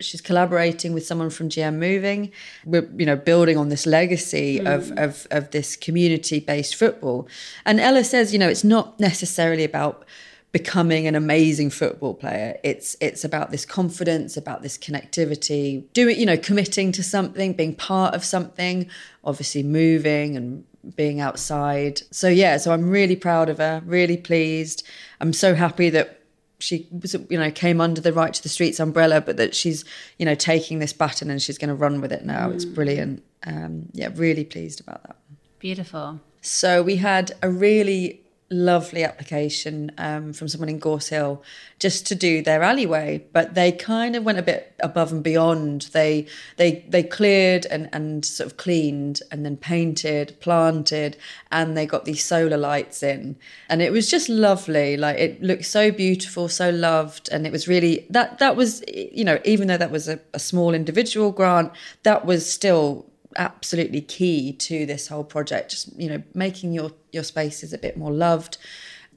She's 0.00 0.20
collaborating 0.20 0.92
with 0.92 1.06
someone 1.06 1.30
from 1.30 1.48
GM 1.48 1.76
Moving. 1.76 2.32
We're, 2.64 2.88
you 2.96 3.06
know, 3.06 3.16
building 3.16 3.56
on 3.56 3.68
this 3.68 3.86
legacy 3.86 4.58
of, 4.60 4.90
of, 4.98 5.26
of 5.30 5.50
this 5.50 5.76
community-based 5.76 6.74
football. 6.74 7.28
And 7.64 7.78
Ella 7.78 8.04
says, 8.04 8.32
you 8.32 8.38
know, 8.38 8.48
it's 8.48 8.64
not 8.64 8.98
necessarily 8.98 9.64
about 9.64 10.04
becoming 10.52 11.06
an 11.06 11.14
amazing 11.14 11.70
football 11.70 12.14
player. 12.14 12.58
It's 12.62 12.94
it's 13.00 13.24
about 13.24 13.50
this 13.50 13.64
confidence, 13.64 14.36
about 14.36 14.62
this 14.62 14.76
connectivity, 14.76 15.84
doing 15.94 16.20
you 16.20 16.26
know, 16.26 16.36
committing 16.36 16.92
to 16.92 17.02
something, 17.02 17.54
being 17.54 17.74
part 17.74 18.14
of 18.14 18.22
something, 18.22 18.88
obviously 19.24 19.62
moving 19.62 20.36
and 20.36 20.64
being 20.96 21.20
outside. 21.20 22.02
So 22.10 22.28
yeah, 22.28 22.56
so 22.56 22.72
I'm 22.72 22.88
really 22.88 23.16
proud 23.16 23.48
of 23.48 23.58
her, 23.58 23.82
really 23.84 24.16
pleased. 24.16 24.86
I'm 25.20 25.32
so 25.32 25.54
happy 25.54 25.90
that 25.90 26.22
she 26.62 26.86
was 26.92 27.14
you 27.28 27.38
know 27.38 27.50
came 27.50 27.80
under 27.80 28.00
the 28.00 28.12
right 28.12 28.32
to 28.32 28.42
the 28.42 28.48
streets 28.48 28.78
umbrella 28.78 29.20
but 29.20 29.36
that 29.36 29.52
she's 29.52 29.84
you 30.18 30.24
know 30.24 30.34
taking 30.36 30.78
this 30.78 30.92
baton 30.92 31.28
and 31.28 31.42
she's 31.42 31.58
going 31.58 31.68
to 31.68 31.74
run 31.74 32.00
with 32.00 32.12
it 32.12 32.24
now 32.24 32.48
it's 32.50 32.64
brilliant 32.64 33.20
um 33.46 33.88
yeah 33.92 34.08
really 34.14 34.44
pleased 34.44 34.80
about 34.80 35.02
that 35.02 35.16
Beautiful. 35.58 36.20
so 36.40 36.80
we 36.82 36.96
had 36.96 37.32
a 37.42 37.50
really 37.50 38.21
lovely 38.52 39.02
application 39.02 39.90
um, 39.98 40.32
from 40.32 40.48
someone 40.48 40.68
in 40.68 40.78
Gorse 40.78 41.08
Hill 41.08 41.42
just 41.78 42.06
to 42.06 42.14
do 42.14 42.42
their 42.42 42.62
alleyway, 42.62 43.24
but 43.32 43.54
they 43.54 43.72
kind 43.72 44.14
of 44.14 44.22
went 44.24 44.38
a 44.38 44.42
bit 44.42 44.74
above 44.80 45.10
and 45.10 45.22
beyond. 45.22 45.82
They 45.92 46.26
they 46.56 46.84
they 46.88 47.02
cleared 47.02 47.66
and 47.66 47.88
and 47.92 48.24
sort 48.24 48.46
of 48.50 48.56
cleaned 48.56 49.20
and 49.30 49.44
then 49.44 49.56
painted, 49.56 50.36
planted, 50.40 51.16
and 51.50 51.76
they 51.76 51.86
got 51.86 52.04
these 52.04 52.24
solar 52.24 52.56
lights 52.56 53.02
in, 53.02 53.36
and 53.68 53.82
it 53.82 53.90
was 53.90 54.10
just 54.10 54.28
lovely. 54.28 54.96
Like 54.96 55.18
it 55.18 55.42
looked 55.42 55.64
so 55.64 55.90
beautiful, 55.90 56.48
so 56.48 56.70
loved, 56.70 57.28
and 57.32 57.46
it 57.46 57.52
was 57.52 57.66
really 57.66 58.06
that 58.10 58.38
that 58.38 58.54
was 58.54 58.84
you 58.88 59.24
know 59.24 59.40
even 59.44 59.68
though 59.68 59.78
that 59.78 59.90
was 59.90 60.08
a, 60.08 60.20
a 60.34 60.38
small 60.38 60.74
individual 60.74 61.32
grant, 61.32 61.72
that 62.02 62.24
was 62.24 62.50
still 62.50 63.06
absolutely 63.36 64.00
key 64.00 64.52
to 64.52 64.86
this 64.86 65.08
whole 65.08 65.24
project 65.24 65.70
just 65.70 65.98
you 65.98 66.08
know 66.08 66.22
making 66.34 66.72
your 66.72 66.92
your 67.12 67.22
spaces 67.22 67.72
a 67.72 67.78
bit 67.78 67.96
more 67.96 68.12
loved 68.12 68.58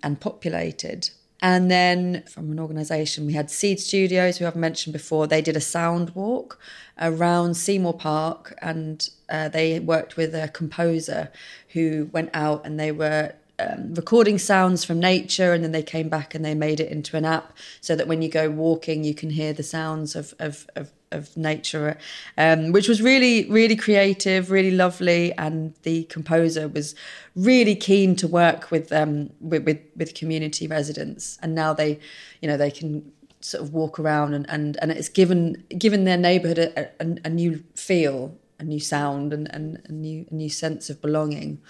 and 0.04 0.19
populated. 0.19 1.10
And 1.41 1.69
then 1.69 2.23
from 2.23 2.51
an 2.51 2.60
organization 2.60 3.25
we 3.25 3.34
had 3.34 3.51
seed 3.51 3.80
studios 3.80 4.38
who 4.38 4.45
i've 4.45 4.56
mentioned 4.56 4.93
before. 4.93 5.28
They 5.28 5.41
did 5.41 5.56
a 5.56 5.62
sound 5.62 6.12
walk 6.15 6.60
around 6.99 7.56
seymour 7.56 7.93
park 7.93 8.58
and 8.62 9.08
uh, 9.30 9.49
they 9.49 9.80
worked 9.80 10.17
with 10.17 10.34
a 10.34 10.47
composer 10.47 11.32
who 11.69 12.10
went 12.13 12.30
out 12.34 12.65
and 12.65 12.80
they 12.80 12.91
were 12.91 13.34
um, 13.60 13.93
recording 13.93 14.38
sounds 14.38 14.84
from 14.84 14.99
nature 14.99 15.54
and 15.54 15.63
then 15.63 15.71
they 15.71 15.84
came 15.84 16.10
back 16.10 16.36
and 16.36 16.43
they 16.43 16.54
made 16.54 16.80
it 16.80 16.91
into 16.91 17.15
an 17.15 17.25
app 17.25 17.54
so 17.80 17.95
that 17.95 18.08
when 18.08 18.21
you 18.21 18.30
go 18.30 18.49
walking 18.49 19.04
you 19.04 19.13
can 19.13 19.30
hear 19.30 19.54
the 19.54 19.63
sounds 19.63 20.15
of 20.15 20.34
of, 20.39 20.67
of, 20.75 20.91
of 21.12 21.36
nature 21.38 21.98
um, 22.38 22.72
which 22.72 22.88
was 22.88 23.02
really 23.02 23.50
really 23.50 23.76
creative 23.76 24.52
really 24.52 24.72
lovely 24.72 25.34
and 25.34 25.74
the 25.84 26.04
composer 26.06 26.68
was 26.68 26.96
really 27.36 27.76
keen 27.76 28.15
to 28.15 28.28
work 28.28 28.72
with 28.72 28.91
um 28.91 29.30
with, 29.39 29.63
with, 29.63 29.80
with 29.96 30.13
community 30.13 30.68
residents 30.68 31.38
and 31.41 31.54
now 31.56 31.74
they 31.74 32.00
you 32.41 32.48
know 32.48 32.58
they 32.58 32.72
can 32.72 33.12
sort 33.41 33.63
of 33.63 33.74
walk 33.74 34.00
around 34.00 34.34
and 34.34 34.46
and, 34.50 34.78
and 34.82 34.91
it's 34.91 35.10
given 35.10 35.63
given 35.78 36.04
their 36.04 36.18
neighborhood 36.18 36.58
a, 36.58 36.89
a, 37.00 37.18
a 37.26 37.30
new 37.30 37.63
feel 37.76 38.36
a 38.60 38.63
new 38.63 38.80
sound 38.80 39.34
and, 39.34 39.54
and 39.54 39.82
a 39.88 39.91
new 39.91 40.26
a 40.32 40.34
new 40.34 40.50
sense 40.50 40.89
of 40.89 41.02
belonging 41.02 41.62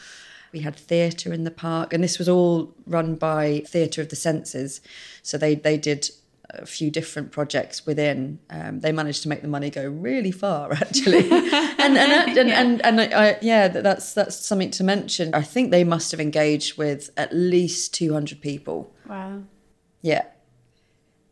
we 0.55 0.61
had 0.61 0.77
theatre 0.77 1.33
in 1.33 1.43
the 1.43 1.51
park, 1.51 1.91
and 1.91 2.01
this 2.01 2.17
was 2.17 2.29
all 2.29 2.73
run 2.87 3.15
by 3.15 3.61
Theatre 3.67 4.01
of 4.01 4.07
the 4.07 4.15
Senses. 4.15 4.79
So 5.21 5.37
they 5.37 5.53
they 5.53 5.77
did 5.77 6.09
a 6.49 6.65
few 6.65 6.91
different 6.91 7.31
projects 7.31 7.85
within. 7.85 8.39
Um, 8.49 8.79
they 8.79 8.91
managed 8.91 9.23
to 9.23 9.29
make 9.29 9.41
the 9.41 9.47
money 9.47 9.69
go 9.69 9.87
really 9.87 10.31
far, 10.31 10.73
actually. 10.81 11.29
and 11.29 11.97
and 11.97 11.97
and, 12.37 12.37
and, 12.37 12.49
and, 12.51 12.85
and 12.85 13.01
I, 13.01 13.29
I, 13.29 13.37
yeah, 13.41 13.67
that's 13.67 14.13
that's 14.13 14.35
something 14.35 14.71
to 14.71 14.83
mention. 14.83 15.33
I 15.33 15.41
think 15.41 15.71
they 15.71 15.83
must 15.83 16.11
have 16.11 16.19
engaged 16.19 16.77
with 16.77 17.09
at 17.17 17.33
least 17.33 17.93
two 17.93 18.13
hundred 18.13 18.41
people. 18.41 18.93
Wow. 19.07 19.43
Yeah, 20.01 20.25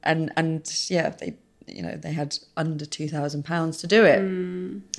and 0.04 0.32
and 0.36 0.72
yeah, 0.90 1.10
they 1.10 1.38
you 1.68 1.82
know 1.82 1.96
they 1.96 2.14
had 2.14 2.38
under 2.58 2.86
two 2.86 3.08
thousand 3.08 3.44
pounds 3.44 3.78
to 3.78 3.88
do 3.88 4.04
it, 4.06 4.20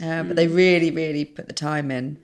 uh, 0.02 0.22
but 0.22 0.36
they 0.36 0.48
really 0.48 0.90
really 0.90 1.24
put 1.24 1.46
the 1.46 1.54
time 1.54 1.90
in. 1.90 2.18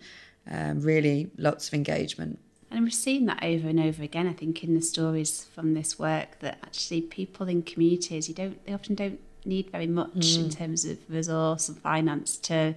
Um, 0.51 0.81
really, 0.81 1.31
lots 1.37 1.69
of 1.69 1.75
engagement. 1.75 2.39
And 2.71 2.85
we've 2.85 2.95
seen 2.95 3.27
that 3.27 3.43
over 3.43 3.69
and 3.69 3.81
over 3.81 4.03
again, 4.03 4.29
I 4.29 4.33
think, 4.33 4.63
in 4.63 4.75
the 4.75 4.81
stories 4.81 5.45
from 5.55 5.75
this 5.75 5.99
work 5.99 6.39
that 6.39 6.59
actually 6.63 7.01
people 7.01 7.49
in 7.49 7.63
communities, 7.63 8.29
you 8.29 8.35
don't, 8.35 8.65
they 8.65 8.73
often 8.73 8.95
don't 8.95 9.21
need 9.45 9.71
very 9.71 9.87
much 9.87 10.11
mm. 10.13 10.45
in 10.45 10.51
terms 10.51 10.85
of 10.85 10.99
resource 11.09 11.69
and 11.69 11.79
finance 11.79 12.37
to 12.37 12.75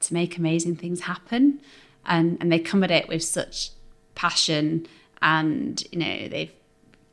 to 0.00 0.14
make 0.14 0.36
amazing 0.36 0.76
things 0.76 1.02
happen. 1.02 1.60
And 2.04 2.38
and 2.40 2.50
they 2.50 2.58
come 2.58 2.82
at 2.82 2.90
it 2.90 3.08
with 3.08 3.22
such 3.22 3.70
passion 4.14 4.86
and 5.22 5.82
you 5.90 5.98
know 5.98 6.28
they've 6.28 6.52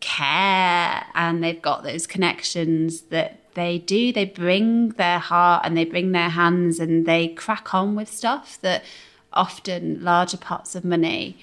care 0.02 1.06
and 1.14 1.44
they've 1.44 1.62
got 1.62 1.84
those 1.84 2.08
connections 2.08 3.02
that 3.04 3.40
they 3.54 3.78
do 3.78 4.12
they 4.12 4.26
bring 4.26 4.90
their 4.90 5.20
heart 5.20 5.64
and 5.64 5.78
they 5.78 5.86
bring 5.86 6.12
their 6.12 6.30
hands 6.30 6.80
and 6.80 7.06
they 7.06 7.28
crack 7.28 7.74
on 7.74 7.96
with 7.96 8.12
stuff 8.12 8.60
that 8.62 8.84
often 9.32 10.04
larger 10.04 10.38
pots 10.38 10.76
of 10.76 10.84
money 10.84 11.38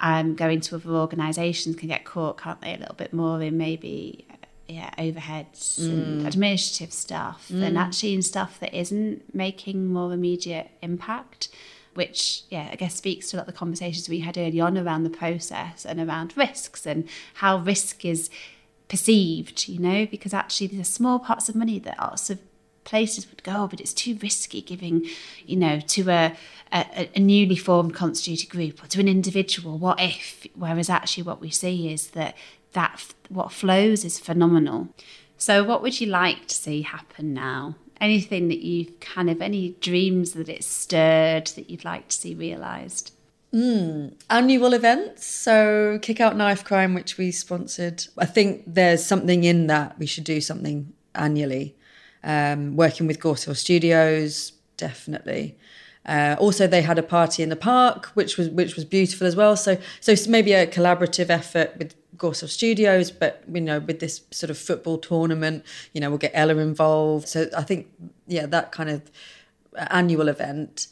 um, 0.00 0.34
going 0.34 0.60
to 0.60 0.76
other 0.76 0.90
organisations 0.90 1.76
can 1.76 1.88
get 1.88 2.04
caught, 2.04 2.38
can't 2.38 2.60
they, 2.60 2.74
a 2.74 2.78
little 2.78 2.94
bit 2.94 3.12
more 3.12 3.40
in 3.42 3.56
maybe 3.56 4.26
yeah 4.68 4.90
overheads 4.98 5.78
mm. 5.78 5.88
and 5.88 6.26
administrative 6.26 6.92
stuff 6.92 7.48
mm. 7.52 7.62
and 7.62 7.76
actually 7.76 8.14
in 8.14 8.22
stuff 8.22 8.58
that 8.60 8.72
isn't 8.74 9.34
making 9.34 9.86
more 9.92 10.12
immediate 10.12 10.70
impact 10.80 11.48
which 11.94 12.44
yeah 12.48 12.68
i 12.72 12.74
guess 12.74 12.94
speaks 12.94 13.30
to 13.30 13.36
a 13.36 13.38
lot 13.38 13.46
of 13.46 13.52
the 13.52 13.58
conversations 13.58 14.08
we 14.08 14.20
had 14.20 14.38
early 14.38 14.60
on 14.60 14.78
around 14.78 15.04
the 15.04 15.10
process 15.10 15.84
and 15.84 16.00
around 16.00 16.34
risks 16.36 16.86
and 16.86 17.06
how 17.34 17.58
risk 17.58 18.04
is 18.04 18.30
perceived 18.88 19.68
you 19.68 19.78
know 19.78 20.06
because 20.06 20.32
actually 20.32 20.66
there's 20.66 20.88
small 20.88 21.18
pots 21.18 21.48
of 21.48 21.54
money 21.54 21.78
that 21.78 21.98
lots 21.98 22.30
of 22.30 22.38
places 22.84 23.28
would 23.30 23.42
go 23.42 23.66
but 23.66 23.80
it's 23.80 23.92
too 23.92 24.18
risky 24.22 24.60
giving 24.60 25.06
you 25.46 25.56
know 25.56 25.80
to 25.80 26.08
a 26.10 26.36
a, 26.72 27.08
a 27.14 27.20
newly 27.20 27.56
formed 27.56 27.94
constituted 27.94 28.50
group 28.50 28.82
or 28.82 28.86
to 28.86 29.00
an 29.00 29.08
individual 29.08 29.78
what 29.78 30.00
if 30.00 30.46
whereas 30.54 30.90
actually 30.90 31.22
what 31.22 31.40
we 31.40 31.50
see 31.50 31.92
is 31.92 32.08
that 32.08 32.36
that 32.72 33.14
what 33.28 33.52
flows 33.52 34.04
is 34.04 34.18
phenomenal 34.18 34.88
so 35.36 35.62
what 35.64 35.82
would 35.82 36.00
you 36.00 36.06
like 36.06 36.46
to 36.46 36.54
see 36.54 36.82
happen 36.82 37.32
now 37.32 37.74
anything 38.00 38.48
that 38.48 38.58
you've 38.58 38.98
kind 39.00 39.30
of 39.30 39.40
any 39.40 39.70
dreams 39.80 40.32
that 40.32 40.48
it's 40.48 40.66
stirred 40.66 41.46
that 41.48 41.70
you'd 41.70 41.84
like 41.84 42.08
to 42.08 42.16
see 42.16 42.34
realized 42.34 43.12
Mm, 43.54 44.14
annual 44.30 44.74
events. 44.74 45.24
So, 45.24 46.00
Kick 46.02 46.20
Out 46.20 46.36
Knife 46.36 46.64
Crime, 46.64 46.92
which 46.92 47.16
we 47.16 47.30
sponsored. 47.30 48.04
I 48.18 48.26
think 48.26 48.64
there's 48.66 49.06
something 49.06 49.44
in 49.44 49.68
that. 49.68 49.96
We 49.96 50.06
should 50.06 50.24
do 50.24 50.40
something 50.40 50.92
annually. 51.14 51.76
Um, 52.26 52.74
working 52.74 53.06
with 53.06 53.20
Gorse 53.20 53.44
Hill 53.44 53.54
Studios, 53.54 54.52
definitely. 54.78 55.56
Uh, 56.06 56.36
also, 56.38 56.66
they 56.66 56.82
had 56.82 56.98
a 56.98 57.02
party 57.02 57.42
in 57.42 57.50
the 57.50 57.56
park, 57.56 58.06
which 58.14 58.36
was 58.36 58.48
which 58.48 58.76
was 58.76 58.84
beautiful 58.84 59.26
as 59.26 59.36
well. 59.36 59.56
So, 59.56 59.78
so 60.00 60.14
maybe 60.28 60.52
a 60.52 60.66
collaborative 60.66 61.30
effort 61.30 61.74
with 61.78 61.94
Gorse 62.16 62.40
Hill 62.40 62.48
Studios, 62.48 63.10
but 63.10 63.42
you 63.52 63.60
know, 63.60 63.78
with 63.78 64.00
this 64.00 64.22
sort 64.30 64.50
of 64.50 64.58
football 64.58 64.98
tournament, 64.98 65.64
you 65.92 66.00
know, 66.00 66.08
we'll 66.10 66.18
get 66.18 66.32
Ella 66.34 66.56
involved. 66.56 67.28
So, 67.28 67.48
I 67.56 67.62
think, 67.62 67.88
yeah, 68.26 68.46
that 68.46 68.72
kind 68.72 68.90
of 68.90 69.10
annual 69.90 70.28
event. 70.28 70.88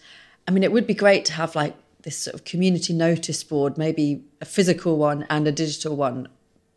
I 0.48 0.50
mean, 0.50 0.62
it 0.62 0.72
would 0.72 0.86
be 0.86 0.94
great 0.94 1.24
to 1.26 1.32
have 1.34 1.54
like 1.54 1.74
this 2.02 2.18
sort 2.18 2.34
of 2.34 2.44
community 2.44 2.92
notice 2.92 3.44
board, 3.44 3.78
maybe 3.78 4.24
a 4.40 4.44
physical 4.44 4.96
one 4.96 5.26
and 5.30 5.46
a 5.46 5.52
digital 5.52 5.96
one, 5.96 6.28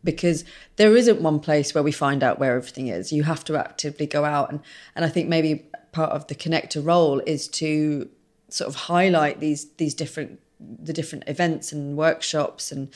because 0.06 0.44
there 0.76 0.96
isn't 0.96 1.20
one 1.20 1.40
place 1.40 1.74
where 1.74 1.84
we 1.84 1.92
find 1.92 2.22
out 2.22 2.38
where 2.38 2.56
everything 2.56 2.88
is. 2.88 3.12
You 3.12 3.24
have 3.24 3.44
to 3.44 3.56
actively 3.56 4.06
go 4.06 4.24
out, 4.24 4.50
and 4.50 4.60
and 4.94 5.04
I 5.04 5.08
think 5.10 5.28
maybe 5.28 5.66
part 5.92 6.12
of 6.12 6.26
the 6.28 6.34
connector 6.34 6.82
role 6.82 7.20
is 7.26 7.48
to 7.48 8.08
sort 8.48 8.68
of 8.68 8.74
highlight 8.74 9.40
these 9.40 9.66
these 9.76 9.92
different 9.92 10.40
the 10.58 10.94
different 10.94 11.24
events 11.26 11.72
and 11.72 11.98
workshops 11.98 12.72
and 12.72 12.88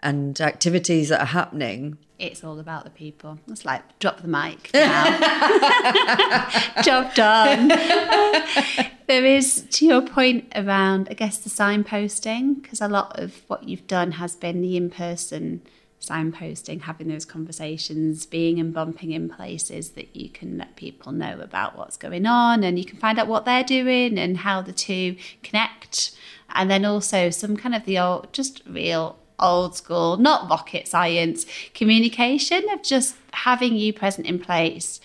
and 0.00 0.40
activities 0.40 1.08
that 1.08 1.20
are 1.20 1.26
happening. 1.26 1.98
It's 2.18 2.42
all 2.42 2.58
about 2.58 2.84
the 2.84 2.90
people. 2.90 3.38
It's 3.48 3.64
like 3.64 3.98
drop 3.98 4.20
the 4.20 4.28
mic 4.28 4.70
now. 4.74 5.04
Job 6.82 7.14
done. 7.14 7.68
there 9.06 9.24
is, 9.24 9.64
to 9.70 9.86
your 9.86 10.02
point 10.02 10.52
around, 10.54 11.08
I 11.10 11.14
guess, 11.14 11.38
the 11.38 11.50
signposting, 11.50 12.62
because 12.62 12.80
a 12.80 12.88
lot 12.88 13.18
of 13.18 13.42
what 13.46 13.68
you've 13.68 13.86
done 13.86 14.12
has 14.12 14.34
been 14.34 14.60
the 14.60 14.76
in 14.76 14.90
person 14.90 15.62
signposting, 16.08 16.82
having 16.82 17.08
those 17.08 17.24
conversations, 17.24 18.26
being 18.26 18.58
and 18.58 18.72
bumping 18.72 19.12
in 19.12 19.28
places 19.28 19.90
that 19.90 20.14
you 20.14 20.28
can 20.28 20.58
let 20.58 20.76
people 20.76 21.12
know 21.12 21.38
about 21.40 21.76
what's 21.76 21.96
going 21.96 22.26
on 22.26 22.64
and 22.64 22.78
you 22.78 22.84
can 22.84 22.98
find 22.98 23.18
out 23.18 23.26
what 23.26 23.44
they're 23.44 23.64
doing 23.64 24.18
and 24.18 24.38
how 24.38 24.62
the 24.62 24.72
two 24.72 25.16
connect. 25.42 26.16
And 26.50 26.70
then 26.70 26.84
also 26.84 27.30
some 27.30 27.56
kind 27.56 27.74
of 27.74 27.84
the 27.84 27.98
old, 27.98 28.32
just 28.32 28.62
real 28.66 29.18
old 29.38 29.76
school, 29.76 30.16
not 30.16 30.50
rocket 30.50 30.88
science 30.88 31.46
communication 31.74 32.68
of 32.70 32.82
just 32.82 33.16
having 33.32 33.76
you 33.76 33.92
present 33.92 34.26
in 34.26 34.38
place 34.38 35.00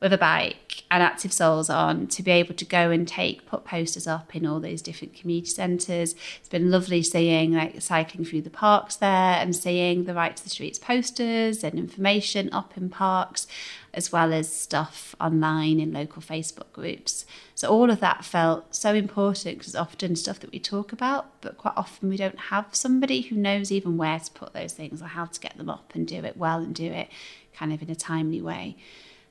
with 0.00 0.12
a 0.12 0.18
bike 0.18 0.69
and 0.90 1.04
Active 1.04 1.32
Souls 1.32 1.70
on 1.70 2.08
to 2.08 2.22
be 2.22 2.32
able 2.32 2.54
to 2.54 2.64
go 2.64 2.90
and 2.90 3.06
take 3.06 3.46
put 3.46 3.64
posters 3.64 4.08
up 4.08 4.34
in 4.34 4.44
all 4.44 4.58
those 4.58 4.82
different 4.82 5.14
community 5.14 5.50
centres. 5.50 6.16
It's 6.38 6.48
been 6.48 6.70
lovely 6.70 7.02
seeing 7.02 7.52
like 7.52 7.80
cycling 7.80 8.24
through 8.24 8.42
the 8.42 8.50
parks 8.50 8.96
there 8.96 9.08
and 9.08 9.54
seeing 9.54 10.04
the 10.04 10.14
Right 10.14 10.36
to 10.36 10.42
the 10.42 10.50
Streets 10.50 10.80
posters 10.80 11.62
and 11.62 11.78
information 11.78 12.52
up 12.52 12.76
in 12.76 12.88
parks, 12.88 13.46
as 13.94 14.10
well 14.10 14.32
as 14.32 14.52
stuff 14.52 15.14
online 15.20 15.78
in 15.78 15.92
local 15.92 16.22
Facebook 16.22 16.72
groups. 16.72 17.24
So 17.54 17.68
all 17.68 17.88
of 17.88 18.00
that 18.00 18.24
felt 18.24 18.74
so 18.74 18.92
important 18.92 19.58
because 19.58 19.76
often 19.76 20.16
stuff 20.16 20.40
that 20.40 20.50
we 20.50 20.58
talk 20.58 20.92
about, 20.92 21.40
but 21.40 21.56
quite 21.56 21.74
often 21.76 22.08
we 22.08 22.16
don't 22.16 22.38
have 22.38 22.66
somebody 22.72 23.20
who 23.20 23.36
knows 23.36 23.70
even 23.70 23.96
where 23.96 24.18
to 24.18 24.30
put 24.32 24.54
those 24.54 24.72
things 24.72 25.00
or 25.00 25.06
how 25.06 25.26
to 25.26 25.38
get 25.38 25.56
them 25.56 25.70
up 25.70 25.92
and 25.94 26.08
do 26.08 26.24
it 26.24 26.36
well 26.36 26.58
and 26.58 26.74
do 26.74 26.90
it 26.90 27.08
kind 27.54 27.72
of 27.72 27.80
in 27.80 27.90
a 27.90 27.94
timely 27.94 28.40
way 28.40 28.76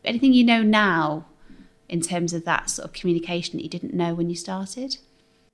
anything 0.06 0.34
you 0.34 0.43
know 0.43 0.62
now 0.62 1.26
in 1.89 2.02
terms 2.02 2.34
of 2.34 2.45
that 2.45 2.69
sort 2.69 2.88
of 2.88 2.93
communication 2.93 3.58
that 3.58 3.63
you 3.63 3.69
didn't 3.69 3.93
know 3.93 4.13
when 4.13 4.30
you 4.30 4.36
started? 4.36 4.97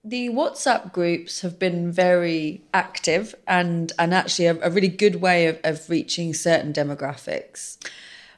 The 0.04 0.30
WhatsApp 0.30 0.93
groups 0.93 1.41
have 1.41 1.58
been 1.58 1.91
very 1.91 2.62
active 2.74 3.34
and, 3.48 3.91
and 3.98 4.13
actually 4.13 4.45
a, 4.45 4.60
a 4.62 4.69
really 4.69 4.88
good 4.88 5.15
way 5.15 5.48
of, 5.48 5.60
of 5.63 5.89
reaching 5.89 6.34
certain 6.34 6.74
demographics. 6.74 7.78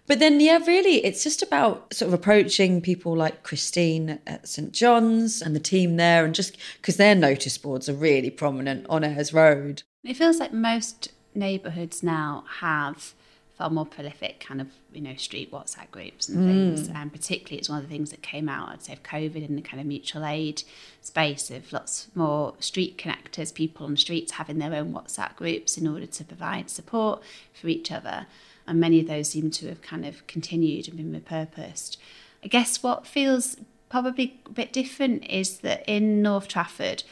But 0.08 0.20
then, 0.20 0.40
yeah, 0.40 0.60
really, 0.66 1.04
it's 1.04 1.22
just 1.22 1.44
about 1.44 1.94
sort 1.94 2.08
of 2.08 2.14
approaching 2.14 2.82
people 2.82 3.14
like 3.16 3.44
Christine 3.44 4.20
at 4.26 4.48
St. 4.48 4.72
John's 4.72 5.42
and 5.42 5.54
the 5.54 5.60
team 5.60 5.98
there, 5.98 6.24
and 6.24 6.34
just 6.34 6.58
because 6.78 6.96
their 6.96 7.14
notice 7.14 7.58
boards 7.58 7.90
are 7.90 7.94
really 7.94 8.30
prominent 8.30 8.86
on 8.88 9.04
Ayres 9.04 9.34
Road. 9.34 9.84
It 10.06 10.16
feels 10.16 10.40
like 10.40 10.54
most 10.54 11.12
neighbourhoods 11.36 12.02
now 12.02 12.46
have 12.62 13.14
far 13.58 13.70
more 13.72 13.86
prolific 13.86 14.40
kind 14.40 14.62
of 14.62 14.68
you 14.94 15.02
know 15.02 15.16
street 15.16 15.52
WhatsApp 15.52 15.90
groups 15.92 16.30
and 16.30 16.46
things. 16.46 16.88
Mm. 16.88 16.96
And 16.96 17.12
particularly, 17.12 17.58
it's 17.58 17.70
one 17.70 17.80
of 17.80 17.84
the 17.84 17.90
things 17.90 18.12
that 18.12 18.22
came 18.22 18.48
out, 18.48 18.70
I'd 18.70 18.84
say, 18.84 18.94
of 18.94 19.04
COVID 19.04 19.44
and 19.44 19.58
the 19.58 19.62
kind 19.62 19.82
of 19.82 19.88
mutual 19.88 20.26
aid 20.26 20.64
space 21.02 21.50
of 21.50 21.72
lots 21.74 22.08
more 22.14 22.54
street 22.60 22.98
connectors, 22.98 23.54
people 23.54 23.86
on 23.86 23.92
the 23.94 23.98
streets 23.98 24.34
having 24.34 24.60
their 24.60 24.74
own 24.74 24.94
WhatsApp 24.94 25.36
groups 25.36 25.78
in 25.78 25.88
order 25.88 26.06
to 26.06 26.24
provide 26.24 26.70
support 26.70 27.24
for 27.54 27.68
each 27.68 27.92
other. 27.92 28.28
And 28.68 28.80
many 28.80 29.00
of 29.00 29.08
those 29.08 29.30
seem 29.30 29.50
to 29.52 29.70
have 29.70 29.82
kind 29.82 30.06
of 30.06 30.28
continued 30.28 30.88
and 30.88 30.98
been 30.98 31.20
repurposed. 31.20 31.98
I 32.44 32.48
guess 32.48 32.84
what 32.84 33.08
feels 33.08 33.58
probably 33.90 34.40
a 34.46 34.50
bit 34.50 34.74
different 34.74 35.26
is 35.26 35.60
that 35.60 35.84
in 35.88 36.22
North 36.22 36.48
Trafford, 36.48 37.04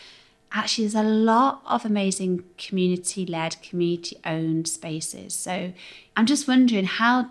actually 0.51 0.85
there's 0.85 0.95
a 0.95 1.03
lot 1.03 1.61
of 1.65 1.85
amazing 1.85 2.43
community 2.57 3.25
led, 3.25 3.61
community 3.61 4.17
owned 4.25 4.67
spaces. 4.67 5.33
So 5.33 5.73
I'm 6.15 6.25
just 6.25 6.47
wondering 6.47 6.85
how 6.85 7.29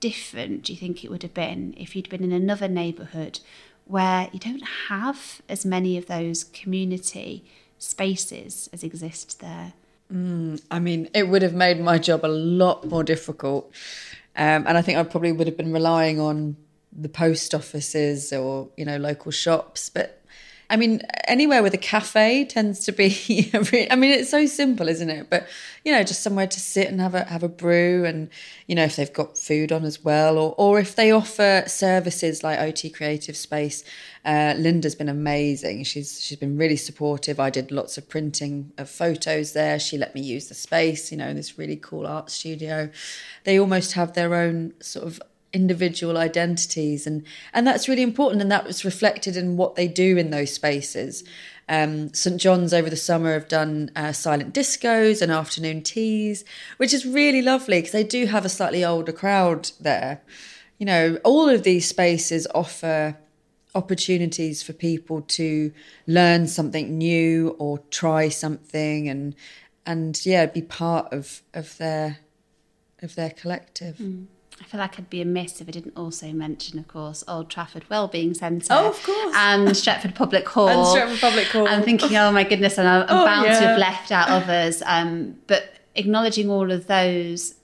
different 0.00 0.64
do 0.64 0.72
you 0.72 0.78
think 0.78 1.04
it 1.04 1.10
would 1.10 1.22
have 1.22 1.34
been 1.34 1.74
if 1.76 1.96
you'd 1.96 2.08
been 2.08 2.22
in 2.22 2.32
another 2.32 2.68
neighbourhood 2.68 3.40
where 3.86 4.28
you 4.32 4.38
don't 4.38 4.64
have 4.88 5.40
as 5.48 5.64
many 5.64 5.96
of 5.96 6.06
those 6.06 6.44
community 6.44 7.44
spaces 7.78 8.68
as 8.72 8.82
exist 8.82 9.40
there? 9.40 9.72
Mm, 10.12 10.60
I 10.70 10.78
mean, 10.78 11.08
it 11.14 11.28
would 11.28 11.42
have 11.42 11.54
made 11.54 11.80
my 11.80 11.98
job 11.98 12.24
a 12.24 12.28
lot 12.28 12.86
more 12.86 13.02
difficult. 13.02 13.70
Um, 14.36 14.66
and 14.66 14.76
I 14.76 14.82
think 14.82 14.98
I 14.98 15.02
probably 15.02 15.32
would 15.32 15.46
have 15.46 15.56
been 15.56 15.72
relying 15.72 16.20
on 16.20 16.56
the 16.92 17.08
post 17.08 17.54
offices 17.54 18.32
or, 18.32 18.68
you 18.76 18.84
know, 18.84 18.96
local 18.96 19.30
shops. 19.30 19.88
But 19.88 20.22
I 20.68 20.76
mean, 20.76 21.02
anywhere 21.28 21.62
with 21.62 21.74
a 21.74 21.78
cafe 21.78 22.44
tends 22.44 22.84
to 22.86 22.92
be. 22.92 23.50
I 23.54 23.96
mean, 23.96 24.10
it's 24.10 24.30
so 24.30 24.46
simple, 24.46 24.88
isn't 24.88 25.10
it? 25.10 25.30
But 25.30 25.46
you 25.84 25.92
know, 25.92 26.02
just 26.02 26.22
somewhere 26.22 26.46
to 26.48 26.60
sit 26.60 26.88
and 26.88 27.00
have 27.00 27.14
a 27.14 27.24
have 27.24 27.42
a 27.42 27.48
brew, 27.48 28.04
and 28.04 28.28
you 28.66 28.74
know, 28.74 28.84
if 28.84 28.96
they've 28.96 29.12
got 29.12 29.38
food 29.38 29.70
on 29.70 29.84
as 29.84 30.02
well, 30.02 30.38
or 30.38 30.54
or 30.58 30.80
if 30.80 30.96
they 30.96 31.12
offer 31.12 31.64
services 31.66 32.42
like 32.42 32.58
OT 32.58 32.90
Creative 32.90 33.36
Space. 33.36 33.84
Uh, 34.24 34.54
Linda's 34.58 34.96
been 34.96 35.08
amazing. 35.08 35.84
She's 35.84 36.20
she's 36.20 36.38
been 36.38 36.58
really 36.58 36.76
supportive. 36.76 37.38
I 37.38 37.48
did 37.48 37.70
lots 37.70 37.96
of 37.96 38.08
printing 38.08 38.72
of 38.76 38.90
photos 38.90 39.52
there. 39.52 39.78
She 39.78 39.96
let 39.96 40.16
me 40.16 40.20
use 40.20 40.48
the 40.48 40.54
space, 40.54 41.12
you 41.12 41.18
know, 41.18 41.28
in 41.28 41.36
this 41.36 41.56
really 41.56 41.76
cool 41.76 42.08
art 42.08 42.28
studio. 42.28 42.90
They 43.44 43.56
almost 43.56 43.92
have 43.92 44.14
their 44.14 44.34
own 44.34 44.74
sort 44.80 45.06
of 45.06 45.22
individual 45.56 46.16
identities 46.18 47.06
and 47.06 47.24
and 47.54 47.66
that's 47.66 47.88
really 47.88 48.02
important 48.02 48.42
and 48.42 48.52
that 48.52 48.66
was 48.66 48.84
reflected 48.84 49.36
in 49.36 49.56
what 49.56 49.74
they 49.74 49.88
do 49.88 50.16
in 50.16 50.30
those 50.30 50.52
spaces 50.52 51.24
Um, 51.68 52.14
St 52.14 52.40
John's 52.40 52.72
over 52.72 52.88
the 52.88 52.96
summer 52.96 53.32
have 53.32 53.48
done 53.48 53.90
uh, 53.96 54.12
silent 54.12 54.54
discos 54.54 55.20
and 55.20 55.32
afternoon 55.32 55.82
teas, 55.82 56.44
which 56.76 56.94
is 56.94 57.04
really 57.04 57.42
lovely 57.42 57.78
because 57.78 57.92
they 57.92 58.04
do 58.04 58.26
have 58.26 58.44
a 58.44 58.48
slightly 58.48 58.84
older 58.84 59.12
crowd 59.12 59.72
there. 59.80 60.20
You 60.78 60.86
know, 60.86 61.18
all 61.24 61.48
of 61.48 61.64
these 61.64 61.88
spaces 61.88 62.46
offer 62.54 63.16
opportunities 63.74 64.62
for 64.62 64.72
people 64.72 65.22
to 65.22 65.72
learn 66.06 66.46
something 66.46 66.96
new 66.96 67.56
or 67.58 67.78
try 67.90 68.28
something 68.28 69.08
and 69.08 69.34
and 69.84 70.24
yeah 70.24 70.46
be 70.46 70.62
part 70.62 71.12
of 71.12 71.42
of 71.52 71.76
their 71.76 72.18
of 73.02 73.14
their 73.16 73.30
collective 73.30 73.96
mm. 73.98 74.26
I 74.60 74.64
feel 74.64 74.80
like 74.80 74.98
I'd 74.98 75.10
be 75.10 75.20
amiss 75.20 75.60
if 75.60 75.68
I 75.68 75.70
didn't 75.70 75.96
also 75.96 76.32
mention, 76.32 76.78
of 76.78 76.88
course, 76.88 77.22
Old 77.28 77.50
Trafford 77.50 77.88
Wellbeing 77.90 78.34
Centre. 78.34 78.68
Oh, 78.70 78.88
of 78.88 79.02
course. 79.02 79.34
And 79.36 79.68
Stretford 79.68 80.14
Public 80.14 80.48
Hall. 80.48 80.68
and 80.68 80.86
Stretford 80.86 81.20
Public 81.20 81.46
Hall. 81.48 81.68
I'm 81.68 81.82
thinking, 81.82 82.16
oh 82.16 82.32
my 82.32 82.42
goodness, 82.42 82.78
and 82.78 82.88
I'm, 82.88 83.04
oh, 83.08 83.24
bound 83.24 83.46
yeah. 83.46 83.60
to 83.60 83.66
have 83.66 83.78
left 83.78 84.10
out 84.10 84.28
others. 84.28 84.82
Um, 84.86 85.36
but 85.46 85.74
acknowledging 85.94 86.50
all 86.50 86.72
of 86.72 86.86
those, 86.86 87.54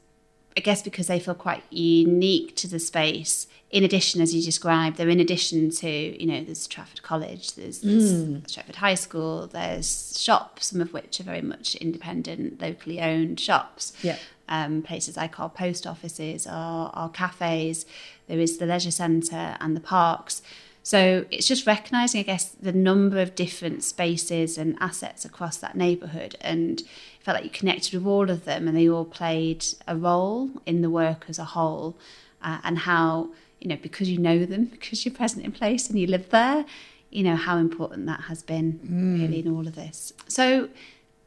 I 0.57 0.61
guess 0.61 0.83
because 0.83 1.07
they 1.07 1.18
feel 1.18 1.35
quite 1.35 1.64
unique 1.70 2.57
to 2.57 2.68
the 2.68 2.78
space, 2.78 3.46
in 3.70 3.85
addition, 3.85 4.20
as 4.20 4.35
you 4.35 4.42
described, 4.42 4.98
they're 4.98 5.09
in 5.09 5.18
addition 5.18 5.70
to, 5.70 5.88
you 5.88 6.26
know, 6.26 6.44
there's 6.44 6.66
Trafford 6.66 7.02
College, 7.02 7.55
there's, 7.55 7.81
there's 7.81 8.12
mm. 8.12 8.42
Stretford 8.42 8.74
High 8.74 8.94
School, 8.94 9.46
there's 9.46 10.20
shops, 10.20 10.66
some 10.66 10.83
of 10.83 10.92
which 10.92 11.18
are 11.20 11.24
very 11.24 11.40
much 11.40 11.74
independent, 11.76 12.61
locally 12.61 13.00
owned 13.00 13.40
shops. 13.40 13.94
Yeah. 14.02 14.18
Um, 14.54 14.82
places 14.82 15.16
like 15.16 15.40
our 15.40 15.48
post 15.48 15.86
offices, 15.86 16.46
our, 16.46 16.90
our 16.92 17.08
cafes, 17.08 17.86
there 18.26 18.38
is 18.38 18.58
the 18.58 18.66
leisure 18.66 18.90
centre 18.90 19.56
and 19.60 19.74
the 19.74 19.80
parks. 19.80 20.42
So 20.82 21.24
it's 21.30 21.48
just 21.48 21.66
recognising, 21.66 22.20
I 22.20 22.24
guess, 22.24 22.44
the 22.48 22.72
number 22.72 23.18
of 23.20 23.34
different 23.34 23.82
spaces 23.82 24.58
and 24.58 24.76
assets 24.78 25.24
across 25.24 25.56
that 25.58 25.74
neighbourhood. 25.74 26.36
And 26.42 26.82
I 26.82 27.24
felt 27.24 27.36
like 27.36 27.44
you 27.44 27.50
connected 27.50 27.94
with 27.94 28.06
all 28.06 28.28
of 28.28 28.44
them 28.44 28.68
and 28.68 28.76
they 28.76 28.90
all 28.90 29.06
played 29.06 29.64
a 29.88 29.96
role 29.96 30.50
in 30.66 30.82
the 30.82 30.90
work 30.90 31.24
as 31.28 31.38
a 31.38 31.44
whole. 31.44 31.96
Uh, 32.42 32.58
and 32.62 32.80
how 32.80 33.30
you 33.62 33.68
know, 33.68 33.78
because 33.80 34.10
you 34.10 34.18
know 34.18 34.44
them, 34.44 34.64
because 34.76 35.04
you're 35.04 35.14
present 35.14 35.44
in 35.44 35.52
place 35.52 35.88
and 35.88 35.98
you 35.98 36.06
live 36.06 36.28
there, 36.30 36.66
you 37.10 37.22
know, 37.22 37.36
how 37.36 37.58
important 37.58 38.06
that 38.06 38.22
has 38.22 38.42
been 38.42 38.80
mm. 38.84 39.20
really 39.20 39.38
in 39.38 39.54
all 39.54 39.66
of 39.66 39.74
this. 39.74 40.12
So, 40.28 40.68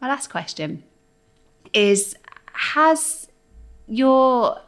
my 0.02 0.10
last 0.10 0.30
question 0.30 0.84
is 1.74 2.16
Has 2.56 3.28
your 3.88 4.62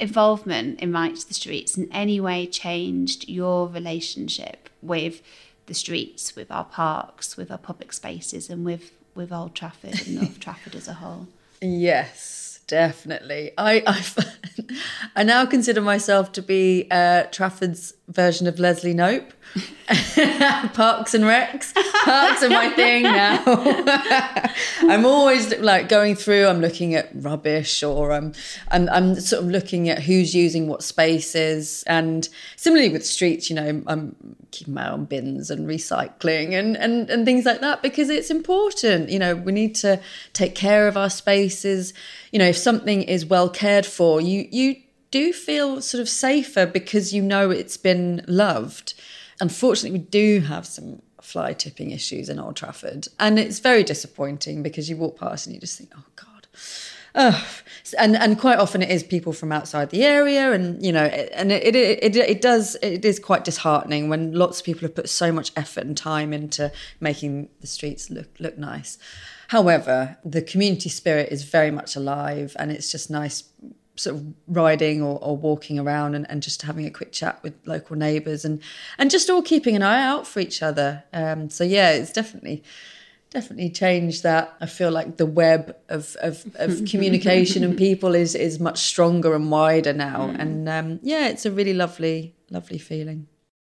involvement 0.00 0.80
in 0.80 0.92
Right 0.92 1.14
to 1.14 1.28
the 1.28 1.34
Streets 1.34 1.76
in 1.76 1.90
any 1.92 2.20
way 2.20 2.46
changed 2.46 3.28
your 3.28 3.68
relationship 3.68 4.68
with 4.82 5.22
the 5.66 5.74
streets, 5.74 6.34
with 6.34 6.50
our 6.50 6.64
parks, 6.64 7.36
with 7.36 7.50
our 7.50 7.58
public 7.58 7.92
spaces, 7.92 8.48
and 8.48 8.64
with, 8.64 8.92
with 9.14 9.32
Old 9.32 9.54
Trafford 9.54 10.00
and 10.06 10.16
North 10.16 10.40
Trafford 10.40 10.74
as 10.74 10.88
a 10.88 10.94
whole? 10.94 11.28
Yes 11.60 12.48
definitely. 12.68 13.50
I 13.58 13.82
I, 13.84 14.74
I 15.16 15.22
now 15.24 15.44
consider 15.44 15.80
myself 15.80 16.30
to 16.32 16.42
be 16.42 16.86
uh, 16.90 17.24
Trafford's 17.32 17.94
version 18.06 18.46
of 18.46 18.60
Leslie 18.60 18.94
Knope. 18.94 19.32
Parks 20.74 21.14
and 21.14 21.24
Recs. 21.24 21.72
Parks 22.04 22.42
are 22.42 22.50
my 22.50 22.68
thing 22.70 23.04
now. 23.04 23.42
I'm 24.82 25.06
always 25.06 25.56
like 25.60 25.88
going 25.88 26.14
through. 26.14 26.46
I'm 26.46 26.60
looking 26.60 26.94
at 26.94 27.08
rubbish, 27.14 27.82
or 27.82 28.12
I'm, 28.12 28.34
I'm 28.70 28.88
I'm 28.90 29.18
sort 29.18 29.42
of 29.42 29.50
looking 29.50 29.88
at 29.88 30.02
who's 30.02 30.34
using 30.34 30.68
what 30.68 30.82
spaces. 30.82 31.84
And 31.86 32.28
similarly 32.56 32.90
with 32.90 33.06
streets, 33.06 33.48
you 33.48 33.56
know, 33.56 33.82
I'm 33.86 34.36
keeping 34.50 34.74
my 34.74 34.90
own 34.90 35.06
bins 35.06 35.50
and 35.50 35.66
recycling 35.66 36.52
and 36.52 36.76
and 36.76 37.08
and 37.08 37.24
things 37.24 37.46
like 37.46 37.60
that 37.62 37.80
because 37.80 38.10
it's 38.10 38.30
important. 38.30 39.08
You 39.08 39.18
know, 39.18 39.36
we 39.36 39.52
need 39.52 39.74
to 39.76 40.00
take 40.34 40.54
care 40.54 40.86
of 40.86 40.98
our 40.98 41.10
spaces. 41.10 41.94
You 42.30 42.38
know, 42.40 42.48
if 42.48 42.58
something 42.58 43.02
is 43.04 43.24
well 43.24 43.48
cared 43.48 43.86
for, 43.86 44.20
you 44.20 44.46
you 44.50 44.76
do 45.10 45.32
feel 45.32 45.80
sort 45.80 46.00
of 46.00 46.08
safer 46.08 46.66
because 46.66 47.14
you 47.14 47.22
know 47.22 47.50
it's 47.50 47.76
been 47.76 48.24
loved. 48.26 48.94
Unfortunately, 49.40 49.98
we 49.98 50.04
do 50.04 50.40
have 50.40 50.66
some 50.66 51.02
fly 51.20 51.52
tipping 51.52 51.90
issues 51.90 52.28
in 52.28 52.38
Old 52.38 52.56
Trafford, 52.56 53.08
and 53.18 53.38
it's 53.38 53.58
very 53.58 53.84
disappointing 53.84 54.62
because 54.62 54.88
you 54.88 54.96
walk 54.96 55.18
past 55.18 55.46
and 55.46 55.54
you 55.54 55.60
just 55.60 55.78
think, 55.78 55.90
oh 55.96 56.04
God. 56.16 56.24
And 57.98 58.16
and 58.16 58.38
quite 58.38 58.58
often 58.58 58.82
it 58.82 58.90
is 58.90 59.02
people 59.02 59.32
from 59.32 59.50
outside 59.50 59.90
the 59.90 60.04
area, 60.04 60.52
and 60.52 60.84
you 60.84 60.92
know, 60.92 61.04
and 61.04 61.50
it, 61.50 61.74
it 61.74 62.02
it 62.02 62.16
it 62.16 62.40
does 62.40 62.76
it 62.82 63.04
is 63.04 63.18
quite 63.18 63.44
disheartening 63.44 64.08
when 64.08 64.32
lots 64.32 64.60
of 64.60 64.66
people 64.66 64.82
have 64.82 64.94
put 64.94 65.08
so 65.08 65.32
much 65.32 65.50
effort 65.56 65.84
and 65.84 65.96
time 65.96 66.32
into 66.32 66.70
making 67.00 67.48
the 67.60 67.66
streets 67.66 68.10
look 68.10 68.28
look 68.38 68.58
nice. 68.58 68.98
However, 69.48 70.18
the 70.24 70.42
community 70.42 70.90
spirit 70.90 71.32
is 71.32 71.42
very 71.44 71.70
much 71.70 71.96
alive, 71.96 72.54
and 72.58 72.70
it's 72.70 72.92
just 72.92 73.10
nice 73.10 73.44
sort 73.98 74.16
of 74.16 74.24
riding 74.46 75.02
or, 75.02 75.18
or 75.22 75.36
walking 75.36 75.78
around 75.78 76.14
and, 76.14 76.28
and, 76.30 76.42
just 76.42 76.62
having 76.62 76.86
a 76.86 76.90
quick 76.90 77.12
chat 77.12 77.42
with 77.42 77.54
local 77.66 77.96
neighbours 77.96 78.44
and 78.44 78.62
and 78.96 79.10
just 79.10 79.28
all 79.28 79.42
keeping 79.42 79.74
an 79.74 79.82
eye 79.82 80.02
out 80.02 80.26
for 80.26 80.40
each 80.40 80.62
other. 80.62 81.02
Um, 81.12 81.50
so 81.50 81.64
yeah, 81.64 81.90
it's 81.90 82.12
definitely 82.12 82.62
definitely 83.30 83.70
changed 83.70 84.22
that. 84.22 84.54
I 84.60 84.66
feel 84.66 84.90
like 84.90 85.16
the 85.16 85.26
web 85.26 85.76
of 85.88 86.16
of, 86.20 86.46
of 86.54 86.84
communication 86.90 87.64
and 87.64 87.76
people 87.76 88.14
is 88.14 88.34
is 88.34 88.60
much 88.60 88.78
stronger 88.78 89.34
and 89.34 89.50
wider 89.50 89.92
now. 89.92 90.28
Mm. 90.28 90.38
And 90.38 90.68
um, 90.68 91.00
yeah, 91.02 91.28
it's 91.28 91.44
a 91.44 91.50
really 91.50 91.74
lovely 91.74 92.34
lovely 92.50 92.78
feeling. 92.78 93.26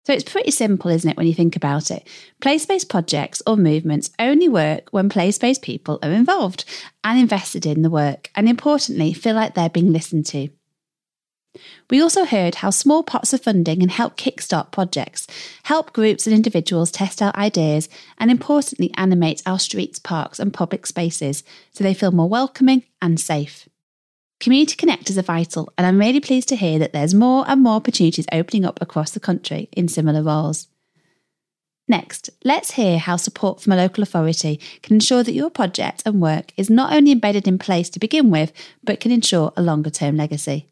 So 0.07 0.13
it's 0.13 0.23
pretty 0.23 0.51
simple, 0.51 0.89
isn't 0.89 1.09
it, 1.09 1.17
when 1.17 1.27
you 1.27 1.33
think 1.33 1.57
about 1.57 1.91
it? 1.91 2.07
Place 2.39 2.65
based 2.65 2.87
projects 2.87 3.41
or 3.45 3.57
movements 3.57 4.09
only 4.19 4.47
work 4.47 4.87
when 4.91 5.09
place 5.09 5.37
based 5.37 5.61
people 5.61 5.99
are 6.01 6.13
involved 6.13 6.63
and 7.03 7.19
invested 7.19 7.65
in 7.65 7.81
the 7.81 7.89
work, 7.89 8.31
and 8.33 8.47
importantly, 8.47 9.11
feel 9.11 9.35
like 9.35 9.53
they're 9.53 9.67
being 9.67 9.91
listened 9.91 10.25
to. 10.27 10.47
We 11.89 12.01
also 12.01 12.23
heard 12.23 12.55
how 12.55 12.69
small 12.69 13.03
pots 13.03 13.33
of 13.33 13.43
funding 13.43 13.81
can 13.81 13.89
help 13.89 14.15
kickstart 14.15 14.71
projects, 14.71 15.27
help 15.63 15.91
groups 15.91 16.25
and 16.25 16.33
individuals 16.33 16.89
test 16.89 17.21
out 17.21 17.35
ideas, 17.35 17.89
and 18.17 18.31
importantly, 18.31 18.93
animate 18.95 19.43
our 19.45 19.59
streets, 19.59 19.99
parks, 19.99 20.39
and 20.39 20.53
public 20.53 20.87
spaces 20.87 21.43
so 21.73 21.83
they 21.83 21.93
feel 21.93 22.11
more 22.13 22.29
welcoming 22.29 22.83
and 23.01 23.19
safe. 23.19 23.67
Community 24.39 24.75
connectors 24.75 25.17
are 25.17 25.23
vital, 25.23 25.73
and 25.77 25.87
I'm 25.87 25.97
really 25.97 26.19
pleased 26.19 26.47
to 26.49 26.55
hear 26.55 26.77
that 26.77 26.93
there's 26.93 27.15
more 27.15 27.43
and 27.47 27.63
more 27.63 27.73
opportunities 27.73 28.27
opening 28.31 28.65
up 28.65 28.79
across 28.81 29.09
the 29.09 29.19
country 29.19 29.67
in 29.71 29.87
similar 29.87 30.21
roles. 30.21 30.67
Next, 31.87 32.29
let's 32.43 32.71
hear 32.71 32.99
how 32.99 33.15
support 33.15 33.61
from 33.61 33.73
a 33.73 33.77
local 33.77 34.03
authority 34.03 34.59
can 34.83 34.97
ensure 34.97 35.23
that 35.23 35.33
your 35.33 35.49
project 35.49 36.03
and 36.05 36.21
work 36.21 36.53
is 36.55 36.69
not 36.69 36.93
only 36.93 37.13
embedded 37.13 37.47
in 37.47 37.57
place 37.57 37.89
to 37.89 37.99
begin 37.99 38.29
with, 38.29 38.53
but 38.83 38.99
can 38.99 39.11
ensure 39.11 39.53
a 39.57 39.61
longer 39.63 39.89
term 39.89 40.17
legacy. 40.17 40.67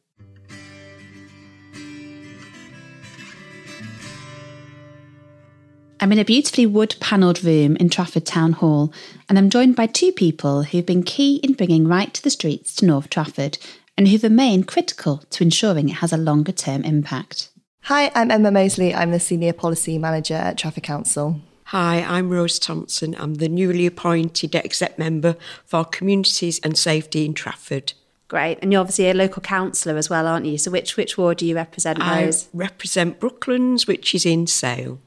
I'm 5.99 6.11
in 6.11 6.19
a 6.19 6.25
beautifully 6.25 6.67
wood 6.67 6.95
panelled 6.99 7.43
room 7.43 7.77
in 7.77 7.89
Trafford 7.89 8.27
Town 8.27 8.51
Hall, 8.51 8.93
and 9.27 9.37
I'm 9.37 9.49
joined 9.49 9.75
by 9.75 9.87
two 9.87 10.11
people 10.11 10.63
who've 10.63 10.85
been 10.85 11.03
key 11.03 11.37
in 11.37 11.53
bringing 11.53 11.87
right 11.87 12.13
to 12.13 12.23
the 12.23 12.29
streets 12.29 12.75
to 12.75 12.85
North 12.85 13.09
Trafford 13.09 13.57
and 13.97 14.07
who've 14.07 14.23
remained 14.23 14.67
critical 14.67 15.23
to 15.29 15.43
ensuring 15.43 15.89
it 15.89 15.95
has 15.95 16.13
a 16.13 16.17
longer 16.17 16.51
term 16.51 16.83
impact. 16.83 17.49
Hi, 17.83 18.11
I'm 18.15 18.31
Emma 18.31 18.51
Mosley. 18.51 18.93
I'm 18.93 19.11
the 19.11 19.19
Senior 19.19 19.53
Policy 19.53 19.97
Manager 19.97 20.33
at 20.33 20.57
Trafford 20.57 20.83
Council. 20.83 21.39
Hi, 21.65 22.01
I'm 22.01 22.29
Rose 22.29 22.59
Thompson. 22.59 23.15
I'm 23.17 23.35
the 23.35 23.49
newly 23.49 23.85
appointed 23.85 24.55
exec 24.55 24.99
member 24.99 25.35
for 25.65 25.85
Communities 25.85 26.59
and 26.63 26.77
Safety 26.77 27.25
in 27.25 27.33
Trafford. 27.33 27.93
Great. 28.27 28.59
And 28.61 28.71
you're 28.71 28.81
obviously 28.81 29.09
a 29.09 29.13
local 29.13 29.41
councillor 29.41 29.97
as 29.97 30.09
well, 30.09 30.27
aren't 30.27 30.45
you? 30.45 30.57
So 30.57 30.71
which 30.71 30.97
which 30.97 31.17
ward 31.17 31.37
do 31.37 31.45
you 31.45 31.55
represent, 31.55 31.99
Rose? 31.99 32.45
I 32.45 32.57
represent 32.57 33.19
Brooklands, 33.19 33.87
which 33.87 34.15
is 34.15 34.25
in 34.25 34.47
Sale. 34.47 34.99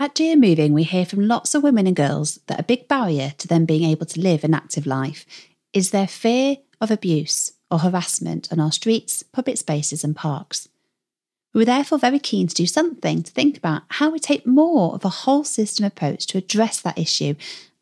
At 0.00 0.14
GM 0.14 0.38
Moving, 0.38 0.74
we 0.74 0.84
hear 0.84 1.04
from 1.04 1.26
lots 1.26 1.56
of 1.56 1.64
women 1.64 1.88
and 1.88 1.96
girls 1.96 2.38
that 2.46 2.60
a 2.60 2.62
big 2.62 2.86
barrier 2.86 3.32
to 3.38 3.48
them 3.48 3.64
being 3.64 3.82
able 3.82 4.06
to 4.06 4.20
live 4.20 4.44
an 4.44 4.54
active 4.54 4.86
life 4.86 5.26
is 5.72 5.90
their 5.90 6.06
fear 6.06 6.58
of 6.80 6.92
abuse 6.92 7.50
or 7.68 7.80
harassment 7.80 8.52
on 8.52 8.60
our 8.60 8.70
streets, 8.70 9.24
public 9.24 9.56
spaces, 9.56 10.04
and 10.04 10.14
parks. 10.14 10.68
We 11.52 11.62
were 11.62 11.64
therefore 11.64 11.98
very 11.98 12.20
keen 12.20 12.46
to 12.46 12.54
do 12.54 12.64
something 12.64 13.24
to 13.24 13.32
think 13.32 13.58
about 13.58 13.82
how 13.88 14.10
we 14.10 14.20
take 14.20 14.46
more 14.46 14.94
of 14.94 15.04
a 15.04 15.08
whole 15.08 15.42
system 15.42 15.84
approach 15.84 16.28
to 16.28 16.38
address 16.38 16.80
that 16.80 16.96
issue 16.96 17.34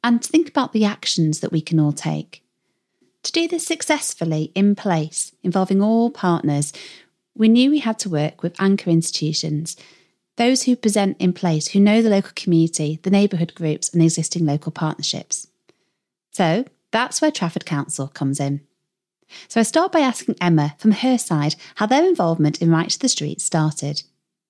and 0.02 0.22
to 0.22 0.28
think 0.30 0.48
about 0.48 0.72
the 0.72 0.86
actions 0.86 1.40
that 1.40 1.52
we 1.52 1.60
can 1.60 1.78
all 1.78 1.92
take. 1.92 2.42
To 3.24 3.32
do 3.32 3.46
this 3.46 3.66
successfully 3.66 4.52
in 4.54 4.74
place, 4.74 5.32
involving 5.42 5.82
all 5.82 6.10
partners, 6.10 6.72
we 7.34 7.50
knew 7.50 7.70
we 7.70 7.80
had 7.80 7.98
to 7.98 8.08
work 8.08 8.42
with 8.42 8.58
anchor 8.58 8.88
institutions 8.88 9.76
those 10.36 10.64
who 10.64 10.76
present 10.76 11.16
in 11.18 11.32
place 11.32 11.68
who 11.68 11.80
know 11.80 12.02
the 12.02 12.10
local 12.10 12.32
community, 12.34 13.00
the 13.02 13.10
neighbourhood 13.10 13.54
groups, 13.54 13.88
and 13.92 14.02
existing 14.02 14.46
local 14.46 14.72
partnerships. 14.72 15.48
So 16.30 16.64
that's 16.90 17.20
where 17.20 17.30
Trafford 17.30 17.66
Council 17.66 18.08
comes 18.08 18.38
in. 18.40 18.60
So 19.48 19.60
I 19.60 19.64
start 19.64 19.92
by 19.92 20.00
asking 20.00 20.36
Emma 20.40 20.74
from 20.78 20.92
her 20.92 21.18
side 21.18 21.56
how 21.76 21.86
their 21.86 22.06
involvement 22.06 22.62
in 22.62 22.70
Right 22.70 22.90
to 22.90 22.98
the 22.98 23.08
Street 23.08 23.40
started. 23.40 24.02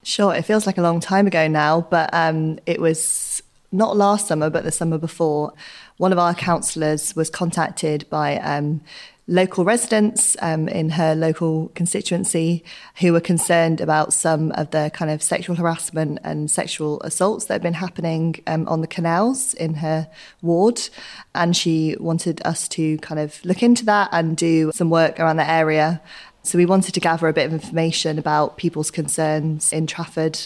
Sure, 0.02 0.34
it 0.34 0.42
feels 0.42 0.66
like 0.66 0.78
a 0.78 0.82
long 0.82 1.00
time 1.00 1.26
ago 1.26 1.48
now, 1.48 1.80
but 1.80 2.10
um, 2.12 2.58
it 2.66 2.80
was 2.80 3.42
not 3.72 3.96
last 3.96 4.28
summer, 4.28 4.50
but 4.50 4.64
the 4.64 4.72
summer 4.72 4.98
before, 4.98 5.52
one 5.96 6.12
of 6.12 6.18
our 6.18 6.34
councillors 6.34 7.16
was 7.16 7.30
contacted 7.30 8.08
by 8.10 8.38
um, 8.38 8.80
local 9.28 9.64
residents 9.64 10.36
um, 10.40 10.68
in 10.68 10.90
her 10.90 11.14
local 11.14 11.68
constituency 11.74 12.62
who 13.00 13.12
were 13.12 13.20
concerned 13.20 13.80
about 13.80 14.12
some 14.12 14.52
of 14.52 14.70
the 14.70 14.90
kind 14.94 15.10
of 15.10 15.22
sexual 15.22 15.56
harassment 15.56 16.18
and 16.22 16.50
sexual 16.50 17.00
assaults 17.00 17.46
that 17.46 17.54
had 17.54 17.62
been 17.62 17.74
happening 17.74 18.36
um, 18.46 18.68
on 18.68 18.82
the 18.82 18.86
canals 18.86 19.52
in 19.54 19.74
her 19.74 20.08
ward. 20.42 20.80
And 21.34 21.56
she 21.56 21.96
wanted 21.98 22.40
us 22.46 22.68
to 22.68 22.98
kind 22.98 23.18
of 23.18 23.44
look 23.44 23.62
into 23.62 23.84
that 23.86 24.10
and 24.12 24.36
do 24.36 24.70
some 24.72 24.90
work 24.90 25.18
around 25.18 25.36
the 25.36 25.50
area. 25.50 26.00
So 26.44 26.56
we 26.56 26.66
wanted 26.66 26.94
to 26.94 27.00
gather 27.00 27.26
a 27.26 27.32
bit 27.32 27.46
of 27.46 27.52
information 27.52 28.20
about 28.20 28.56
people's 28.56 28.92
concerns 28.92 29.72
in 29.72 29.88
Trafford. 29.88 30.38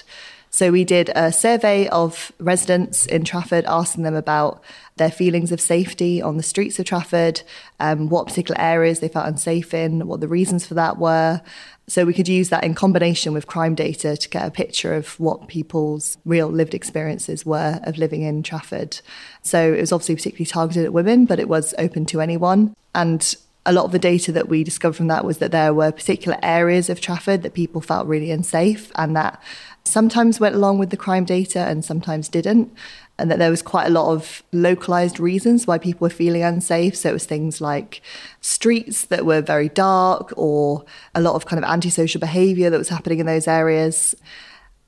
So 0.52 0.72
we 0.72 0.84
did 0.84 1.10
a 1.14 1.32
survey 1.32 1.88
of 1.88 2.32
residents 2.40 3.06
in 3.06 3.24
Trafford, 3.24 3.64
asking 3.66 4.02
them 4.02 4.16
about 4.16 4.62
their 4.96 5.10
feelings 5.10 5.52
of 5.52 5.60
safety 5.60 6.20
on 6.20 6.36
the 6.36 6.42
streets 6.42 6.78
of 6.80 6.86
Trafford, 6.86 7.42
um, 7.78 8.08
what 8.08 8.26
particular 8.26 8.60
areas 8.60 8.98
they 8.98 9.08
felt 9.08 9.28
unsafe 9.28 9.72
in, 9.72 10.08
what 10.08 10.20
the 10.20 10.28
reasons 10.28 10.66
for 10.66 10.74
that 10.74 10.98
were. 10.98 11.40
So 11.86 12.04
we 12.04 12.12
could 12.12 12.28
use 12.28 12.50
that 12.50 12.64
in 12.64 12.74
combination 12.74 13.32
with 13.32 13.46
crime 13.46 13.74
data 13.74 14.16
to 14.16 14.28
get 14.28 14.46
a 14.46 14.50
picture 14.50 14.94
of 14.94 15.18
what 15.18 15.48
people's 15.48 16.18
real 16.24 16.48
lived 16.48 16.74
experiences 16.74 17.46
were 17.46 17.80
of 17.84 17.96
living 17.96 18.22
in 18.22 18.42
Trafford. 18.42 19.00
So 19.42 19.72
it 19.72 19.80
was 19.80 19.92
obviously 19.92 20.16
particularly 20.16 20.46
targeted 20.46 20.84
at 20.84 20.92
women, 20.92 21.26
but 21.26 21.38
it 21.38 21.48
was 21.48 21.74
open 21.78 22.06
to 22.06 22.20
anyone. 22.20 22.74
And 22.94 23.34
a 23.66 23.72
lot 23.72 23.84
of 23.84 23.92
the 23.92 23.98
data 23.98 24.32
that 24.32 24.48
we 24.48 24.64
discovered 24.64 24.96
from 24.96 25.08
that 25.08 25.24
was 25.24 25.38
that 25.38 25.52
there 25.52 25.74
were 25.74 25.92
particular 25.92 26.38
areas 26.42 26.88
of 26.88 27.00
Trafford 27.00 27.42
that 27.42 27.54
people 27.54 27.80
felt 27.80 28.06
really 28.06 28.30
unsafe 28.30 28.90
and 28.94 29.14
that 29.16 29.42
sometimes 29.84 30.40
went 30.40 30.54
along 30.54 30.78
with 30.78 30.90
the 30.90 30.96
crime 30.96 31.24
data 31.24 31.60
and 31.60 31.84
sometimes 31.84 32.28
didn't. 32.28 32.72
And 33.18 33.30
that 33.30 33.38
there 33.38 33.50
was 33.50 33.60
quite 33.60 33.86
a 33.86 33.90
lot 33.90 34.12
of 34.12 34.42
localized 34.50 35.20
reasons 35.20 35.66
why 35.66 35.76
people 35.76 36.06
were 36.06 36.10
feeling 36.10 36.42
unsafe. 36.42 36.96
So 36.96 37.10
it 37.10 37.12
was 37.12 37.26
things 37.26 37.60
like 37.60 38.00
streets 38.40 39.04
that 39.06 39.26
were 39.26 39.42
very 39.42 39.68
dark 39.68 40.32
or 40.36 40.84
a 41.14 41.20
lot 41.20 41.34
of 41.34 41.44
kind 41.44 41.62
of 41.62 41.68
antisocial 41.68 42.18
behavior 42.18 42.70
that 42.70 42.78
was 42.78 42.88
happening 42.88 43.18
in 43.18 43.26
those 43.26 43.46
areas. 43.46 44.14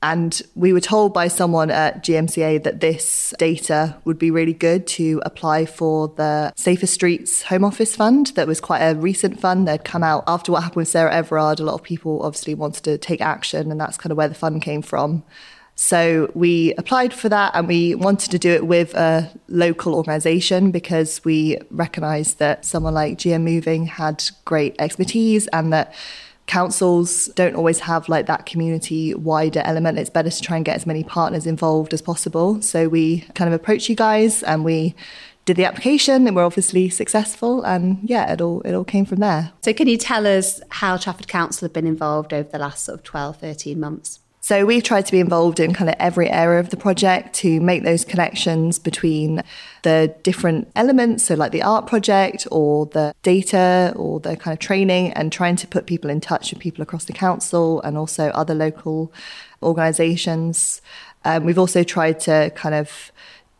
And 0.03 0.41
we 0.53 0.73
were 0.73 0.81
told 0.81 1.13
by 1.13 1.29
someone 1.29 1.71
at 1.71 2.03
GMCA 2.03 2.61
that 2.63 2.81
this 2.81 3.33
data 3.39 3.95
would 4.03 4.19
be 4.19 4.31
really 4.31 4.51
good 4.51 4.85
to 4.87 5.21
apply 5.25 5.65
for 5.65 6.09
the 6.09 6.51
Safer 6.57 6.87
Streets 6.87 7.43
Home 7.43 7.63
Office 7.63 7.95
Fund. 7.95 8.33
That 8.35 8.45
was 8.45 8.59
quite 8.59 8.81
a 8.81 8.95
recent 8.95 9.39
fund 9.39 9.65
that 9.65 9.71
had 9.71 9.85
come 9.85 10.03
out 10.03 10.25
after 10.27 10.51
what 10.51 10.63
happened 10.63 10.81
with 10.81 10.89
Sarah 10.89 11.13
Everard. 11.13 11.61
A 11.61 11.63
lot 11.63 11.75
of 11.75 11.83
people 11.83 12.21
obviously 12.21 12.53
wanted 12.53 12.83
to 12.83 12.97
take 12.97 13.21
action, 13.21 13.71
and 13.71 13.79
that's 13.79 13.95
kind 13.95 14.11
of 14.11 14.17
where 14.17 14.27
the 14.27 14.35
fund 14.35 14.61
came 14.61 14.81
from. 14.81 15.23
So 15.75 16.29
we 16.35 16.73
applied 16.73 17.13
for 17.13 17.29
that 17.29 17.53
and 17.55 17.67
we 17.67 17.95
wanted 17.95 18.29
to 18.31 18.37
do 18.37 18.51
it 18.51 18.67
with 18.67 18.93
a 18.93 19.31
local 19.47 19.95
organisation 19.95 20.69
because 20.71 21.23
we 21.23 21.57
recognised 21.71 22.39
that 22.39 22.65
someone 22.65 22.93
like 22.93 23.17
GM 23.17 23.41
Moving 23.43 23.85
had 23.87 24.23
great 24.45 24.75
expertise 24.77 25.47
and 25.47 25.73
that 25.73 25.95
councils 26.47 27.27
don't 27.35 27.55
always 27.55 27.79
have 27.79 28.09
like 28.09 28.25
that 28.25 28.45
community 28.45 29.13
wider 29.13 29.61
element. 29.65 29.97
It's 29.97 30.09
better 30.09 30.29
to 30.29 30.41
try 30.41 30.57
and 30.57 30.65
get 30.65 30.75
as 30.75 30.85
many 30.85 31.03
partners 31.03 31.47
involved 31.47 31.93
as 31.93 32.01
possible. 32.01 32.61
So 32.61 32.89
we 32.89 33.21
kind 33.33 33.47
of 33.47 33.53
approached 33.53 33.89
you 33.89 33.95
guys 33.95 34.43
and 34.43 34.63
we 34.63 34.95
did 35.45 35.57
the 35.57 35.65
application 35.65 36.25
and 36.27 36.35
we're 36.35 36.45
obviously 36.45 36.89
successful 36.89 37.63
and 37.63 37.99
yeah 38.03 38.31
it 38.31 38.39
all 38.39 38.61
it 38.61 38.73
all 38.73 38.85
came 38.85 39.05
from 39.05 39.19
there 39.19 39.51
so 39.61 39.73
can 39.73 39.87
you 39.87 39.97
tell 39.97 40.25
us 40.25 40.61
how 40.69 40.95
trafford 40.95 41.27
council 41.27 41.65
have 41.65 41.73
been 41.73 41.85
involved 41.85 42.31
over 42.31 42.47
the 42.49 42.57
last 42.57 42.85
sort 42.85 42.99
of 42.99 43.03
12 43.03 43.37
13 43.37 43.77
months 43.77 44.19
so 44.43 44.65
we've 44.65 44.83
tried 44.83 45.05
to 45.05 45.11
be 45.13 45.21
involved 45.21 45.61
in 45.61 45.73
kind 45.73 45.89
of 45.89 45.95
every 45.99 46.29
area 46.29 46.59
of 46.59 46.69
the 46.69 46.75
project 46.75 47.33
to 47.35 47.61
make 47.61 47.83
those 47.83 48.03
connections 48.03 48.77
between 48.77 49.41
the 49.83 50.13
different 50.21 50.69
elements, 50.75 51.23
so 51.23 51.35
like 51.35 51.53
the 51.53 51.63
art 51.63 51.87
project 51.87 52.45
or 52.51 52.87
the 52.87 53.15
data 53.23 53.93
or 53.95 54.19
the 54.19 54.35
kind 54.35 54.51
of 54.51 54.59
training, 54.59 55.13
and 55.13 55.31
trying 55.31 55.55
to 55.55 55.65
put 55.65 55.85
people 55.85 56.09
in 56.09 56.19
touch 56.19 56.51
with 56.51 56.59
people 56.59 56.81
across 56.81 57.05
the 57.05 57.13
council 57.13 57.79
and 57.83 57.97
also 57.97 58.31
other 58.31 58.53
local 58.53 59.13
organisations. 59.63 60.81
Um, 61.23 61.45
we've 61.45 61.57
also 61.57 61.83
tried 61.83 62.19
to 62.21 62.51
kind 62.53 62.75
of 62.75 63.13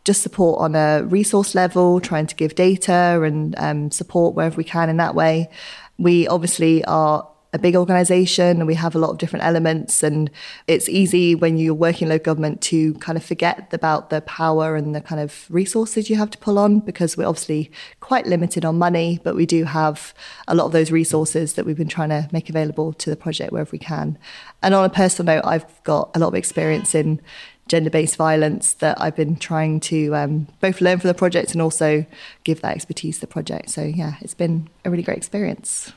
just 0.04 0.20
support 0.20 0.60
on 0.60 0.74
a 0.74 1.02
resource 1.04 1.54
level, 1.54 1.98
trying 1.98 2.26
to 2.26 2.34
give 2.34 2.54
data 2.54 3.22
and 3.22 3.54
um, 3.56 3.90
support 3.90 4.34
wherever 4.34 4.54
we 4.54 4.64
can 4.64 4.90
in 4.90 4.98
that 4.98 5.14
way. 5.14 5.48
We 5.96 6.28
obviously 6.28 6.84
are 6.84 7.26
a 7.54 7.58
big 7.58 7.76
organization 7.76 8.58
and 8.58 8.66
we 8.66 8.74
have 8.74 8.96
a 8.96 8.98
lot 8.98 9.10
of 9.10 9.18
different 9.18 9.44
elements 9.44 10.02
and 10.02 10.28
it's 10.66 10.88
easy 10.88 11.36
when 11.36 11.56
you're 11.56 11.72
working 11.72 12.06
in 12.06 12.08
local 12.08 12.34
government 12.34 12.60
to 12.60 12.94
kind 12.94 13.16
of 13.16 13.24
forget 13.24 13.72
about 13.72 14.10
the 14.10 14.20
power 14.22 14.74
and 14.74 14.92
the 14.92 15.00
kind 15.00 15.20
of 15.20 15.46
resources 15.48 16.10
you 16.10 16.16
have 16.16 16.28
to 16.28 16.38
pull 16.38 16.58
on 16.58 16.80
because 16.80 17.16
we're 17.16 17.26
obviously 17.26 17.70
quite 18.00 18.26
limited 18.26 18.64
on 18.64 18.76
money 18.76 19.20
but 19.22 19.36
we 19.36 19.46
do 19.46 19.62
have 19.62 20.12
a 20.48 20.54
lot 20.54 20.66
of 20.66 20.72
those 20.72 20.90
resources 20.90 21.54
that 21.54 21.64
we've 21.64 21.76
been 21.76 21.86
trying 21.86 22.08
to 22.08 22.28
make 22.32 22.50
available 22.50 22.92
to 22.92 23.08
the 23.08 23.16
project 23.16 23.52
wherever 23.52 23.70
we 23.70 23.78
can. 23.78 24.18
And 24.60 24.74
on 24.74 24.84
a 24.84 24.90
personal 24.90 25.36
note 25.36 25.44
I've 25.46 25.82
got 25.84 26.10
a 26.16 26.18
lot 26.18 26.28
of 26.28 26.34
experience 26.34 26.92
in 26.92 27.20
gender-based 27.68 28.16
violence 28.16 28.72
that 28.74 29.00
I've 29.00 29.16
been 29.16 29.36
trying 29.36 29.78
to 29.80 30.14
um, 30.16 30.48
both 30.60 30.80
learn 30.80 30.98
from 30.98 31.08
the 31.08 31.14
project 31.14 31.52
and 31.52 31.62
also 31.62 32.04
give 32.42 32.62
that 32.62 32.74
expertise 32.74 33.16
to 33.16 33.20
the 33.20 33.26
project. 33.28 33.70
So 33.70 33.82
yeah 33.82 34.14
it's 34.22 34.34
been 34.34 34.68
a 34.84 34.90
really 34.90 35.04
great 35.04 35.18
experience 35.18 35.92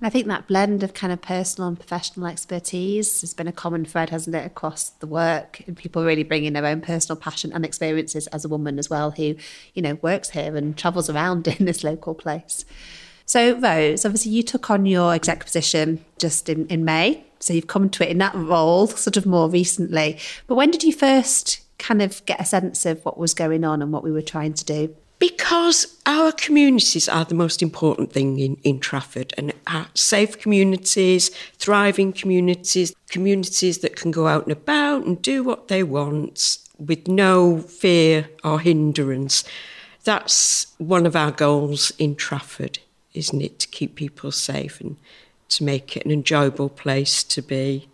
and 0.00 0.06
I 0.06 0.10
think 0.10 0.28
that 0.28 0.46
blend 0.46 0.84
of 0.84 0.94
kind 0.94 1.12
of 1.12 1.20
personal 1.20 1.66
and 1.66 1.76
professional 1.76 2.28
expertise 2.28 3.20
has 3.20 3.34
been 3.34 3.48
a 3.48 3.52
common 3.52 3.84
thread, 3.84 4.10
hasn't 4.10 4.36
it, 4.36 4.46
across 4.46 4.90
the 4.90 5.08
work? 5.08 5.60
And 5.66 5.76
people 5.76 6.04
really 6.04 6.22
bringing 6.22 6.52
their 6.52 6.66
own 6.66 6.80
personal 6.80 7.16
passion 7.16 7.52
and 7.52 7.64
experiences 7.64 8.28
as 8.28 8.44
a 8.44 8.48
woman 8.48 8.78
as 8.78 8.88
well, 8.88 9.10
who, 9.10 9.34
you 9.74 9.82
know, 9.82 9.98
works 10.00 10.30
here 10.30 10.54
and 10.54 10.76
travels 10.76 11.10
around 11.10 11.48
in 11.58 11.64
this 11.64 11.82
local 11.82 12.14
place. 12.14 12.64
So, 13.26 13.58
Rose, 13.58 14.04
obviously, 14.04 14.30
you 14.30 14.44
took 14.44 14.70
on 14.70 14.86
your 14.86 15.12
exec 15.14 15.44
position 15.44 16.04
just 16.16 16.48
in, 16.48 16.66
in 16.68 16.84
May. 16.84 17.24
So, 17.40 17.52
you've 17.52 17.66
come 17.66 17.90
to 17.90 18.04
it 18.06 18.10
in 18.10 18.18
that 18.18 18.36
role 18.36 18.86
sort 18.86 19.16
of 19.16 19.26
more 19.26 19.50
recently. 19.50 20.18
But 20.46 20.54
when 20.54 20.70
did 20.70 20.84
you 20.84 20.92
first 20.92 21.60
kind 21.78 22.02
of 22.02 22.24
get 22.24 22.40
a 22.40 22.44
sense 22.44 22.86
of 22.86 23.04
what 23.04 23.18
was 23.18 23.34
going 23.34 23.64
on 23.64 23.82
and 23.82 23.92
what 23.92 24.04
we 24.04 24.12
were 24.12 24.22
trying 24.22 24.54
to 24.54 24.64
do? 24.64 24.94
Because 25.18 25.98
our 26.06 26.30
communities 26.30 27.08
are 27.08 27.24
the 27.24 27.34
most 27.34 27.60
important 27.60 28.12
thing 28.12 28.38
in, 28.38 28.56
in 28.62 28.78
Trafford 28.78 29.34
and 29.36 29.52
are 29.66 29.88
safe 29.94 30.38
communities, 30.38 31.30
thriving 31.56 32.12
communities, 32.12 32.94
communities 33.08 33.78
that 33.78 33.96
can 33.96 34.12
go 34.12 34.28
out 34.28 34.44
and 34.44 34.52
about 34.52 35.04
and 35.04 35.20
do 35.20 35.42
what 35.42 35.68
they 35.68 35.82
want 35.82 36.58
with 36.78 37.08
no 37.08 37.58
fear 37.58 38.28
or 38.44 38.60
hindrance. 38.60 39.42
That's 40.04 40.68
one 40.78 41.04
of 41.04 41.16
our 41.16 41.32
goals 41.32 41.90
in 41.98 42.14
Trafford, 42.14 42.78
isn't 43.12 43.42
it? 43.42 43.58
To 43.58 43.68
keep 43.68 43.96
people 43.96 44.30
safe 44.30 44.80
and 44.80 44.96
to 45.48 45.64
make 45.64 45.96
it 45.96 46.04
an 46.04 46.12
enjoyable 46.12 46.68
place 46.68 47.24
to 47.24 47.42
be. 47.42 47.88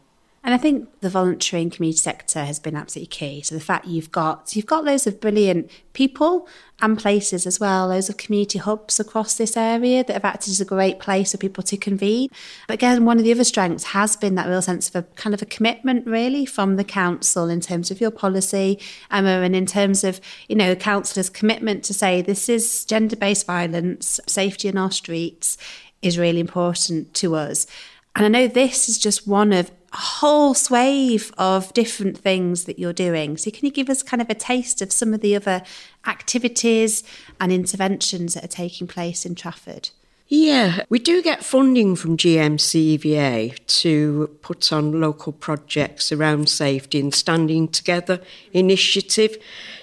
And 0.45 0.53
I 0.53 0.59
think 0.59 1.01
the 1.01 1.09
voluntary 1.09 1.63
and 1.63 1.73
community 1.73 1.97
sector 1.97 2.45
has 2.45 2.61
been 2.61 2.77
absolutely 2.77 3.07
key. 3.07 3.41
So 3.41 3.55
the 3.55 3.63
fact 3.63 3.87
you've 3.87 4.13
got 4.13 4.55
you've 4.55 4.67
got 4.67 4.85
loads 4.85 5.07
of 5.07 5.19
brilliant 5.19 5.71
people 5.95 6.47
and 6.83 6.99
places 6.99 7.47
as 7.47 7.59
well, 7.59 7.89
loads 7.89 8.11
of 8.11 8.19
community 8.19 8.59
hubs 8.59 9.01
across 9.01 9.37
this 9.37 9.57
area 9.57 10.05
that 10.05 10.13
have 10.13 10.25
acted 10.25 10.51
as 10.51 10.61
a 10.61 10.67
great 10.67 10.99
place 10.99 11.33
for 11.33 11.39
people 11.39 11.63
to 11.65 11.79
convene. 11.79 12.29
But 12.69 12.75
again, 12.75 13.07
one 13.07 13.17
of 13.17 13.25
the 13.25 13.33
other 13.33 13.43
strengths 13.43 13.85
has 13.85 14.17
been 14.17 14.35
that 14.35 14.47
real 14.47 14.61
sense 14.61 14.91
of 14.91 14.97
a 14.97 15.03
kind 15.15 15.33
of 15.33 15.41
a 15.41 15.47
commitment 15.47 16.07
really 16.07 16.45
from 16.45 16.77
the 16.77 16.85
council 16.85 17.49
in 17.49 17.63
terms 17.63 17.91
of 17.91 17.99
your 17.99 18.11
policy, 18.11 18.79
Emma, 19.11 19.41
and 19.41 19.57
in 19.57 19.65
terms 19.65 20.05
of, 20.05 20.21
you 20.49 20.57
know, 20.57 20.75
councillor's 20.75 21.31
commitment 21.31 21.85
to 21.85 21.95
say 21.95 22.21
this 22.21 22.51
is 22.51 22.85
gender-based 22.85 23.47
violence, 23.47 24.21
safety 24.27 24.69
in 24.69 24.77
our 24.77 24.91
streets 24.91 25.57
is 26.03 26.19
really 26.19 26.41
important 26.41 27.15
to 27.15 27.35
us. 27.35 27.67
And 28.15 28.27
I 28.27 28.29
know 28.29 28.47
this 28.47 28.89
is 28.89 28.99
just 28.99 29.27
one 29.27 29.53
of 29.53 29.73
a 29.95 29.99
whole 29.99 30.55
swathe 30.55 31.31
of 31.39 31.73
different 31.73 32.19
things 32.19 32.65
that 32.65 32.79
you're 32.79 32.93
doing. 32.93 33.37
So, 33.37 33.51
can 33.51 33.65
you 33.65 33.71
give 33.71 33.89
us 33.89 34.03
kind 34.03 34.21
of 34.21 34.29
a 34.29 34.35
taste 34.35 34.83
of 34.83 34.93
some 34.93 35.15
of 35.15 35.21
the 35.21 35.37
other 35.37 35.63
activities 36.07 37.05
and 37.41 37.53
interventions 37.53 38.35
that 38.35 38.45
are 38.45 38.49
taking 38.49 38.87
place 38.87 39.25
in 39.25 39.35
Trafford? 39.35 39.91
Yeah, 40.27 40.85
we 40.89 40.99
do 40.99 41.23
get 41.23 41.45
funding 41.45 41.97
from 41.97 42.17
GMCVA 42.17 43.59
to 43.67 44.37
put 44.41 44.73
on 44.73 45.01
local 45.01 45.33
projects 45.33 46.11
around 46.11 46.49
safety 46.49 46.99
and 46.99 47.15
Standing 47.15 47.69
Together 47.69 48.21
initiative, 48.53 49.37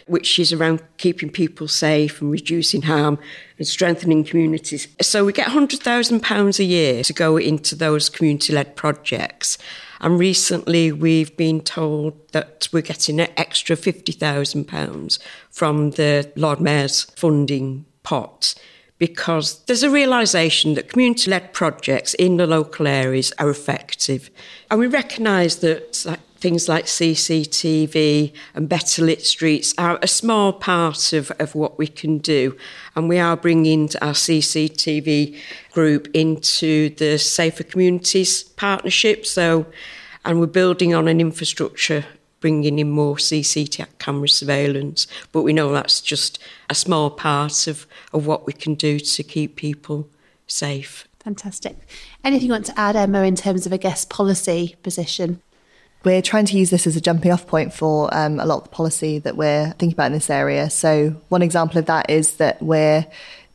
which 0.08 0.40
is 0.40 0.52
around 0.52 0.82
keeping 0.98 1.30
people 1.30 1.68
safe 1.68 2.22
and 2.22 2.32
reducing 2.32 2.82
harm 2.82 3.20
and 3.60 3.68
strengthening 3.68 4.24
communities. 4.24 4.88
So 5.00 5.24
we 5.24 5.32
get 5.32 5.48
£100,000 5.48 6.60
a 6.60 6.64
year 6.64 7.04
to 7.04 7.14
go 7.14 7.38
into 7.38 7.76
those 7.76 8.10
community 8.10 8.52
led 8.52 8.76
projects. 8.76 9.60
And 10.02 10.20
recently 10.20 10.92
we've 10.92 11.38
been 11.38 11.62
told 11.62 12.32
that 12.32 12.68
we're 12.74 12.82
getting 12.82 13.22
an 13.22 13.30
extra 13.38 13.76
£50,000 13.76 15.20
from 15.50 15.92
the 15.92 16.32
Lord 16.36 16.60
Mayor's 16.60 17.04
funding 17.04 17.86
pot 18.04 18.56
because 18.98 19.64
there's 19.66 19.84
a 19.84 19.90
realisation 19.90 20.74
that 20.74 20.90
community 20.90 21.32
led 21.32 21.54
projects 21.54 22.14
in 22.16 22.38
the 22.38 22.46
local 22.46 22.88
areas 22.88 23.32
are 23.38 23.50
effective. 23.50 24.30
And 24.70 24.80
we 24.80 24.88
recognise 24.88 25.58
that 25.58 26.06
things 26.42 26.68
like 26.68 26.86
CCTV 26.86 28.34
and 28.56 28.68
better 28.68 29.06
lit 29.06 29.24
streets 29.24 29.74
are 29.78 30.00
a 30.02 30.08
small 30.08 30.52
part 30.52 31.14
of, 31.14 31.32
of 31.40 31.54
what 31.54 31.78
we 31.78 31.88
can 31.88 32.18
do. 32.18 32.58
And 32.96 33.08
we 33.08 33.20
are 33.20 33.38
bringing 33.38 33.90
our 34.02 34.14
CCTV 34.14 35.40
group 35.72 36.08
into 36.14 36.90
the 36.96 37.18
Safer 37.20 37.64
Communities 37.64 38.44
Partnership. 38.44 39.26
So, 39.26 39.68
and 40.26 40.40
we're 40.40 40.48
building 40.48 40.94
on 40.94 41.08
an 41.08 41.22
infrastructure 41.22 42.06
bringing 42.40 42.80
in 42.80 42.90
more 42.90 43.18
CCTV 43.18 43.88
camera 44.00 44.28
surveillance. 44.28 45.06
But 45.32 45.44
we 45.44 45.54
know 45.54 45.72
that's 45.72 46.02
just 46.02 46.40
a 46.70 46.76
small 46.76 47.12
part 47.12 47.68
of, 47.68 47.86
of 48.12 48.26
what 48.26 48.48
we 48.48 48.54
can 48.54 48.74
do 48.74 49.00
to 49.00 49.24
keep 49.24 49.56
people 49.56 50.10
safe. 50.48 51.08
Fantastic. 51.20 51.78
Anything 52.24 52.48
you 52.48 52.52
want 52.52 52.66
to 52.66 52.80
add, 52.80 52.96
Emma, 52.96 53.22
in 53.22 53.36
terms 53.36 53.68
of, 53.68 53.72
a 53.72 53.78
guest 53.78 54.10
policy 54.10 54.76
position? 54.82 55.40
We're 56.04 56.22
trying 56.22 56.46
to 56.46 56.58
use 56.58 56.72
this 56.72 56.88
as 56.88 56.96
a 56.96 57.02
jumping 57.02 57.32
off 57.32 57.46
point 57.46 57.74
for 57.74 58.12
um, 58.12 58.40
a 58.40 58.46
lot 58.46 58.58
of 58.58 58.64
the 58.64 58.70
policy 58.70 59.20
that 59.20 59.38
we're 59.38 59.68
thinking 59.78 59.94
about 59.94 60.08
in 60.08 60.14
this 60.14 60.30
area. 60.30 60.70
So, 60.70 61.16
one 61.30 61.44
example 61.44 61.78
of 61.78 61.86
that 61.86 62.10
is 62.10 62.38
that 62.38 62.62
we're 62.62 63.06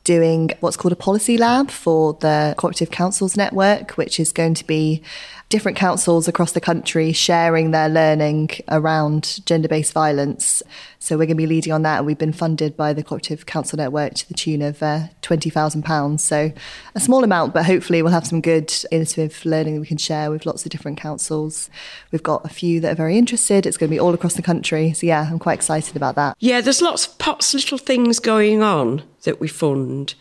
doing 0.04 0.50
what's 0.60 0.76
called 0.76 0.92
a 0.92 0.96
policy 0.96 1.36
lab 1.36 1.68
for 1.68 2.12
the 2.20 2.54
Cooperative 2.56 2.92
Councils 2.92 3.36
Network, 3.36 3.92
which 3.92 4.20
is 4.20 4.30
going 4.30 4.54
to 4.54 4.64
be 4.64 5.02
different 5.48 5.78
councils 5.78 6.26
across 6.26 6.52
the 6.52 6.60
country 6.60 7.12
sharing 7.12 7.70
their 7.70 7.88
learning 7.88 8.50
around 8.68 9.44
gender 9.46 9.68
based 9.68 9.92
violence. 9.92 10.62
So 10.98 11.16
we're 11.16 11.26
going 11.26 11.36
to 11.36 11.42
be 11.42 11.46
leading 11.46 11.72
on 11.72 11.82
that. 11.82 11.98
And 11.98 12.06
we've 12.06 12.18
been 12.18 12.32
funded 12.32 12.76
by 12.76 12.92
the 12.92 13.04
Cooperative 13.04 13.46
Council 13.46 13.76
Network 13.76 14.14
to 14.14 14.28
the 14.28 14.34
tune 14.34 14.60
of 14.60 14.82
uh, 14.82 15.06
£20,000. 15.22 16.18
So 16.18 16.52
a 16.94 17.00
small 17.00 17.22
amount, 17.22 17.54
but 17.54 17.64
hopefully 17.64 18.02
we'll 18.02 18.12
have 18.12 18.26
some 18.26 18.40
good 18.40 18.74
innovative 18.90 19.44
learning 19.44 19.74
that 19.74 19.80
we 19.80 19.86
can 19.86 19.98
share 19.98 20.32
with 20.32 20.46
lots 20.46 20.64
of 20.64 20.72
different 20.72 20.98
councils. 20.98 21.70
We've 22.10 22.22
got 22.22 22.44
a 22.44 22.48
few 22.48 22.80
that 22.80 22.92
are 22.92 22.96
very 22.96 23.16
interested. 23.16 23.66
It's 23.66 23.76
going 23.76 23.88
to 23.88 23.94
be 23.94 24.00
all 24.00 24.14
across 24.14 24.34
the 24.34 24.42
country. 24.42 24.92
So 24.94 25.06
yeah, 25.06 25.28
I'm 25.30 25.38
quite 25.38 25.54
excited 25.54 25.94
about 25.94 26.16
that. 26.16 26.36
Yeah, 26.40 26.60
there's 26.60 26.82
lots 26.82 27.06
of 27.06 27.18
pots, 27.18 27.54
little 27.54 27.78
things 27.78 28.18
going 28.18 28.62
on 28.62 29.04
that 29.22 29.38
we 29.38 29.46
fund. 29.46 30.14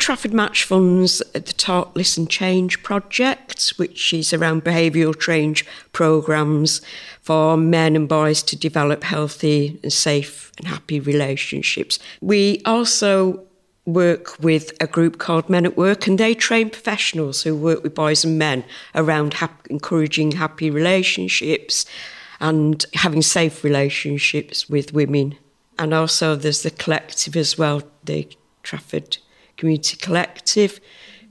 Trafford 0.00 0.32
Match 0.32 0.64
funds 0.64 1.20
uh, 1.20 1.40
the 1.40 1.52
Talk 1.52 1.94
Listen 1.94 2.26
Change 2.26 2.82
project, 2.82 3.74
which 3.76 4.14
is 4.14 4.32
around 4.32 4.64
behavioural 4.64 5.18
change 5.18 5.66
programmes 5.92 6.80
for 7.20 7.58
men 7.58 7.94
and 7.94 8.08
boys 8.08 8.42
to 8.44 8.56
develop 8.56 9.04
healthy 9.04 9.78
and 9.82 9.92
safe 9.92 10.52
and 10.56 10.66
happy 10.66 11.00
relationships. 11.00 11.98
We 12.22 12.62
also 12.64 13.44
work 13.84 14.38
with 14.40 14.72
a 14.80 14.86
group 14.86 15.18
called 15.18 15.50
Men 15.50 15.66
at 15.66 15.76
Work, 15.76 16.06
and 16.06 16.18
they 16.18 16.34
train 16.34 16.70
professionals 16.70 17.42
who 17.42 17.54
work 17.54 17.82
with 17.82 17.94
boys 17.94 18.24
and 18.24 18.38
men 18.38 18.64
around 18.94 19.36
encouraging 19.68 20.32
happy 20.32 20.70
relationships 20.70 21.84
and 22.40 22.86
having 22.94 23.20
safe 23.20 23.62
relationships 23.62 24.66
with 24.66 24.94
women. 24.94 25.36
And 25.78 25.92
also, 25.92 26.36
there's 26.36 26.62
the 26.62 26.70
collective 26.70 27.36
as 27.36 27.58
well, 27.58 27.82
the 28.02 28.26
Trafford 28.62 29.18
Community 29.60 29.96
Collective, 29.96 30.80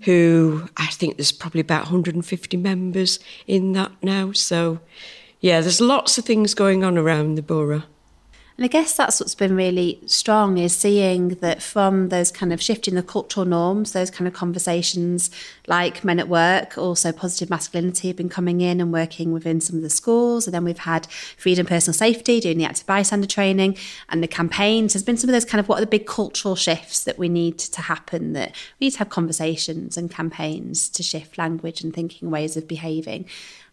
who 0.02 0.70
I 0.78 0.86
think 0.88 1.18
there's 1.18 1.32
probably 1.32 1.62
about 1.62 1.86
150 1.86 2.58
members 2.58 3.20
in 3.48 3.74
that 3.74 3.92
now. 4.02 4.32
So, 4.32 4.80
yeah, 5.42 5.62
there's 5.62 5.82
lots 5.82 6.18
of 6.18 6.26
things 6.26 6.54
going 6.54 6.84
on 6.84 6.98
around 6.98 7.36
the 7.36 7.42
borough. 7.42 7.84
And 8.60 8.66
I 8.66 8.68
guess 8.68 8.94
that's 8.94 9.22
what's 9.22 9.36
been 9.36 9.56
really 9.56 10.02
strong 10.06 10.58
is 10.58 10.76
seeing 10.76 11.30
that 11.36 11.62
from 11.62 12.10
those 12.10 12.30
kind 12.30 12.52
of 12.52 12.62
shifting 12.62 12.96
the 12.96 13.02
cultural 13.02 13.46
norms, 13.46 13.94
those 13.94 14.12
kind 14.12 14.28
of 14.28 14.34
conversations 14.34 15.32
like 15.68 16.04
men 16.04 16.20
at 16.20 16.28
work, 16.28 16.78
also 16.78 17.14
positive 17.14 17.50
masculinity 17.50 18.10
have 18.10 18.18
been 18.18 18.28
coming 18.28 18.60
in 18.60 18.82
and 18.82 18.92
working 18.92 19.32
within 19.32 19.62
some 19.62 19.78
of 19.78 19.82
the 19.82 19.90
schools. 19.90 20.46
And 20.46 20.54
then 20.54 20.66
we've 20.66 20.80
had 20.80 21.08
freedom 21.38 21.68
personal 21.68 21.94
safety, 21.94 22.42
doing 22.42 22.58
the 22.58 22.66
active 22.66 22.86
bystander 22.86 23.28
training 23.28 23.78
and 24.10 24.22
the 24.22 24.28
campaigns. 24.28 24.92
There's 24.92 25.04
been 25.04 25.16
some 25.16 25.30
of 25.30 25.34
those 25.34 25.46
kind 25.46 25.62
of 25.62 25.70
what 25.70 25.78
are 25.78 25.86
the 25.86 25.88
big 25.88 26.06
cultural 26.06 26.58
shifts 26.58 27.06
that 27.06 27.18
we 27.18 27.30
need 27.30 27.60
to 27.60 27.82
happen 27.84 28.34
that 28.34 28.52
we 28.78 28.88
need 28.88 28.92
to 28.92 29.00
have 29.00 29.08
conversations 29.08 29.96
and 29.96 30.12
campaigns 30.12 30.90
to 30.90 31.02
shift 31.02 31.38
language 31.38 31.82
and 31.82 31.94
thinking 31.94 32.30
ways 32.30 32.58
of 32.58 32.68
behaving 32.68 33.26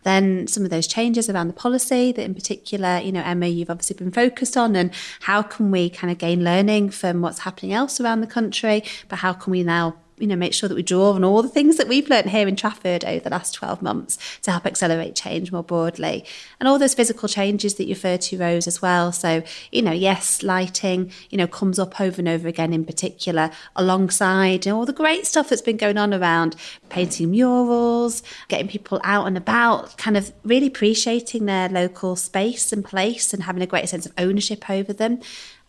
then 0.07 0.47
some 0.47 0.63
of 0.63 0.71
those 0.71 0.87
changes 0.87 1.29
around 1.29 1.49
the 1.49 1.53
policy 1.53 2.13
that 2.13 2.23
in 2.23 2.33
particular, 2.33 3.01
you 3.01 3.11
know, 3.11 3.23
Emma, 3.25 3.47
you've 3.47 3.71
obviously 3.71 3.97
been 3.97 4.13
focused 4.13 4.57
on 4.57 4.77
and 4.77 4.93
how 5.21 5.43
can 5.43 5.73
we 5.73 5.91
kind 5.91 6.13
of 6.13 6.19
gain 6.19 6.45
learning 6.45 6.91
from 6.91 7.23
what's 7.23 7.41
happening 7.41 7.73
else 7.73 8.01
around 8.01 8.21
the 8.21 8.27
country, 8.27 8.85
but 9.09 9.17
how 9.17 9.33
can 9.33 9.51
we 9.51 9.65
now 9.65 9.97
you 10.19 10.27
know, 10.27 10.37
make 10.37 10.55
sure 10.55 10.69
that 10.69 10.75
we 10.75 10.83
draw 10.83 11.13
on 11.13 11.25
all 11.25 11.43
the 11.43 11.49
things 11.49 11.77
that 11.77 11.89
we've 11.89 12.09
learned 12.09 12.31
here 12.31 12.49
in 12.49 12.57
Trafford 12.57 13.05
over 13.05 13.21
the 13.21 13.31
last 13.31 13.53
12 13.53 13.83
months 13.83 14.19
to 14.43 14.51
help 14.51 14.67
accelerate 14.67 15.15
change 15.15 15.53
more 15.53 15.63
broadly. 15.63 16.25
And 16.59 16.69
all 16.69 16.79
those 16.79 16.95
physical 16.95 17.29
changes 17.29 17.75
that 17.75 17.85
you 17.85 17.95
refer 17.95 18.17
to, 18.17 18.39
Rose, 18.39 18.67
as 18.67 18.81
well. 18.81 19.13
So, 19.13 19.43
you 19.71 19.83
know, 19.83 19.93
yes, 19.93 20.43
lighting, 20.43 21.13
you 21.29 21.37
know, 21.37 21.47
comes 21.47 21.79
up 21.79 22.01
over 22.01 22.21
and 22.21 22.29
over 22.29 22.49
again 22.49 22.73
in 22.73 22.85
particular, 22.85 23.51
alongside 23.75 24.65
you 24.65 24.73
know, 24.73 24.79
all 24.79 24.87
the 24.87 24.93
great 24.93 25.27
stuff 25.27 25.51
that's 25.51 25.63
been 25.63 25.77
going 25.77 25.99
on 25.99 26.15
around 26.15 26.57
painting 26.89 27.31
murals, 27.31 28.23
getting 28.49 28.69
people 28.69 29.01
out 29.05 29.27
and 29.27 29.37
about, 29.37 29.97
kind 29.99 30.17
of 30.17 30.33
really 30.45 30.69
appreciating 30.69 31.47
their 31.47 31.69
local 31.69 32.17
space 32.17 32.73
and 32.73 32.85
place 32.85 33.35
and 33.35 33.43
having 33.43 33.63
a 33.63 33.67
greater 33.67 33.87
sense 33.87 34.07
of 34.07 34.13
ownership 34.17 34.71
over 34.71 34.93
them 34.93 35.21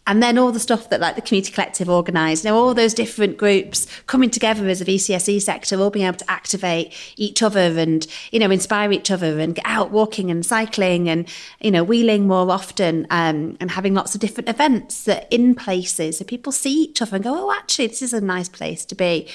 and 0.08 0.24
then 0.24 0.38
all 0.38 0.52
the 0.52 0.60
stuff 0.60 0.90
that 0.90 1.00
like 1.00 1.16
the 1.16 1.22
community 1.22 1.52
collective 1.52 1.90
organised, 1.90 2.44
you 2.44 2.50
know, 2.50 2.58
all 2.58 2.74
those 2.74 2.94
different 2.94 3.38
groups 3.38 3.86
coming 4.08 4.30
together 4.30 4.68
as 4.68 4.82
a 4.82 4.86
VCSE 4.86 5.42
sector, 5.42 5.80
all 5.80 5.90
being 5.90 6.08
able 6.08 6.18
to 6.18 6.32
activate 6.32 6.94
each 7.18 7.44
other 7.44 7.78
and, 7.78 8.08
you 8.32 8.40
know, 8.40 8.50
inspire 8.50 8.92
each 8.92 9.12
other 9.12 9.40
and 9.40 9.56
get 9.56 9.66
out 9.68 9.92
walking 9.92 10.32
and 10.32 10.46
cycling 10.46 11.10
and, 11.10 11.28
you 11.60 11.70
know, 11.70 11.84
wheeling 11.84 12.28
more 12.28 12.50
often 12.50 13.06
um, 13.10 13.58
and 13.60 13.70
having 13.70 13.94
lots 13.94 14.16
of 14.16 14.22
different 14.22 14.50
events 14.50 15.04
that 15.04 15.28
in 15.30 15.54
places 15.54 16.18
so 16.18 16.24
people 16.26 16.52
see 16.52 16.84
each 16.84 17.02
other 17.02 17.16
and 17.16 17.24
go, 17.24 17.36
oh, 17.36 17.52
actually, 17.52 17.88
this 17.88 18.02
is 18.02 18.14
a 18.14 18.22
nice 18.22 18.50
place 18.50 18.86
to 18.86 18.96
be. 18.96 19.28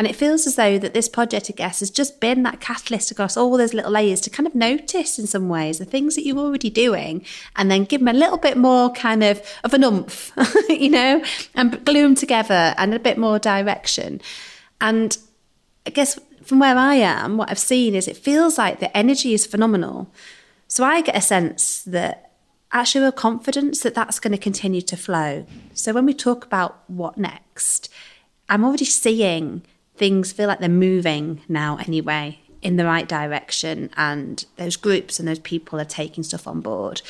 And 0.00 0.06
it 0.06 0.16
feels 0.16 0.46
as 0.46 0.56
though 0.56 0.78
that 0.78 0.94
this 0.94 1.10
project, 1.10 1.50
I 1.50 1.52
guess, 1.52 1.80
has 1.80 1.90
just 1.90 2.20
been 2.20 2.42
that 2.44 2.58
catalyst 2.58 3.10
across 3.10 3.36
all 3.36 3.58
those 3.58 3.74
little 3.74 3.90
layers 3.90 4.22
to 4.22 4.30
kind 4.30 4.46
of 4.46 4.54
notice 4.54 5.18
in 5.18 5.26
some 5.26 5.50
ways 5.50 5.76
the 5.76 5.84
things 5.84 6.14
that 6.14 6.24
you're 6.24 6.38
already 6.38 6.70
doing 6.70 7.22
and 7.54 7.70
then 7.70 7.84
give 7.84 8.00
them 8.00 8.08
a 8.08 8.18
little 8.18 8.38
bit 8.38 8.56
more 8.56 8.90
kind 8.92 9.22
of 9.22 9.46
of 9.62 9.74
an 9.74 9.84
umph, 9.84 10.32
you 10.70 10.88
know, 10.88 11.22
and 11.54 11.84
glue 11.84 12.00
them 12.00 12.14
together 12.14 12.74
and 12.78 12.94
a 12.94 12.98
bit 12.98 13.18
more 13.18 13.38
direction. 13.38 14.22
And 14.80 15.18
I 15.86 15.90
guess 15.90 16.18
from 16.44 16.60
where 16.60 16.78
I 16.78 16.94
am, 16.94 17.36
what 17.36 17.50
I've 17.50 17.58
seen 17.58 17.94
is 17.94 18.08
it 18.08 18.16
feels 18.16 18.56
like 18.56 18.80
the 18.80 18.96
energy 18.96 19.34
is 19.34 19.44
phenomenal. 19.44 20.10
So 20.66 20.82
I 20.82 21.02
get 21.02 21.14
a 21.14 21.20
sense 21.20 21.82
that 21.82 22.32
actually 22.72 23.04
we're 23.04 23.12
confident 23.12 23.78
that 23.82 23.94
that's 23.94 24.18
going 24.18 24.32
to 24.32 24.38
continue 24.38 24.80
to 24.80 24.96
flow. 24.96 25.44
So 25.74 25.92
when 25.92 26.06
we 26.06 26.14
talk 26.14 26.46
about 26.46 26.84
what 26.86 27.18
next, 27.18 27.92
I'm 28.48 28.64
already 28.64 28.86
seeing 28.86 29.60
things 30.00 30.32
feel 30.32 30.48
like 30.48 30.60
they're 30.60 30.68
moving 30.70 31.42
now 31.46 31.76
anyway 31.86 32.38
in 32.62 32.76
the 32.76 32.86
right 32.86 33.06
direction 33.06 33.90
and 33.98 34.46
those 34.56 34.74
groups 34.74 35.18
and 35.18 35.28
those 35.28 35.38
people 35.38 35.78
are 35.78 35.84
taking 35.84 36.24
stuff 36.24 36.48
on 36.48 36.62
board. 36.62 37.02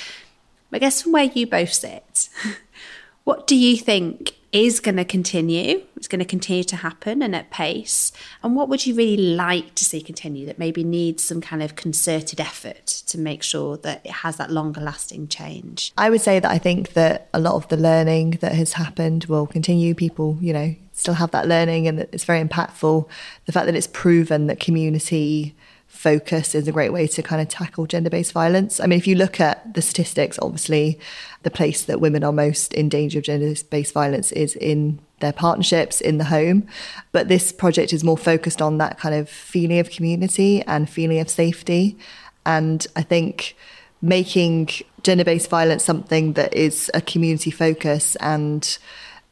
I 0.73 0.81
guess 0.81 1.03
from 1.03 1.13
where 1.13 1.25
you 1.25 1.47
both 1.47 1.73
sit, 1.73 2.29
what 3.25 3.47
do 3.47 3.57
you 3.57 3.77
think 3.77 4.35
is 4.53 4.81
going 4.81 4.97
to 4.97 5.05
continue? 5.05 5.85
It's 5.95 6.09
going 6.09 6.19
to 6.19 6.25
continue 6.25 6.65
to 6.65 6.77
happen 6.77 7.23
and 7.23 7.37
at 7.37 7.53
pace. 7.53 8.11
And 8.43 8.57
what 8.57 8.69
would 8.69 8.85
you 8.85 8.97
really 8.97 9.35
like 9.35 9.77
to 9.77 9.85
see 9.85 10.01
continue 10.01 10.45
that 10.47 10.59
maybe 10.59 10.83
needs 10.83 11.23
some 11.23 11.41
kind 11.41 11.63
of 11.63 11.77
concerted 11.77 12.41
effort 12.41 12.87
to 12.87 13.19
make 13.19 13.45
sure 13.45 13.77
that 13.79 14.05
it 14.05 14.11
has 14.11 14.37
that 14.39 14.51
longer 14.51 14.81
lasting 14.81 15.29
change? 15.29 15.93
I 15.97 16.11
would 16.11 16.23
say 16.23 16.41
that 16.41 16.51
I 16.51 16.59
think 16.59 16.95
that 16.95 17.29
a 17.33 17.39
lot 17.39 17.55
of 17.55 17.69
the 17.69 17.77
learning 17.77 18.39
that 18.41 18.53
has 18.53 18.73
happened 18.73 19.27
will 19.27 19.47
continue. 19.47 19.95
People, 19.95 20.39
you 20.41 20.53
know, 20.53 20.75
still 21.01 21.15
have 21.15 21.31
that 21.33 21.49
learning 21.49 21.89
and 21.89 22.01
it's 22.01 22.25
very 22.25 22.43
impactful. 22.43 23.09
The 23.47 23.53
fact 23.53 23.67
that 23.67 23.75
it's 23.75 23.87
proven 23.87 24.47
that 24.47 24.61
community 24.61 25.57
focus 25.87 26.55
is 26.55 26.69
a 26.69 26.73
great 26.73 26.93
way 26.93 27.07
to 27.07 27.23
kind 27.23 27.43
of 27.43 27.49
tackle 27.49 27.87
gender 27.87 28.11
based 28.11 28.33
violence. 28.33 28.81
I 28.81 28.87
mean, 28.87 28.99
if 28.99 29.07
you 29.07 29.17
look 29.17 29.41
at 29.41 29.75
the 29.75 29.83
statistics, 29.83 30.39
obviously, 30.41 30.99
the 31.43 31.51
place 31.51 31.83
that 31.85 32.01
women 32.01 32.23
are 32.23 32.33
most 32.33 32.73
in 32.75 32.89
danger 32.89 33.19
of 33.19 33.25
gender 33.25 33.53
based 33.71 33.93
violence 33.93 34.31
is 34.33 34.55
in 34.57 35.01
their 35.19 35.33
partnerships 35.33 36.01
in 36.01 36.19
the 36.19 36.25
home. 36.25 36.67
But 37.13 37.29
this 37.29 37.53
project 37.53 37.93
is 37.93 38.05
more 38.05 38.17
focused 38.17 38.63
on 38.63 38.79
that 38.79 38.99
kind 38.99 39.15
of 39.15 39.29
feeling 39.29 39.79
of 39.79 39.91
community 39.91 40.63
and 40.63 40.89
feeling 40.89 41.19
of 41.19 41.29
safety. 41.29 41.99
And 42.47 42.87
I 42.95 43.03
think 43.03 43.57
making 44.01 44.71
gender 45.03 45.25
based 45.25 45.51
violence 45.51 45.85
something 45.85 46.35
that 46.35 46.55
is 46.55 46.91
a 46.95 47.01
community 47.01 47.51
focus 47.51 48.17
and 48.17 48.79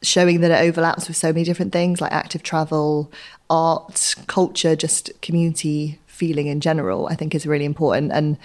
showing 0.01 0.41
that 0.41 0.51
it 0.51 0.67
overlaps 0.67 1.07
with 1.07 1.17
so 1.17 1.33
many 1.33 1.43
different 1.43 1.73
things 1.73 2.01
like 2.01 2.11
active 2.11 2.43
travel, 2.43 3.11
art, 3.49 4.15
culture, 4.27 4.75
just 4.75 5.11
community 5.21 5.99
feeling 6.07 6.47
in 6.47 6.59
general, 6.59 7.07
I 7.07 7.15
think 7.15 7.33
is 7.33 7.45
really 7.45 7.65
important. 7.65 8.11
And 8.11 8.37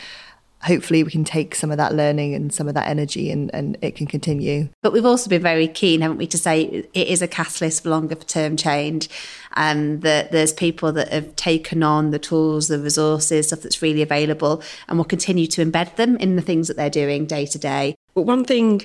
hopefully 0.64 1.04
we 1.04 1.10
can 1.10 1.24
take 1.24 1.54
some 1.54 1.70
of 1.70 1.76
that 1.76 1.94
learning 1.94 2.34
and 2.34 2.52
some 2.52 2.68
of 2.68 2.74
that 2.74 2.88
energy 2.88 3.30
and, 3.30 3.54
and 3.54 3.76
it 3.82 3.94
can 3.94 4.06
continue. 4.06 4.68
But 4.82 4.92
we've 4.92 5.04
also 5.04 5.28
been 5.28 5.42
very 5.42 5.68
keen, 5.68 6.00
haven't 6.00 6.16
we, 6.16 6.26
to 6.28 6.38
say 6.38 6.62
it 6.62 7.08
is 7.08 7.20
a 7.20 7.28
catalyst 7.28 7.82
for 7.82 7.90
longer 7.90 8.14
term 8.14 8.56
change 8.56 9.08
and 9.56 10.00
that 10.02 10.32
there's 10.32 10.52
people 10.52 10.90
that 10.92 11.12
have 11.12 11.36
taken 11.36 11.82
on 11.82 12.10
the 12.10 12.18
tools, 12.18 12.68
the 12.68 12.78
resources, 12.78 13.48
stuff 13.48 13.60
that's 13.60 13.82
really 13.82 14.02
available 14.02 14.62
and 14.88 14.96
will 14.96 15.04
continue 15.04 15.46
to 15.48 15.64
embed 15.64 15.96
them 15.96 16.16
in 16.16 16.36
the 16.36 16.42
things 16.42 16.68
that 16.68 16.76
they're 16.76 16.90
doing 16.90 17.26
day 17.26 17.44
to 17.46 17.58
day. 17.58 17.94
But 18.14 18.22
one 18.22 18.44
thing 18.44 18.82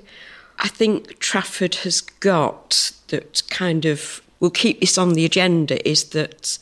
I 0.59 0.67
think 0.67 1.19
Trafford 1.19 1.75
has 1.75 2.01
got 2.01 2.91
that 3.07 3.43
kind 3.49 3.85
of 3.85 4.21
will 4.39 4.49
keep 4.49 4.79
this 4.79 4.97
on 4.97 5.13
the 5.13 5.25
agenda 5.25 5.87
is 5.87 6.05
that 6.09 6.59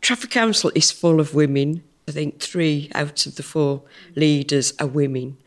Trafford 0.00 0.30
Council 0.30 0.70
is 0.74 0.90
full 0.90 1.20
of 1.20 1.34
women 1.34 1.82
I 2.06 2.12
think 2.12 2.40
three 2.40 2.90
out 2.94 3.26
of 3.26 3.36
the 3.36 3.42
four 3.42 3.82
leaders 4.14 4.74
are 4.78 4.86
women. 4.86 5.38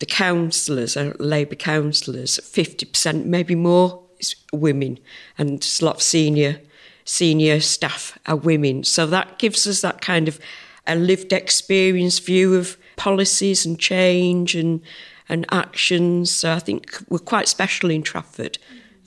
The 0.00 0.06
councillors 0.06 0.96
are 0.96 1.14
Labour 1.18 1.56
councillors, 1.56 2.38
50%, 2.38 3.24
maybe 3.24 3.54
more, 3.54 4.02
is 4.18 4.36
women. 4.52 4.98
And 5.38 5.66
a 5.80 5.84
lot 5.84 5.96
of 5.96 6.02
senior, 6.02 6.60
senior 7.04 7.60
staff 7.60 8.18
are 8.26 8.36
women. 8.36 8.84
So 8.84 9.06
that 9.06 9.38
gives 9.38 9.66
us 9.66 9.80
that 9.80 10.00
kind 10.00 10.28
of 10.28 10.38
a 10.86 10.94
lived 10.94 11.32
experience 11.32 12.18
view 12.18 12.54
of 12.54 12.76
policies 12.96 13.66
and 13.66 13.78
change 13.78 14.54
and, 14.54 14.82
and 15.28 15.46
actions. 15.50 16.30
So 16.30 16.52
I 16.52 16.58
think 16.58 16.98
we're 17.08 17.18
quite 17.18 17.48
special 17.48 17.90
in 17.90 18.02
Trafford 18.02 18.58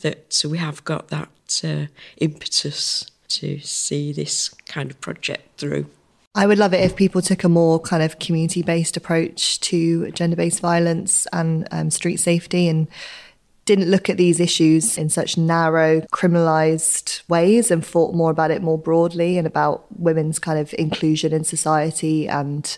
that 0.01 0.43
we 0.47 0.57
have 0.57 0.83
got 0.83 1.09
that 1.09 1.61
uh, 1.63 1.85
impetus 2.17 3.09
to 3.29 3.59
see 3.59 4.11
this 4.11 4.49
kind 4.67 4.91
of 4.91 4.99
project 4.99 5.59
through. 5.59 5.85
I 6.33 6.47
would 6.47 6.57
love 6.57 6.73
it 6.73 6.81
if 6.81 6.95
people 6.95 7.21
took 7.21 7.43
a 7.43 7.49
more 7.49 7.79
kind 7.79 8.01
of 8.01 8.19
community 8.19 8.61
based 8.61 8.95
approach 8.95 9.59
to 9.61 10.11
gender 10.11 10.35
based 10.35 10.61
violence 10.61 11.27
and 11.33 11.67
um, 11.71 11.91
street 11.91 12.17
safety 12.17 12.67
and 12.69 12.87
didn't 13.65 13.91
look 13.91 14.09
at 14.09 14.17
these 14.17 14.39
issues 14.39 14.97
in 14.97 15.09
such 15.09 15.37
narrow, 15.37 16.01
criminalized 16.13 17.21
ways 17.29 17.69
and 17.69 17.85
thought 17.85 18.15
more 18.15 18.31
about 18.31 18.49
it 18.49 18.61
more 18.61 18.77
broadly 18.77 19.37
and 19.37 19.45
about 19.45 19.85
women's 19.99 20.39
kind 20.39 20.57
of 20.57 20.73
inclusion 20.79 21.31
in 21.31 21.43
society 21.43 22.27
and 22.27 22.77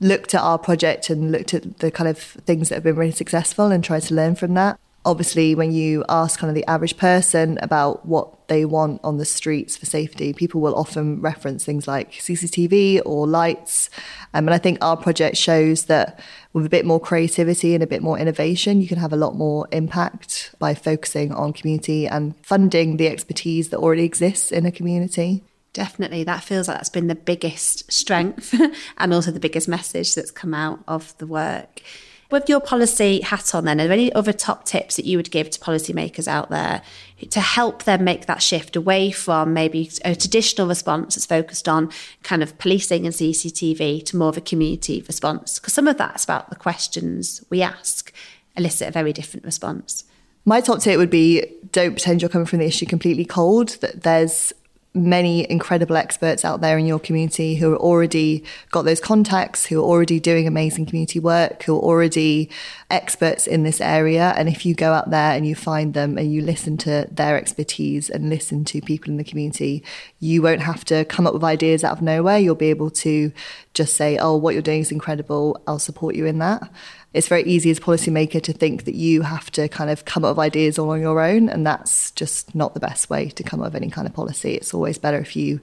looked 0.00 0.34
at 0.34 0.42
our 0.42 0.58
project 0.58 1.10
and 1.10 1.32
looked 1.32 1.54
at 1.54 1.78
the 1.78 1.90
kind 1.90 2.08
of 2.08 2.18
things 2.18 2.68
that 2.68 2.76
have 2.76 2.84
been 2.84 2.96
really 2.96 3.12
successful 3.12 3.70
and 3.70 3.82
tried 3.82 4.02
to 4.02 4.14
learn 4.14 4.34
from 4.34 4.54
that. 4.54 4.78
Obviously 5.04 5.54
when 5.54 5.70
you 5.70 6.04
ask 6.08 6.40
kind 6.40 6.50
of 6.50 6.54
the 6.54 6.66
average 6.66 6.96
person 6.96 7.58
about 7.62 8.04
what 8.06 8.48
they 8.48 8.64
want 8.64 9.00
on 9.04 9.18
the 9.18 9.24
streets 9.24 9.76
for 9.76 9.86
safety 9.86 10.32
people 10.32 10.60
will 10.60 10.74
often 10.74 11.20
reference 11.20 11.64
things 11.64 11.86
like 11.86 12.10
cctv 12.12 13.02
or 13.04 13.26
lights. 13.26 13.88
Um, 14.34 14.48
and 14.48 14.54
i 14.54 14.58
think 14.58 14.78
our 14.80 14.96
project 14.96 15.36
shows 15.36 15.84
that 15.84 16.20
with 16.52 16.66
a 16.66 16.68
bit 16.68 16.84
more 16.84 17.00
creativity 17.00 17.74
and 17.74 17.82
a 17.82 17.86
bit 17.86 18.02
more 18.02 18.18
innovation 18.18 18.80
you 18.80 18.88
can 18.88 18.98
have 18.98 19.12
a 19.12 19.16
lot 19.16 19.36
more 19.36 19.68
impact 19.70 20.54
by 20.58 20.74
focusing 20.74 21.32
on 21.32 21.52
community 21.52 22.08
and 22.08 22.34
funding 22.44 22.96
the 22.96 23.08
expertise 23.08 23.70
that 23.70 23.78
already 23.78 24.04
exists 24.04 24.50
in 24.50 24.66
a 24.66 24.72
community 24.72 25.44
Definitely, 25.76 26.24
that 26.24 26.42
feels 26.42 26.68
like 26.68 26.78
that's 26.78 26.88
been 26.88 27.08
the 27.08 27.14
biggest 27.14 27.92
strength 27.92 28.58
and 28.96 29.12
also 29.12 29.30
the 29.30 29.38
biggest 29.38 29.68
message 29.68 30.14
that's 30.14 30.30
come 30.30 30.54
out 30.54 30.82
of 30.88 31.14
the 31.18 31.26
work. 31.26 31.82
With 32.30 32.48
your 32.48 32.60
policy 32.60 33.20
hat 33.20 33.54
on, 33.54 33.66
then, 33.66 33.78
are 33.78 33.84
there 33.84 33.92
any 33.92 34.10
other 34.14 34.32
top 34.32 34.64
tips 34.64 34.96
that 34.96 35.04
you 35.04 35.18
would 35.18 35.30
give 35.30 35.50
to 35.50 35.60
policymakers 35.60 36.26
out 36.26 36.48
there 36.48 36.80
to 37.28 37.40
help 37.40 37.82
them 37.82 38.04
make 38.04 38.24
that 38.24 38.40
shift 38.40 38.74
away 38.74 39.10
from 39.10 39.52
maybe 39.52 39.90
a 40.02 40.16
traditional 40.16 40.66
response 40.66 41.14
that's 41.14 41.26
focused 41.26 41.68
on 41.68 41.90
kind 42.22 42.42
of 42.42 42.56
policing 42.56 43.04
and 43.04 43.14
CCTV 43.14 44.02
to 44.06 44.16
more 44.16 44.30
of 44.30 44.38
a 44.38 44.40
community 44.40 45.04
response? 45.06 45.58
Because 45.58 45.74
some 45.74 45.86
of 45.86 45.98
that's 45.98 46.24
about 46.24 46.48
the 46.48 46.56
questions 46.56 47.44
we 47.50 47.60
ask 47.60 48.14
elicit 48.56 48.88
a 48.88 48.92
very 48.92 49.12
different 49.12 49.44
response. 49.44 50.04
My 50.46 50.62
top 50.62 50.80
tip 50.80 50.96
would 50.96 51.10
be 51.10 51.44
don't 51.72 51.92
pretend 51.92 52.22
you're 52.22 52.30
coming 52.30 52.46
from 52.46 52.60
the 52.60 52.64
issue 52.64 52.86
completely 52.86 53.26
cold, 53.26 53.76
that 53.82 54.04
there's 54.04 54.54
many 54.96 55.48
incredible 55.50 55.96
experts 55.96 56.44
out 56.44 56.60
there 56.60 56.78
in 56.78 56.86
your 56.86 56.98
community 56.98 57.56
who 57.56 57.72
are 57.72 57.78
already 57.78 58.42
got 58.70 58.82
those 58.82 59.00
contacts, 59.00 59.66
who 59.66 59.80
are 59.80 59.84
already 59.84 60.18
doing 60.18 60.46
amazing 60.46 60.86
community 60.86 61.20
work, 61.20 61.62
who 61.64 61.76
are 61.76 61.82
already 61.82 62.50
experts 62.90 63.46
in 63.46 63.62
this 63.62 63.80
area. 63.80 64.34
And 64.36 64.48
if 64.48 64.64
you 64.64 64.74
go 64.74 64.92
out 64.92 65.10
there 65.10 65.32
and 65.32 65.46
you 65.46 65.54
find 65.54 65.94
them 65.94 66.16
and 66.16 66.32
you 66.32 66.40
listen 66.40 66.76
to 66.78 67.06
their 67.10 67.36
expertise 67.36 68.08
and 68.08 68.30
listen 68.30 68.64
to 68.64 68.80
people 68.80 69.10
in 69.10 69.18
the 69.18 69.24
community, 69.24 69.84
you 70.18 70.42
won't 70.42 70.62
have 70.62 70.84
to 70.86 71.04
come 71.04 71.26
up 71.26 71.34
with 71.34 71.44
ideas 71.44 71.84
out 71.84 71.92
of 71.92 72.02
nowhere. 72.02 72.38
You'll 72.38 72.54
be 72.54 72.70
able 72.70 72.90
to 72.90 73.32
just 73.74 73.94
say, 73.94 74.16
oh, 74.16 74.36
what 74.36 74.54
you're 74.54 74.62
doing 74.62 74.80
is 74.80 74.90
incredible. 74.90 75.60
I'll 75.66 75.78
support 75.78 76.14
you 76.14 76.26
in 76.26 76.38
that 76.38 76.70
it's 77.16 77.28
very 77.28 77.44
easy 77.44 77.70
as 77.70 77.78
a 77.78 77.80
policymaker 77.80 78.42
to 78.42 78.52
think 78.52 78.84
that 78.84 78.94
you 78.94 79.22
have 79.22 79.50
to 79.52 79.68
kind 79.68 79.90
of 79.90 80.04
come 80.04 80.24
up 80.24 80.36
with 80.36 80.44
ideas 80.44 80.78
all 80.78 80.90
on 80.90 81.00
your 81.00 81.20
own, 81.20 81.48
and 81.48 81.66
that's 81.66 82.10
just 82.10 82.54
not 82.54 82.74
the 82.74 82.80
best 82.80 83.08
way 83.08 83.30
to 83.30 83.42
come 83.42 83.60
up 83.60 83.72
with 83.72 83.82
any 83.82 83.90
kind 83.90 84.06
of 84.06 84.12
policy. 84.12 84.54
It's 84.54 84.74
always 84.74 84.98
better 84.98 85.18
if 85.18 85.34
you 85.34 85.60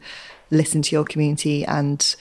listen 0.49 0.81
to 0.81 0.95
your 0.95 1.05
community 1.05 1.63
and 1.63 2.15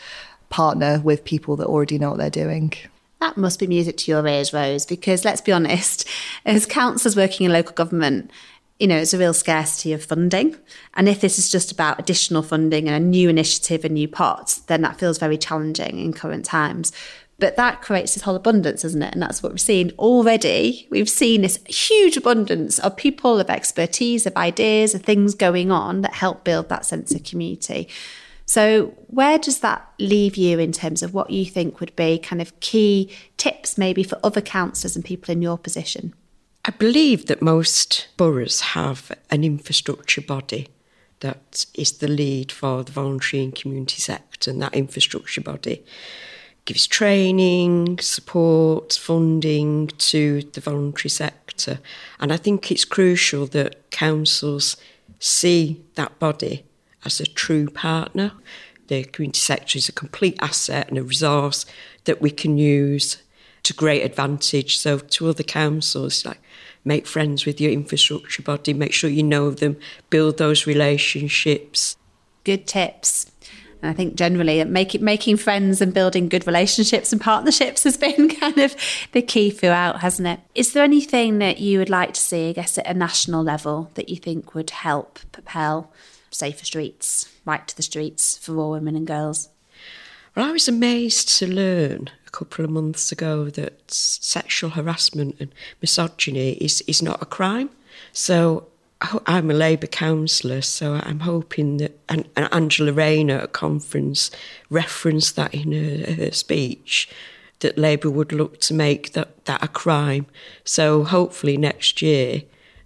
partner 0.50 1.00
with 1.00 1.24
people 1.24 1.56
that 1.56 1.66
already 1.66 1.98
know 1.98 2.10
what 2.10 2.18
they're 2.18 2.28
doing. 2.28 2.74
That 3.20 3.38
must 3.38 3.58
be 3.58 3.66
music 3.66 3.96
to 3.98 4.10
your 4.10 4.26
ears, 4.26 4.52
Rose, 4.52 4.84
because 4.84 5.24
let's 5.24 5.40
be 5.40 5.52
honest, 5.52 6.06
as 6.44 6.66
councillors 6.66 7.16
working 7.16 7.46
in 7.46 7.52
local 7.52 7.72
government, 7.72 8.30
you 8.78 8.88
know, 8.88 8.98
it's 8.98 9.14
a 9.14 9.18
real 9.18 9.32
scarcity 9.32 9.92
of 9.92 10.04
funding. 10.04 10.56
And 10.94 11.08
if 11.08 11.20
this 11.20 11.38
is 11.38 11.50
just 11.50 11.70
about 11.70 12.00
additional 12.00 12.42
funding 12.42 12.88
and 12.88 12.96
a 12.96 13.08
new 13.08 13.28
initiative, 13.28 13.84
a 13.84 13.88
new 13.88 14.08
pot, 14.08 14.58
then 14.66 14.82
that 14.82 14.98
feels 14.98 15.18
very 15.18 15.38
challenging 15.38 16.00
in 16.00 16.12
current 16.12 16.44
times. 16.44 16.92
But 17.42 17.56
that 17.56 17.82
creates 17.82 18.14
this 18.14 18.22
whole 18.22 18.36
abundance, 18.36 18.84
isn't 18.84 19.02
it? 19.02 19.14
And 19.14 19.20
that's 19.20 19.42
what 19.42 19.50
we're 19.50 19.58
seeing 19.58 19.90
already. 19.98 20.86
We've 20.92 21.08
seen 21.08 21.42
this 21.42 21.58
huge 21.66 22.16
abundance 22.16 22.78
of 22.78 22.96
people, 22.96 23.40
of 23.40 23.50
expertise, 23.50 24.26
of 24.26 24.36
ideas, 24.36 24.94
of 24.94 25.02
things 25.02 25.34
going 25.34 25.72
on 25.72 26.02
that 26.02 26.14
help 26.14 26.44
build 26.44 26.68
that 26.68 26.86
sense 26.86 27.12
of 27.12 27.24
community. 27.24 27.88
So, 28.46 28.94
where 29.08 29.38
does 29.38 29.58
that 29.58 29.92
leave 29.98 30.36
you 30.36 30.60
in 30.60 30.70
terms 30.70 31.02
of 31.02 31.14
what 31.14 31.30
you 31.30 31.44
think 31.44 31.80
would 31.80 31.96
be 31.96 32.16
kind 32.16 32.40
of 32.40 32.60
key 32.60 33.10
tips, 33.38 33.76
maybe 33.76 34.04
for 34.04 34.20
other 34.22 34.40
councillors 34.40 34.94
and 34.94 35.04
people 35.04 35.32
in 35.32 35.42
your 35.42 35.58
position? 35.58 36.14
I 36.64 36.70
believe 36.70 37.26
that 37.26 37.42
most 37.42 38.06
boroughs 38.16 38.60
have 38.60 39.10
an 39.30 39.42
infrastructure 39.42 40.20
body 40.20 40.68
that 41.18 41.66
is 41.74 41.94
the 41.94 42.06
lead 42.06 42.52
for 42.52 42.84
the 42.84 42.92
voluntary 42.92 43.42
and 43.42 43.52
community 43.52 44.00
sector, 44.00 44.52
and 44.52 44.62
that 44.62 44.74
infrastructure 44.74 45.40
body 45.40 45.84
gives 46.64 46.86
training, 46.86 47.98
support, 47.98 48.92
funding 48.92 49.88
to 49.98 50.42
the 50.52 50.60
voluntary 50.60 51.10
sector. 51.10 51.80
And 52.20 52.32
I 52.32 52.36
think 52.36 52.70
it's 52.70 52.84
crucial 52.84 53.46
that 53.48 53.90
councils 53.90 54.76
see 55.18 55.82
that 55.94 56.18
body 56.18 56.64
as 57.04 57.20
a 57.20 57.26
true 57.26 57.68
partner. 57.68 58.32
The 58.86 59.04
community 59.04 59.40
sector 59.40 59.78
is 59.78 59.88
a 59.88 59.92
complete 59.92 60.38
asset 60.40 60.88
and 60.88 60.98
a 60.98 61.02
resource 61.02 61.66
that 62.04 62.20
we 62.20 62.30
can 62.30 62.58
use 62.58 63.22
to 63.64 63.72
great 63.72 64.02
advantage. 64.02 64.78
So 64.78 64.98
to 64.98 65.28
other 65.28 65.42
councils, 65.42 66.24
like 66.24 66.40
make 66.84 67.06
friends 67.06 67.46
with 67.46 67.60
your 67.60 67.72
infrastructure 67.72 68.42
body, 68.42 68.72
make 68.74 68.92
sure 68.92 69.10
you 69.10 69.22
know 69.22 69.50
them, 69.50 69.76
build 70.10 70.38
those 70.38 70.66
relationships. 70.66 71.96
Good 72.44 72.66
tips. 72.66 73.30
And 73.82 73.90
I 73.90 73.94
think 73.94 74.14
generally 74.14 74.62
make 74.64 74.94
it, 74.94 75.02
making 75.02 75.36
friends 75.36 75.80
and 75.80 75.92
building 75.92 76.28
good 76.28 76.46
relationships 76.46 77.12
and 77.12 77.20
partnerships 77.20 77.82
has 77.82 77.96
been 77.98 78.28
kind 78.28 78.58
of 78.58 78.76
the 79.10 79.22
key 79.22 79.50
throughout, 79.50 80.00
hasn't 80.00 80.28
it? 80.28 80.40
Is 80.54 80.72
there 80.72 80.84
anything 80.84 81.38
that 81.38 81.58
you 81.58 81.80
would 81.80 81.90
like 81.90 82.14
to 82.14 82.20
see, 82.20 82.48
I 82.48 82.52
guess, 82.52 82.78
at 82.78 82.86
a 82.86 82.94
national 82.94 83.42
level 83.42 83.90
that 83.94 84.08
you 84.08 84.16
think 84.16 84.54
would 84.54 84.70
help 84.70 85.18
propel 85.32 85.92
safer 86.30 86.64
streets, 86.64 87.28
right 87.44 87.66
to 87.66 87.76
the 87.76 87.82
streets 87.82 88.38
for 88.38 88.56
all 88.56 88.70
women 88.70 88.94
and 88.94 89.06
girls? 89.06 89.48
Well, 90.34 90.48
I 90.48 90.52
was 90.52 90.68
amazed 90.68 91.36
to 91.38 91.46
learn 91.46 92.08
a 92.26 92.30
couple 92.30 92.64
of 92.64 92.70
months 92.70 93.12
ago 93.12 93.50
that 93.50 93.90
sexual 93.90 94.70
harassment 94.70 95.36
and 95.40 95.52
misogyny 95.80 96.52
is, 96.52 96.82
is 96.82 97.02
not 97.02 97.20
a 97.20 97.26
crime. 97.26 97.68
So 98.12 98.68
I'm 99.26 99.50
a 99.50 99.54
Labour 99.54 99.86
councillor, 99.86 100.62
so 100.62 100.94
I'm 100.94 101.20
hoping 101.20 101.78
that 101.78 101.98
and, 102.08 102.28
and 102.36 102.48
Angela 102.52 102.92
Rayner 102.92 103.38
at 103.38 103.44
a 103.44 103.48
conference 103.48 104.30
referenced 104.70 105.36
that 105.36 105.54
in 105.54 105.72
her, 105.72 106.14
her 106.14 106.30
speech 106.30 107.08
that 107.60 107.78
Labour 107.78 108.10
would 108.10 108.32
look 108.32 108.60
to 108.60 108.74
make 108.74 109.12
that, 109.12 109.44
that 109.46 109.62
a 109.62 109.68
crime. 109.68 110.26
So 110.64 111.04
hopefully 111.04 111.56
next 111.56 112.02
year 112.02 112.42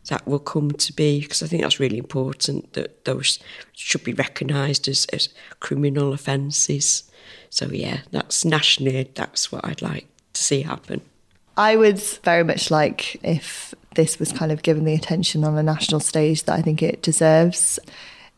that 0.09 0.27
will 0.27 0.39
come 0.39 0.71
to 0.71 0.93
be 0.93 1.21
because 1.21 1.43
I 1.43 1.47
think 1.47 1.63
that's 1.63 1.81
really 1.81 1.99
important 1.99 2.73
that 2.75 3.05
those 3.05 3.39
should 3.73 4.05
be 4.05 4.13
recognised 4.13 4.87
as, 4.89 5.07
as 5.13 5.29
criminal 5.61 6.13
offences. 6.13 7.11
So 7.51 7.67
yeah, 7.67 8.01
that's 8.11 8.45
nationally 8.45 9.11
that's 9.15 9.51
what 9.51 9.65
I'd 9.65 9.83
like 9.83 10.07
to 10.35 10.43
see 10.43 10.63
happen. 10.63 11.01
I 11.57 11.77
would 11.77 11.99
very 11.99 12.45
much 12.45 12.71
like 12.71 13.19
if 13.25 13.75
this 13.97 14.19
was 14.19 14.33
kind 14.33 14.53
of 14.53 14.63
given 14.63 14.85
the 14.85 14.95
attention 14.95 15.45
on 15.45 15.59
a 15.59 15.63
national 15.63 16.01
stage 16.01 16.45
that 16.45 16.55
I 16.55 16.63
think 16.63 16.83
it 16.83 17.03
deserves. 17.03 17.79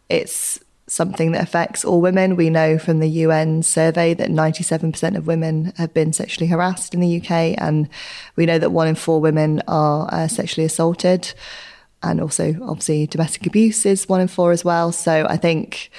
It's 0.09 0.59
something 0.87 1.33
that 1.33 1.43
affects 1.43 1.85
all 1.85 2.01
women. 2.01 2.35
We 2.35 2.51
know 2.51 2.79
from 2.79 3.01
the 3.01 3.09
UN 3.09 3.63
survey 3.63 4.15
that 4.15 4.31
97% 4.31 5.17
of 5.17 5.27
women 5.27 5.73
have 5.77 5.93
been 5.93 6.13
sexually 6.13 6.47
harassed 6.47 6.95
in 6.95 7.01
the 7.01 7.21
UK, 7.21 7.55
and 7.59 7.89
we 8.37 8.47
know 8.47 8.59
that 8.59 8.71
one 8.71 8.89
in 8.89 8.95
four 8.95 9.21
women 9.21 9.63
are 9.69 10.09
uh, 10.13 10.29
sexually 10.29 10.65
assaulted. 10.65 11.35
And 12.03 12.21
also, 12.21 12.55
obviously, 12.63 13.07
domestic 13.07 13.47
abuse 13.47 13.85
is 13.85 14.09
one 14.09 14.21
in 14.21 14.29
four 14.29 14.53
as 14.53 14.65
well. 14.65 14.93
So 14.93 15.27
I 15.29 15.37
think 15.37 15.91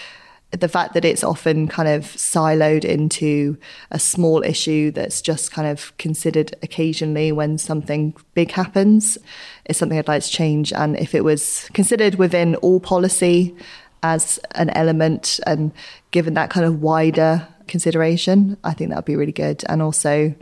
the 0.51 0.67
fact 0.67 0.93
that 0.95 1.05
it's 1.05 1.23
often 1.23 1.67
kind 1.67 1.87
of 1.87 2.03
siloed 2.05 2.83
into 2.83 3.57
a 3.91 3.99
small 3.99 4.43
issue 4.43 4.89
that's 4.91 5.21
just 5.21 5.51
kind 5.51 5.67
of 5.67 5.95
considered 5.97 6.55
occasionally 6.63 7.31
when 7.31 7.57
something 7.57 8.15
big 8.33 8.51
happens 8.51 9.17
is 9.65 9.77
something 9.77 9.99
I'd 9.99 10.07
like 10.07 10.23
to 10.23 10.29
change. 10.29 10.73
And 10.73 10.97
if 10.97 11.13
it 11.13 11.23
was 11.23 11.69
considered 11.73 12.15
within 12.15 12.55
all 12.55 12.79
policy 12.79 13.55
as 14.01 14.39
an 14.55 14.71
element 14.71 15.39
and 15.45 15.71
given 16.11 16.33
that 16.33 16.49
kind 16.49 16.65
of 16.65 16.81
wider 16.81 17.47
consideration, 17.67 18.57
I 18.63 18.73
think 18.73 18.89
that 18.89 18.97
would 18.97 19.05
be 19.05 19.15
really 19.15 19.31
good. 19.31 19.63
And 19.69 19.83
also, 19.83 20.33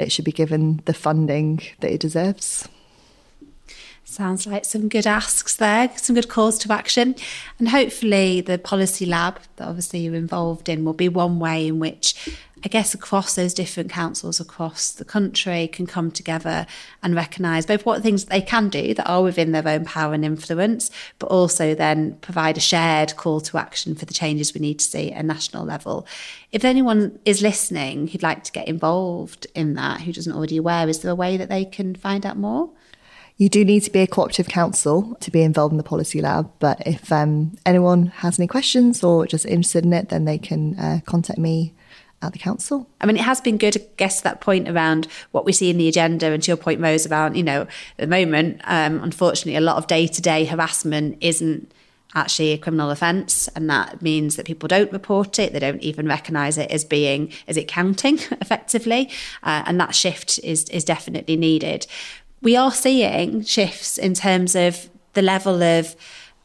it 0.00 0.10
should 0.10 0.24
be 0.24 0.32
given 0.32 0.82
the 0.86 0.94
funding 0.94 1.62
that 1.78 1.92
it 1.92 2.00
deserves. 2.00 2.68
Sounds 4.14 4.46
like 4.46 4.64
some 4.64 4.88
good 4.88 5.08
asks 5.08 5.56
there, 5.56 5.90
some 5.96 6.14
good 6.14 6.28
calls 6.28 6.56
to 6.58 6.72
action. 6.72 7.16
And 7.58 7.70
hopefully, 7.70 8.40
the 8.40 8.58
policy 8.58 9.04
lab 9.04 9.40
that 9.56 9.66
obviously 9.66 9.98
you're 9.98 10.14
involved 10.14 10.68
in 10.68 10.84
will 10.84 10.92
be 10.92 11.08
one 11.08 11.40
way 11.40 11.66
in 11.66 11.80
which, 11.80 12.30
I 12.64 12.68
guess, 12.68 12.94
across 12.94 13.34
those 13.34 13.52
different 13.52 13.90
councils 13.90 14.38
across 14.38 14.92
the 14.92 15.04
country 15.04 15.66
can 15.66 15.88
come 15.88 16.12
together 16.12 16.64
and 17.02 17.16
recognise 17.16 17.66
both 17.66 17.84
what 17.84 18.04
things 18.04 18.26
they 18.26 18.40
can 18.40 18.68
do 18.68 18.94
that 18.94 19.10
are 19.10 19.24
within 19.24 19.50
their 19.50 19.66
own 19.66 19.84
power 19.84 20.14
and 20.14 20.24
influence, 20.24 20.92
but 21.18 21.26
also 21.26 21.74
then 21.74 22.14
provide 22.20 22.56
a 22.56 22.60
shared 22.60 23.16
call 23.16 23.40
to 23.40 23.58
action 23.58 23.96
for 23.96 24.04
the 24.04 24.14
changes 24.14 24.54
we 24.54 24.60
need 24.60 24.78
to 24.78 24.84
see 24.84 25.10
at 25.10 25.24
a 25.24 25.26
national 25.26 25.64
level. 25.64 26.06
If 26.52 26.64
anyone 26.64 27.18
is 27.24 27.42
listening 27.42 28.06
who'd 28.06 28.22
like 28.22 28.44
to 28.44 28.52
get 28.52 28.68
involved 28.68 29.48
in 29.56 29.74
that, 29.74 30.02
who 30.02 30.12
doesn't 30.12 30.32
already 30.32 30.58
aware, 30.58 30.88
is 30.88 31.00
there 31.00 31.10
a 31.10 31.16
way 31.16 31.36
that 31.36 31.48
they 31.48 31.64
can 31.64 31.96
find 31.96 32.24
out 32.24 32.36
more? 32.36 32.70
You 33.36 33.48
do 33.48 33.64
need 33.64 33.80
to 33.80 33.90
be 33.90 34.00
a 34.00 34.06
cooperative 34.06 34.46
council 34.46 35.16
to 35.20 35.30
be 35.30 35.42
involved 35.42 35.72
in 35.72 35.76
the 35.76 35.82
policy 35.82 36.20
lab, 36.20 36.52
but 36.60 36.86
if 36.86 37.10
um, 37.10 37.56
anyone 37.66 38.06
has 38.06 38.38
any 38.38 38.46
questions 38.46 39.02
or 39.02 39.26
just 39.26 39.44
interested 39.44 39.84
in 39.84 39.92
it, 39.92 40.08
then 40.08 40.24
they 40.24 40.38
can 40.38 40.78
uh, 40.78 41.00
contact 41.04 41.38
me 41.38 41.74
at 42.22 42.32
the 42.32 42.38
council. 42.38 42.88
I 43.00 43.06
mean, 43.06 43.16
it 43.16 43.22
has 43.22 43.40
been 43.40 43.58
good 43.58 43.72
to 43.72 43.80
guess 43.96 44.20
that 44.20 44.40
point 44.40 44.68
around 44.68 45.08
what 45.32 45.44
we 45.44 45.52
see 45.52 45.68
in 45.68 45.78
the 45.78 45.88
agenda, 45.88 46.26
and 46.26 46.42
to 46.44 46.50
your 46.50 46.56
point, 46.56 46.80
Rose, 46.80 47.04
about 47.04 47.34
you 47.34 47.42
know, 47.42 47.62
at 47.62 47.68
the 47.98 48.06
moment, 48.06 48.60
um, 48.64 49.02
unfortunately, 49.02 49.56
a 49.56 49.60
lot 49.60 49.78
of 49.78 49.88
day 49.88 50.06
to 50.06 50.22
day 50.22 50.44
harassment 50.44 51.18
isn't 51.20 51.72
actually 52.16 52.52
a 52.52 52.58
criminal 52.58 52.90
offence, 52.90 53.48
and 53.48 53.68
that 53.68 54.00
means 54.00 54.36
that 54.36 54.46
people 54.46 54.68
don't 54.68 54.92
report 54.92 55.40
it, 55.40 55.52
they 55.52 55.58
don't 55.58 55.82
even 55.82 56.06
recognise 56.06 56.56
it 56.56 56.70
as 56.70 56.84
being 56.84 57.32
as 57.48 57.56
it 57.56 57.66
counting 57.66 58.14
effectively, 58.40 59.10
uh, 59.42 59.64
and 59.66 59.80
that 59.80 59.94
shift 59.94 60.38
is 60.44 60.68
is 60.70 60.84
definitely 60.84 61.36
needed 61.36 61.86
we 62.44 62.56
are 62.56 62.70
seeing 62.70 63.42
shifts 63.42 63.98
in 63.98 64.14
terms 64.14 64.54
of 64.54 64.88
the 65.14 65.22
level 65.22 65.62
of 65.62 65.96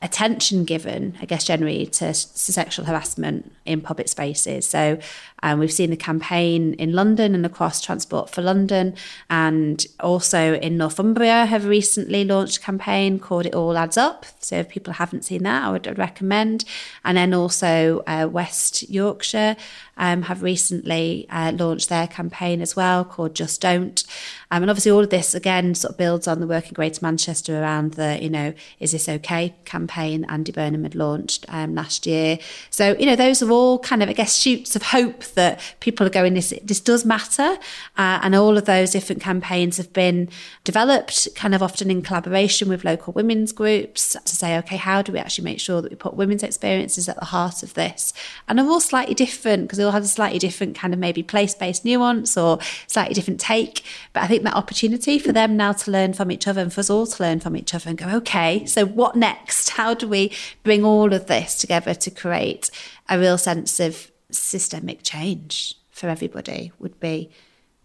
attention 0.02 0.64
given, 0.64 1.18
I 1.22 1.26
guess, 1.26 1.44
generally 1.44 1.86
to, 1.88 2.08
to 2.08 2.14
sexual 2.14 2.86
harassment 2.86 3.52
in 3.66 3.82
public 3.82 4.08
spaces. 4.08 4.66
So 4.66 4.98
um, 5.44 5.60
we've 5.60 5.72
seen 5.72 5.90
the 5.90 5.98
campaign 5.98 6.74
in 6.74 6.94
London 6.94 7.36
and 7.36 7.46
across 7.46 7.82
Transport 7.82 8.30
for 8.30 8.42
London, 8.42 8.96
and 9.30 9.86
also 10.00 10.56
in 10.56 10.78
Northumbria 10.78 11.46
have 11.46 11.66
recently 11.66 12.24
launched 12.24 12.58
a 12.58 12.62
campaign 12.62 13.20
called 13.20 13.46
It 13.46 13.56
All 13.56 13.78
Adds 13.78 13.98
Up. 13.98 14.26
So 14.40 14.58
if 14.58 14.70
people 14.70 14.94
haven't 14.94 15.26
seen 15.26 15.44
that, 15.44 15.64
I 15.64 15.72
would 15.72 15.98
recommend. 15.98 16.66
And 17.04 17.18
then 17.18 17.34
also 17.34 18.04
uh, 18.08 18.28
West 18.32 18.90
Yorkshire 18.90 19.56
um, 19.98 20.24
have 20.24 20.42
recently 20.42 21.28
uh, 21.30 21.52
launched 21.52 21.90
their 21.90 22.08
campaign 22.08 22.62
as 22.62 22.76
well 22.76 23.04
called 23.06 23.36
Just 23.36 23.62
Don't. 23.62 24.04
Um, 24.52 24.64
and 24.64 24.70
obviously, 24.70 24.92
all 24.92 25.04
of 25.04 25.10
this 25.10 25.36
again 25.36 25.76
sort 25.76 25.92
of 25.92 25.98
builds 25.98 26.28
on 26.28 26.40
the 26.40 26.48
work 26.48 26.68
in 26.68 26.74
Greater 26.74 27.00
Manchester 27.02 27.62
around 27.62 27.94
the, 27.94 28.18
you 28.22 28.30
know, 28.30 28.54
Is 28.80 28.94
This 28.94 29.08
Okay 29.08 29.56
campaign 29.66 30.26
Andy 30.30 30.52
Burnham 30.52 30.84
had 30.84 30.96
launched 30.96 31.46
um, 31.50 31.76
last 31.76 32.08
year. 32.08 32.40
So, 32.70 32.96
you 32.98 33.06
know, 33.06 33.16
those 33.16 33.44
are 33.44 33.52
all 33.52 33.80
kind 33.80 34.02
of, 34.02 34.10
I 34.10 34.14
guess, 34.14 34.36
shoots 34.36 34.76
of 34.76 34.84
hope 34.84 35.22
that 35.36 35.60
people 35.80 36.06
are 36.06 36.10
going, 36.10 36.34
this, 36.34 36.54
this 36.64 36.80
does 36.80 37.06
matter. 37.06 37.58
Uh, 37.98 38.20
and 38.22 38.36
all 38.36 38.58
of 38.58 38.66
those 38.66 38.92
different 38.92 39.22
campaigns 39.22 39.78
have 39.78 39.92
been 39.94 40.30
developed 40.64 41.28
kind 41.36 41.56
of 41.56 41.64
often 41.64 41.90
in 41.90 42.02
collaboration 42.02 42.70
with 42.70 42.84
local 42.84 43.14
women's 43.14 43.52
groups 43.52 44.16
to 44.26 44.36
say, 44.36 44.58
okay, 44.58 44.78
how 44.78 45.02
do 45.02 45.12
we 45.12 45.20
actually 45.20 45.46
make 45.46 45.60
sure 45.60 45.82
that 45.82 45.92
we 45.92 45.96
put 45.96 46.14
women's 46.14 46.44
experiences 46.44 47.10
at 47.10 47.20
the 47.20 47.26
heart 47.26 47.64
of 47.64 47.74
this? 47.74 48.14
And 48.48 48.58
they're 48.58 48.66
all 48.66 48.80
slightly 48.80 49.16
different 49.16 49.64
because 49.64 49.78
they 49.78 49.84
all 49.84 49.92
have 49.92 50.04
a 50.04 50.08
slightly 50.08 50.40
different 50.40 50.76
kind 50.76 50.94
of 50.94 51.00
maybe 51.00 51.24
place 51.24 51.56
based 51.56 51.86
nuance 51.86 52.38
or 52.38 52.60
slightly 52.88 53.14
different 53.14 53.40
take. 53.40 53.84
But 54.14 54.24
I 54.24 54.28
think 54.28 54.44
that 54.44 54.56
opportunity 54.56 55.20
for 55.20 55.32
them 55.32 55.58
now 55.58 55.74
to 55.74 55.92
learn 55.92 56.14
from 56.14 56.32
each 56.32 56.48
other 56.48 56.62
and 56.62 56.72
for 56.72 56.80
us 56.80 56.90
all 56.90 57.08
to 57.08 57.24
learn 57.24 57.40
from 57.40 57.56
each 57.56 57.74
other 57.74 57.90
and 57.90 57.98
go, 57.98 58.08
okay, 58.18 58.66
so 58.66 58.86
what 58.86 59.16
next? 59.16 59.70
How 59.80 59.94
do 59.94 60.08
we 60.08 60.32
bring 60.64 60.84
all 60.84 61.14
of 61.14 61.28
this 61.28 61.56
together 61.56 61.94
to 61.94 62.12
create 62.12 62.70
a 63.08 63.18
real 63.18 63.38
sense 63.38 63.80
of 63.80 64.12
systemic 64.32 65.04
change 65.04 65.76
for 65.90 66.08
everybody 66.08 66.72
would 66.80 67.00
be 67.00 67.30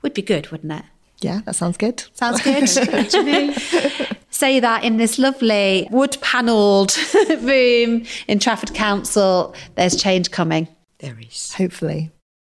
would 0.02 0.14
be 0.14 0.22
good, 0.22 0.50
wouldn't 0.50 0.72
it? 0.72 0.84
Yeah, 1.20 1.40
that 1.46 1.56
sounds 1.56 1.76
good. 1.76 2.04
Sounds 2.12 2.42
good. 2.42 2.68
Say 4.30 4.60
that 4.60 4.84
in 4.84 4.96
this 4.98 5.18
lovely 5.18 5.88
wood 5.90 6.16
panelled 6.20 6.96
room 7.40 8.04
in 8.28 8.38
Trafford 8.38 8.74
Council, 8.74 9.54
there's 9.76 10.00
change 10.00 10.30
coming. 10.30 10.68
There 10.98 11.16
is. 11.18 11.54
Hopefully. 11.54 12.10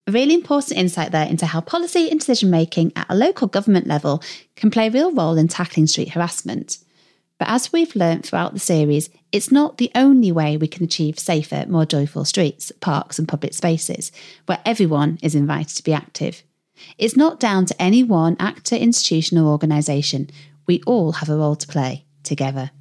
A 0.08 0.12
really 0.12 0.34
important 0.34 0.78
insight 0.78 1.12
there 1.12 1.26
into 1.26 1.46
how 1.46 1.62
policy 1.62 2.10
and 2.10 2.20
decision 2.20 2.50
making 2.50 2.92
at 2.96 3.06
a 3.10 3.16
local 3.16 3.48
government 3.48 3.88
level 3.88 4.22
can 4.56 4.72
play 4.72 4.88
a 4.88 4.92
real 4.92 5.12
role 5.12 5.38
in 5.38 5.48
tackling 5.48 5.88
street 5.88 6.10
harassment. 6.10 6.80
But 7.40 7.48
as 7.48 7.72
we've 7.72 7.96
learnt 7.96 8.26
throughout 8.26 8.54
the 8.54 8.60
series, 8.60 9.10
it's 9.32 9.52
not 9.52 9.78
the 9.78 9.92
only 9.96 10.32
way 10.32 10.58
we 10.58 10.68
can 10.68 10.84
achieve 10.84 11.18
safer, 11.18 11.66
more 11.68 11.86
joyful 11.86 12.26
streets, 12.26 12.72
parks, 12.82 13.18
and 13.18 13.28
public 13.28 13.54
spaces 13.54 14.12
where 14.46 14.60
everyone 14.66 15.18
is 15.24 15.36
invited 15.36 15.76
to 15.78 15.84
be 15.84 15.94
active. 15.94 16.44
It's 16.98 17.16
not 17.16 17.40
down 17.40 17.66
to 17.68 17.82
any 17.82 18.04
one 18.04 18.36
actor, 18.40 18.76
institution, 18.76 19.38
or 19.38 19.48
organisation. 19.48 20.30
We 20.68 20.82
all 20.86 21.14
have 21.14 21.30
a 21.30 21.38
role 21.38 21.56
to 21.56 21.68
play 21.68 22.06
together. 22.24 22.72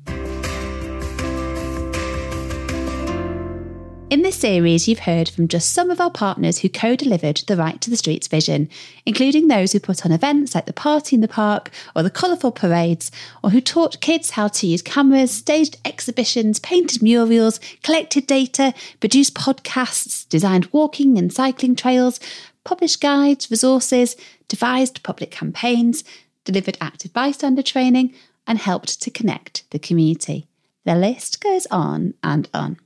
In 4.11 4.23
this 4.23 4.37
series, 4.37 4.89
you've 4.89 5.01
heard 5.01 5.29
from 5.29 5.49
just 5.49 5.75
some 5.75 5.91
of 5.91 6.01
our 6.01 6.11
partners 6.11 6.61
who 6.61 6.71
co 6.71 6.97
delivered 6.97 7.43
the 7.47 7.59
Right 7.59 7.79
to 7.83 7.91
the 7.91 7.97
Streets 7.97 8.27
vision, 8.27 8.71
including 9.05 9.49
those 9.49 9.73
who 9.73 9.81
put 9.81 10.07
on 10.07 10.13
events 10.13 10.55
like 10.55 10.65
the 10.65 10.73
Party 10.73 11.15
in 11.15 11.21
the 11.21 11.29
Park 11.29 11.71
or 11.95 12.03
the 12.03 12.09
colourful 12.09 12.53
parades, 12.53 13.11
or 13.45 13.51
who 13.51 13.61
taught 13.61 14.01
kids 14.01 14.31
how 14.31 14.49
to 14.49 14.67
use 14.67 14.81
cameras, 14.81 15.31
staged 15.31 15.77
exhibitions, 15.85 16.59
painted 16.59 17.03
murals, 17.03 17.61
collected 17.83 18.27
data, 18.27 18.73
produced 18.99 19.35
podcasts, 19.35 20.27
designed 20.31 20.73
walking 20.73 21.19
and 21.19 21.31
cycling 21.31 21.77
trails, 21.77 22.19
published 22.65 23.03
guides, 23.03 23.51
resources, 23.51 24.17
devised 24.49 25.03
public 25.03 25.31
campaigns, 25.31 26.03
delivered 26.45 26.79
active 26.81 27.13
bystander 27.13 27.63
training, 27.63 28.15
and 28.47 28.59
helped 28.59 29.03
to 29.03 29.11
connect 29.11 29.71
the 29.71 29.79
community. 29.79 30.47
The 30.87 30.95
list 30.95 31.43
goes 31.43 31.67
on 31.71 32.15
and 32.23 32.49
on. 32.55 32.79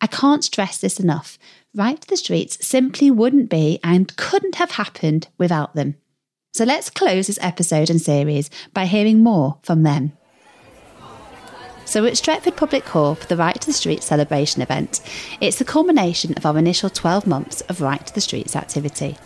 I 0.00 0.06
can't 0.06 0.44
stress 0.44 0.78
this 0.78 1.00
enough. 1.00 1.38
Right 1.74 2.00
to 2.00 2.08
the 2.08 2.16
Streets 2.16 2.64
simply 2.66 3.10
wouldn't 3.10 3.50
be 3.50 3.78
and 3.82 4.16
couldn't 4.16 4.56
have 4.56 4.72
happened 4.72 5.28
without 5.38 5.74
them. 5.74 5.96
So 6.52 6.64
let's 6.64 6.88
close 6.88 7.26
this 7.26 7.38
episode 7.42 7.90
and 7.90 8.00
series 8.00 8.48
by 8.72 8.86
hearing 8.86 9.22
more 9.22 9.58
from 9.62 9.82
them. 9.82 10.12
So 11.84 12.04
at 12.04 12.14
Stretford 12.14 12.56
Public 12.56 12.84
Hall 12.84 13.14
for 13.14 13.26
the 13.26 13.36
Right 13.36 13.60
to 13.60 13.66
the 13.66 13.72
Streets 13.72 14.06
celebration 14.06 14.60
event, 14.60 15.00
it's 15.40 15.58
the 15.58 15.64
culmination 15.64 16.34
of 16.34 16.44
our 16.44 16.58
initial 16.58 16.90
12 16.90 17.26
months 17.26 17.60
of 17.62 17.80
Right 17.80 18.04
to 18.06 18.14
the 18.14 18.20
Streets 18.20 18.56
activity 18.56 19.16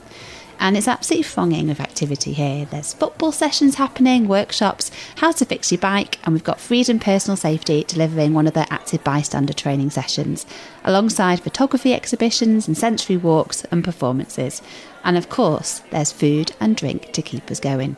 and 0.61 0.77
it's 0.77 0.87
absolutely 0.87 1.25
thronging 1.25 1.69
with 1.69 1.81
activity 1.81 2.35
here. 2.35 2.67
There's 2.67 2.93
football 2.93 3.33
sessions 3.33 3.77
happening, 3.77 4.29
workshops, 4.29 4.91
how 5.17 5.33
to 5.33 5.47
fix 5.47 5.73
your 5.73 5.81
bike, 5.81 6.19
and 6.23 6.35
we've 6.35 6.45
got 6.45 6.61
Freedom 6.61 6.99
Personal 6.99 7.37
Safety 7.37 7.83
delivering 7.85 8.35
one 8.35 8.47
of 8.47 8.53
their 8.53 8.67
active 8.69 9.03
bystander 9.03 9.55
training 9.55 9.89
sessions, 9.89 10.45
alongside 10.85 11.41
photography 11.41 11.95
exhibitions 11.95 12.69
and 12.69 12.77
sensory 12.77 13.17
walks 13.17 13.65
and 13.73 13.83
performances. 13.83 14.61
And 15.03 15.17
of 15.17 15.31
course, 15.31 15.81
there's 15.91 16.13
food 16.13 16.53
and 16.61 16.77
drink 16.77 17.13
to 17.13 17.23
keep 17.23 17.51
us 17.51 17.59
going. 17.59 17.97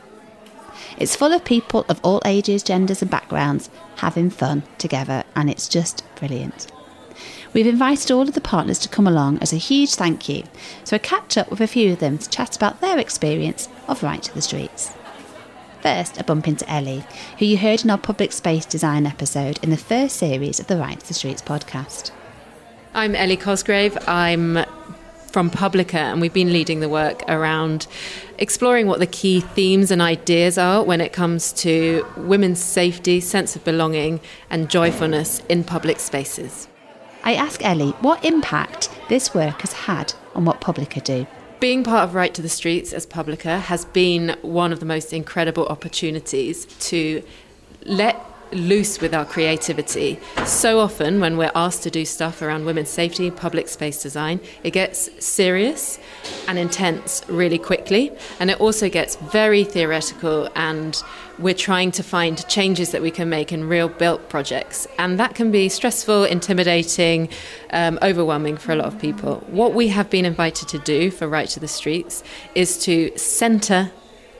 It's 0.98 1.16
full 1.16 1.32
of 1.32 1.44
people 1.44 1.84
of 1.88 2.00
all 2.04 2.22
ages, 2.24 2.62
genders, 2.62 3.02
and 3.02 3.10
backgrounds 3.10 3.70
having 3.96 4.30
fun 4.30 4.62
together, 4.78 5.24
and 5.34 5.50
it's 5.50 5.68
just 5.68 6.04
brilliant. 6.14 6.70
We've 7.54 7.66
invited 7.66 8.10
all 8.10 8.22
of 8.22 8.32
the 8.32 8.40
partners 8.40 8.78
to 8.78 8.88
come 8.88 9.06
along 9.06 9.40
as 9.40 9.52
a 9.52 9.58
huge 9.58 9.94
thank 9.94 10.26
you, 10.26 10.44
so 10.84 10.96
I 10.96 10.98
catch 10.98 11.36
up 11.36 11.50
with 11.50 11.60
a 11.60 11.66
few 11.66 11.92
of 11.92 11.98
them 11.98 12.16
to 12.16 12.30
chat 12.30 12.56
about 12.56 12.80
their 12.80 12.98
experience 12.98 13.68
of 13.88 14.02
Right 14.02 14.22
to 14.22 14.34
the 14.34 14.40
Streets. 14.40 14.94
First, 15.82 16.18
a 16.18 16.24
bump 16.24 16.48
into 16.48 16.66
Ellie, 16.70 17.04
who 17.38 17.44
you 17.44 17.58
heard 17.58 17.84
in 17.84 17.90
our 17.90 17.98
public 17.98 18.32
space 18.32 18.64
design 18.64 19.04
episode 19.04 19.62
in 19.62 19.68
the 19.68 19.76
first 19.76 20.16
series 20.16 20.60
of 20.60 20.66
the 20.66 20.78
Right 20.78 20.98
to 20.98 21.06
the 21.06 21.12
Streets 21.12 21.42
podcast. 21.42 22.10
I'm 22.94 23.14
Ellie 23.14 23.36
Cosgrave. 23.36 23.98
I'm 24.08 24.64
from 25.26 25.50
Publica, 25.50 25.98
and 25.98 26.22
we've 26.22 26.32
been 26.32 26.54
leading 26.54 26.80
the 26.80 26.88
work 26.88 27.22
around 27.28 27.86
exploring 28.38 28.86
what 28.86 28.98
the 28.98 29.06
key 29.06 29.40
themes 29.40 29.90
and 29.90 30.00
ideas 30.00 30.56
are 30.56 30.82
when 30.82 31.02
it 31.02 31.12
comes 31.12 31.52
to 31.54 32.06
women's 32.16 32.64
safety, 32.64 33.20
sense 33.20 33.56
of 33.56 33.62
belonging, 33.62 34.20
and 34.48 34.70
joyfulness 34.70 35.42
in 35.50 35.64
public 35.64 36.00
spaces. 36.00 36.68
I 37.24 37.34
ask 37.34 37.64
Ellie 37.64 37.92
what 38.00 38.24
impact 38.24 38.90
this 39.08 39.32
work 39.34 39.60
has 39.60 39.72
had 39.72 40.14
on 40.34 40.44
what 40.44 40.60
Publica 40.60 41.00
do. 41.00 41.26
Being 41.60 41.84
part 41.84 42.08
of 42.08 42.14
Right 42.14 42.34
to 42.34 42.42
the 42.42 42.48
Streets 42.48 42.92
as 42.92 43.06
Publica 43.06 43.60
has 43.60 43.84
been 43.84 44.36
one 44.42 44.72
of 44.72 44.80
the 44.80 44.86
most 44.86 45.12
incredible 45.12 45.66
opportunities 45.66 46.66
to 46.88 47.22
let 47.84 48.16
loose 48.52 49.00
with 49.00 49.14
our 49.14 49.24
creativity. 49.24 50.18
So 50.44 50.78
often, 50.80 51.20
when 51.20 51.36
we're 51.36 51.52
asked 51.54 51.82
to 51.84 51.90
do 51.90 52.04
stuff 52.04 52.42
around 52.42 52.64
women's 52.64 52.88
safety, 52.88 53.30
public 53.30 53.68
space 53.68 54.02
design, 54.02 54.40
it 54.62 54.72
gets 54.72 55.10
serious 55.24 55.98
and 56.48 56.58
intense 56.58 57.22
really 57.28 57.58
quickly. 57.58 58.12
And 58.40 58.50
it 58.50 58.60
also 58.60 58.88
gets 58.88 59.16
very 59.16 59.64
theoretical, 59.64 60.48
and 60.54 61.02
we're 61.38 61.54
trying 61.54 61.90
to 61.92 62.02
find 62.02 62.46
changes 62.48 62.92
that 62.92 63.02
we 63.02 63.10
can 63.10 63.28
make 63.28 63.52
in 63.52 63.68
real 63.68 63.88
built 63.88 64.28
projects. 64.28 64.86
And 64.98 65.18
that 65.18 65.34
can 65.34 65.50
be 65.50 65.68
stressful, 65.68 66.24
intimidating, 66.24 67.28
um, 67.70 67.98
overwhelming 68.02 68.56
for 68.56 68.72
a 68.72 68.76
lot 68.76 68.86
of 68.86 68.98
people. 68.98 69.36
What 69.48 69.74
we 69.74 69.88
have 69.88 70.10
been 70.10 70.24
invited 70.24 70.68
to 70.68 70.78
do 70.78 71.10
for 71.10 71.26
Right 71.26 71.48
to 71.50 71.60
the 71.60 71.68
Streets 71.68 72.22
is 72.54 72.78
to 72.84 73.16
centre 73.16 73.90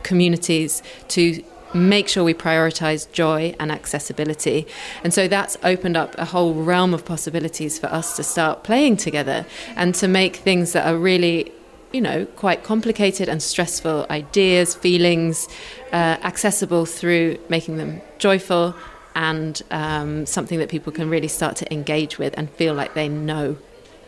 communities 0.02 0.82
to 1.08 1.42
make 1.74 2.08
sure 2.08 2.24
we 2.24 2.34
prioritize 2.34 3.10
joy 3.12 3.54
and 3.58 3.70
accessibility. 3.70 4.66
And 5.04 5.12
so 5.12 5.28
that's 5.28 5.56
opened 5.62 5.96
up 5.96 6.14
a 6.18 6.24
whole 6.24 6.54
realm 6.54 6.94
of 6.94 7.04
possibilities 7.04 7.78
for 7.78 7.86
us 7.86 8.16
to 8.16 8.22
start 8.22 8.64
playing 8.64 8.96
together 8.98 9.46
and 9.76 9.94
to 9.96 10.08
make 10.08 10.36
things 10.36 10.72
that 10.72 10.86
are 10.86 10.96
really 10.96 11.52
you 11.92 12.00
know, 12.00 12.24
quite 12.36 12.64
complicated 12.64 13.28
and 13.28 13.42
stressful 13.42 14.06
ideas, 14.08 14.74
feelings, 14.74 15.46
uh, 15.92 16.16
accessible 16.22 16.86
through 16.86 17.38
making 17.50 17.76
them 17.76 18.00
joyful 18.18 18.74
and 19.14 19.62
um, 19.70 20.24
something 20.24 20.58
that 20.58 20.70
people 20.70 20.90
can 20.90 21.10
really 21.10 21.28
start 21.28 21.54
to 21.56 21.70
engage 21.72 22.18
with 22.18 22.34
and 22.38 22.50
feel 22.52 22.72
like 22.72 22.94
they 22.94 23.08
know 23.08 23.58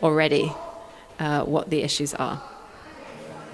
already 0.01 0.51
uh, 1.19 1.43
what 1.43 1.69
the 1.69 1.83
issues 1.83 2.13
are. 2.15 2.41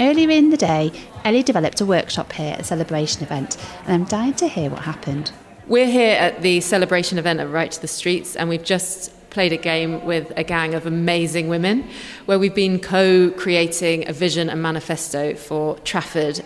Earlier 0.02 0.32
in 0.32 0.50
the 0.50 0.58
day, 0.58 0.92
Ellie 1.24 1.44
developed 1.44 1.80
a 1.80 1.86
workshop 1.86 2.34
here 2.34 2.54
at 2.54 2.62
a 2.62 2.64
celebration 2.64 3.22
event, 3.22 3.56
and 3.86 3.94
I'm 3.94 4.06
dying 4.06 4.34
to 4.34 4.48
hear 4.48 4.72
what 4.72 4.80
happened. 4.80 5.32
We're 5.68 5.92
here 5.92 6.18
at 6.18 6.42
the 6.42 6.60
celebration 6.62 7.20
event 7.20 7.40
at 7.40 7.52
Right 7.52 7.72
to 7.72 7.80
the 7.80 7.88
Streets, 7.88 8.36
and 8.36 8.50
we've 8.50 8.64
just 8.64 9.14
played 9.30 9.54
a 9.54 9.58
game 9.58 10.04
with 10.04 10.34
a 10.36 10.44
gang 10.44 10.74
of 10.74 10.88
amazing 10.88 11.50
women 11.50 11.88
where 12.26 12.40
we've 12.40 12.56
been 12.56 12.80
co 12.80 13.30
creating 13.38 14.10
a 14.10 14.12
vision 14.12 14.50
and 14.50 14.60
manifesto 14.60 15.36
for 15.36 15.78
Trafford 15.82 16.44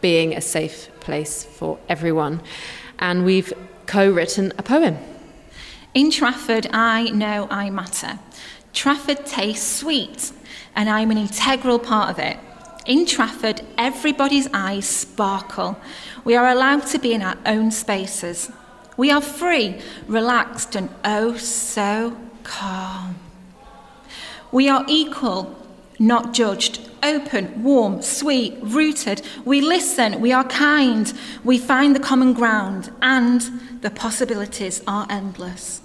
being 0.00 0.34
a 0.34 0.40
safe 0.40 0.88
place 1.00 1.44
for 1.44 1.78
everyone. 1.90 2.40
And 3.00 3.26
we've 3.26 3.52
co 3.84 4.10
written 4.10 4.50
a 4.56 4.62
poem. 4.62 4.96
In 5.92 6.10
Trafford, 6.10 6.68
I 6.72 7.10
know 7.10 7.48
I 7.50 7.68
matter. 7.68 8.18
Trafford 8.72 9.26
tastes 9.26 9.80
sweet, 9.80 10.32
and 10.74 10.88
I'm 10.88 11.10
an 11.10 11.18
integral 11.18 11.78
part 11.78 12.08
of 12.08 12.18
it. 12.18 12.38
In 12.86 13.06
Trafford, 13.06 13.62
everybody's 13.78 14.48
eyes 14.52 14.86
sparkle. 14.86 15.78
We 16.22 16.36
are 16.36 16.48
allowed 16.48 16.86
to 16.88 16.98
be 16.98 17.14
in 17.14 17.22
our 17.22 17.38
own 17.46 17.70
spaces. 17.70 18.50
We 18.96 19.10
are 19.10 19.22
free, 19.22 19.80
relaxed, 20.06 20.76
and 20.76 20.90
oh 21.02 21.36
so 21.36 22.16
calm. 22.42 23.16
We 24.52 24.68
are 24.68 24.84
equal, 24.86 25.56
not 25.98 26.34
judged, 26.34 26.90
open, 27.02 27.62
warm, 27.62 28.02
sweet, 28.02 28.58
rooted. 28.60 29.22
We 29.44 29.62
listen, 29.62 30.20
we 30.20 30.32
are 30.32 30.44
kind, 30.44 31.12
we 31.42 31.58
find 31.58 31.96
the 31.96 32.00
common 32.00 32.34
ground, 32.34 32.92
and 33.00 33.40
the 33.80 33.90
possibilities 33.90 34.82
are 34.86 35.06
endless. 35.08 35.80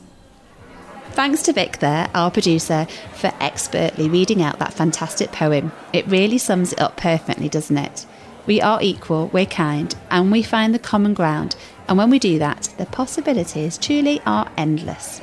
Thanks 1.20 1.42
to 1.42 1.52
Vic 1.52 1.80
there, 1.80 2.10
our 2.16 2.32
producer, 2.32 2.88
for 3.12 3.34
expertly 3.42 4.08
reading 4.08 4.42
out 4.42 4.58
that 4.60 4.72
fantastic 4.72 5.34
poem. 5.34 5.74
It 5.92 6.08
really 6.08 6.38
sums 6.38 6.72
it 6.72 6.80
up 6.80 6.96
perfectly, 6.96 7.50
doesn't 7.50 7.78
it? 7.78 8.06
We 8.46 8.62
are 8.62 8.80
equal, 8.82 9.28
we're 9.34 9.46
kind, 9.46 9.94
and 10.10 10.32
we 10.32 10.44
find 10.44 10.74
the 10.74 10.80
common 10.80 11.14
ground. 11.14 11.58
And 11.90 11.98
when 11.98 12.10
we 12.10 12.20
do 12.20 12.40
that, 12.40 12.74
the 12.78 12.86
possibilities 12.86 13.78
truly 13.78 14.22
are 14.26 14.50
endless. 14.56 15.20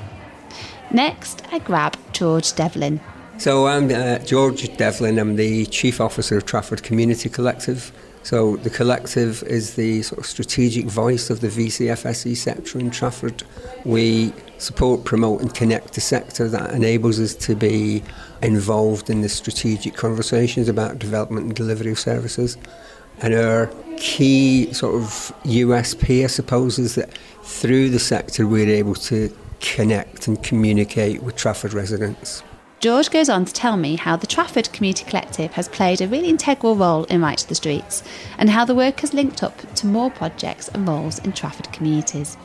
Next, 0.90 1.42
I 1.50 1.60
grab 1.60 1.96
George 2.12 2.54
Devlin. 2.54 3.00
So 3.38 3.66
I'm 3.66 3.90
uh, 3.90 4.18
George 4.18 4.76
Devlin. 4.76 5.18
I'm 5.18 5.36
the 5.36 5.64
Chief 5.64 5.98
Officer 5.98 6.36
of 6.36 6.44
Trafford 6.44 6.82
Community 6.82 7.30
Collective. 7.30 7.90
So 8.22 8.56
the 8.56 8.70
collective 8.70 9.42
is 9.44 9.76
the 9.76 10.02
sort 10.02 10.18
of 10.18 10.26
strategic 10.26 10.84
voice 10.84 11.30
of 11.30 11.40
the 11.40 11.48
VCFSE 11.48 12.36
sector 12.36 12.78
in 12.78 12.90
Trafford. 12.90 13.44
We 13.86 14.34
support, 14.58 15.04
promote 15.04 15.40
and 15.40 15.54
connect 15.54 15.94
the 15.94 16.00
sector 16.00 16.48
that 16.48 16.72
enables 16.72 17.20
us 17.20 17.34
to 17.34 17.54
be 17.54 18.02
involved 18.42 19.10
in 19.10 19.20
the 19.20 19.28
strategic 19.28 19.94
conversations 19.94 20.68
about 20.68 20.98
development 20.98 21.46
and 21.46 21.54
delivery 21.54 21.92
of 21.92 21.98
services. 21.98 22.56
And 23.20 23.34
our 23.34 23.70
key 23.96 24.72
sort 24.72 24.94
of 24.94 25.02
USP, 25.44 26.24
I 26.24 26.26
suppose, 26.26 26.78
is 26.78 26.94
that 26.96 27.16
through 27.42 27.90
the 27.90 27.98
sector 27.98 28.46
we're 28.46 28.68
able 28.68 28.94
to 28.94 29.34
connect 29.60 30.28
and 30.28 30.42
communicate 30.42 31.22
with 31.22 31.36
Trafford 31.36 31.72
residents. 31.72 32.42
George 32.78 33.10
goes 33.10 33.30
on 33.30 33.46
to 33.46 33.52
tell 33.54 33.78
me 33.78 33.96
how 33.96 34.16
the 34.16 34.26
Trafford 34.26 34.70
Community 34.72 35.04
Collective 35.04 35.52
has 35.52 35.66
played 35.66 36.02
a 36.02 36.08
really 36.08 36.28
integral 36.28 36.76
role 36.76 37.04
in 37.04 37.22
Right 37.22 37.38
to 37.38 37.48
the 37.48 37.54
Streets 37.54 38.02
and 38.36 38.50
how 38.50 38.66
the 38.66 38.74
work 38.74 39.00
has 39.00 39.14
linked 39.14 39.42
up 39.42 39.74
to 39.76 39.86
more 39.86 40.10
projects 40.10 40.68
and 40.68 40.86
roles 40.86 41.18
in 41.20 41.32
Trafford 41.32 41.72
communities. 41.72 42.36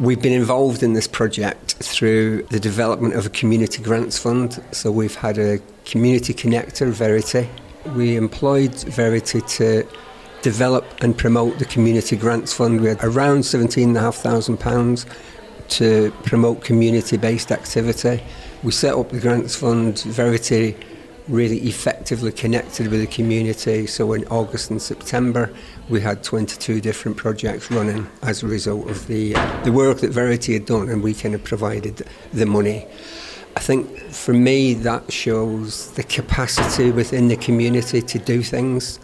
We've 0.00 0.22
been 0.22 0.32
involved 0.32 0.82
in 0.82 0.94
this 0.94 1.06
project 1.06 1.74
through 1.74 2.44
the 2.44 2.58
development 2.58 3.16
of 3.16 3.26
a 3.26 3.28
community 3.28 3.82
grants 3.82 4.18
fund. 4.18 4.58
So 4.72 4.90
we've 4.90 5.14
had 5.14 5.36
a 5.36 5.58
community 5.84 6.32
connector, 6.32 6.90
Verity. 6.90 7.46
We 7.94 8.16
employed 8.16 8.74
Verity 8.74 9.42
to 9.42 9.86
develop 10.40 10.86
and 11.02 11.18
promote 11.18 11.58
the 11.58 11.66
community 11.66 12.16
grants 12.16 12.54
fund. 12.54 12.80
We 12.80 12.88
had 12.88 13.04
around 13.04 13.40
£17,500 13.40 15.06
to 15.68 16.10
promote 16.24 16.64
community 16.64 17.18
based 17.18 17.52
activity. 17.52 18.22
We 18.62 18.72
set 18.72 18.94
up 18.94 19.10
the 19.10 19.20
grants 19.20 19.54
fund, 19.54 19.98
Verity 19.98 20.78
really 21.30 21.58
effectively 21.58 22.32
connected 22.32 22.88
with 22.88 23.00
the 23.00 23.06
community. 23.06 23.86
So 23.86 24.12
in 24.12 24.26
August 24.26 24.70
and 24.70 24.82
September, 24.82 25.52
we 25.88 26.00
had 26.00 26.22
22 26.22 26.80
different 26.80 27.16
projects 27.16 27.70
running 27.70 28.08
as 28.22 28.42
a 28.42 28.46
result 28.46 28.90
of 28.90 29.06
the, 29.06 29.32
the 29.64 29.72
work 29.72 29.98
that 29.98 30.10
Verity 30.10 30.54
had 30.54 30.66
done, 30.66 30.88
and 30.88 31.02
we 31.02 31.14
kind 31.14 31.34
of 31.34 31.44
provided 31.44 32.06
the 32.32 32.46
money. 32.46 32.86
I 33.56 33.60
think 33.60 33.98
for 34.10 34.32
me, 34.32 34.74
that 34.74 35.12
shows 35.12 35.92
the 35.92 36.02
capacity 36.02 36.90
within 36.90 37.28
the 37.28 37.36
community 37.36 38.02
to 38.02 38.18
do 38.18 38.42
things 38.42 38.98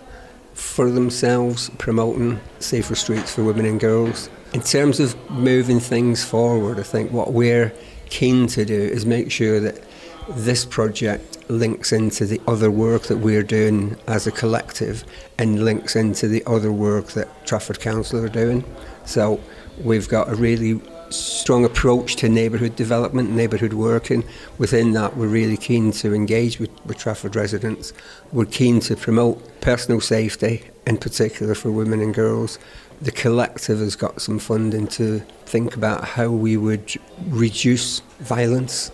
for 0.55 0.91
themselves, 0.91 1.71
promoting 1.79 2.41
safer 2.61 2.95
streets 2.95 3.35
for 3.35 3.45
women 3.45 3.67
and 3.67 3.79
girls. 3.79 4.31
In 4.53 4.63
terms 4.63 5.01
of 5.01 5.15
moving 5.31 5.81
things 5.81 6.25
forward, 6.25 6.79
I 6.79 6.83
think 6.83 7.13
what 7.13 7.33
we're 7.33 7.73
keen 8.09 8.47
to 8.49 8.65
do 8.65 8.81
is 8.81 9.05
make 9.05 9.31
sure 9.31 9.61
that 9.61 9.83
this 10.29 10.65
project 10.65 11.36
links 11.49 11.93
into 11.93 12.27
the 12.27 12.41
other 12.47 12.71
work 12.71 13.05
that 13.05 13.19
we're 13.19 13.43
doing 13.43 13.97
as 14.07 14.27
a 14.27 14.33
collective 14.33 15.05
and 15.39 15.65
links 15.65 15.97
into 15.97 16.29
the 16.29 16.43
other 16.47 16.73
work 16.73 17.09
that 17.13 17.47
Trafford 17.47 17.81
Council 17.81 18.25
are 18.25 18.29
doing. 18.29 18.65
So 19.05 19.41
we've 19.79 20.09
got 20.09 20.29
a 20.29 20.35
really 20.35 20.81
strong 21.11 21.65
approach 21.65 22.17
to 22.17 22.29
neighbourhood 22.29 22.77
development, 22.77 23.31
neighbourhood 23.31 23.73
working. 23.73 24.25
Within 24.59 24.93
that, 24.93 25.17
we're 25.17 25.29
really 25.29 25.57
keen 25.57 25.93
to 25.93 26.15
engage 26.15 26.59
with, 26.59 26.71
with 26.85 26.99
Trafford 26.99 27.37
residents. 27.37 27.93
We're 28.33 28.47
keen 28.47 28.81
to 28.81 28.97
promote 28.97 29.61
personal 29.61 30.01
safety, 30.01 30.65
in 30.87 30.99
particular 30.99 31.55
for 31.55 31.71
women 31.71 32.01
and 32.01 32.15
girls. 32.15 32.59
The 33.01 33.13
collective 33.13 33.79
has 33.79 33.95
got 33.95 34.23
some 34.23 34.39
funding 34.39 34.87
to 34.89 35.21
think 35.45 35.77
about 35.77 36.05
how 36.05 36.31
we 36.31 36.57
would 36.57 36.95
reduce 37.29 38.01
violence. 38.21 38.91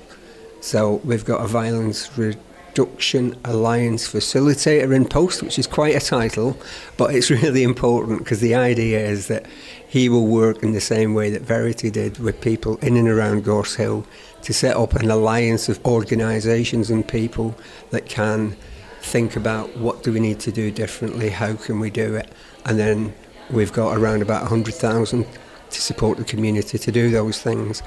So 0.63 1.01
we've 1.03 1.25
got 1.25 1.45
a 1.45 1.49
violence 1.49 2.17
reduction 2.17 3.37
alliance 3.45 4.07
facilitator 4.07 4.95
in 4.95 5.07
post, 5.07 5.43
which 5.43 5.59
is 5.59 5.67
quite 5.67 5.97
a 5.97 6.01
title, 6.01 6.57
but 6.97 7.13
it's 7.13 7.31
really 7.43 7.65
important 7.65 8.21
because 8.21 8.39
the 8.39 8.55
idea 8.55 9.05
is 9.05 9.27
that 9.27 9.47
he 9.89 10.09
will 10.09 10.29
work 10.29 10.63
in 10.63 10.71
the 10.71 10.81
same 10.81 11.15
way 11.15 11.31
that 11.31 11.43
Verity 11.43 11.91
did 11.91 12.19
with 12.19 12.41
people 12.41 12.77
in 12.77 12.97
and 12.97 13.09
around 13.09 13.43
Gorse 13.43 13.75
Hill 13.75 14.07
to 14.43 14.55
set 14.55 14.77
up 14.77 14.95
an 14.95 15.11
alliance 15.11 15.69
of 15.69 15.85
organisations 15.85 16.91
and 16.91 17.07
people 17.07 17.57
that 17.91 18.07
can 18.07 18.57
think 19.01 19.35
about 19.35 19.77
what 19.77 20.05
do 20.05 20.13
we 20.13 20.21
need 20.21 20.39
to 20.41 20.53
do 20.53 20.71
differently, 20.71 21.29
how 21.29 21.57
can 21.57 21.81
we 21.81 21.91
do 21.91 22.15
it, 22.15 22.31
and 22.67 22.79
then 22.79 23.13
we've 23.51 23.73
got 23.73 23.99
around 23.99 24.23
about 24.23 24.43
100,000 24.43 25.27
to 25.71 25.83
support 25.83 26.19
the 26.19 26.25
community 26.25 26.79
to 26.79 26.93
do 26.93 27.11
those 27.11 27.43
things. 27.43 27.83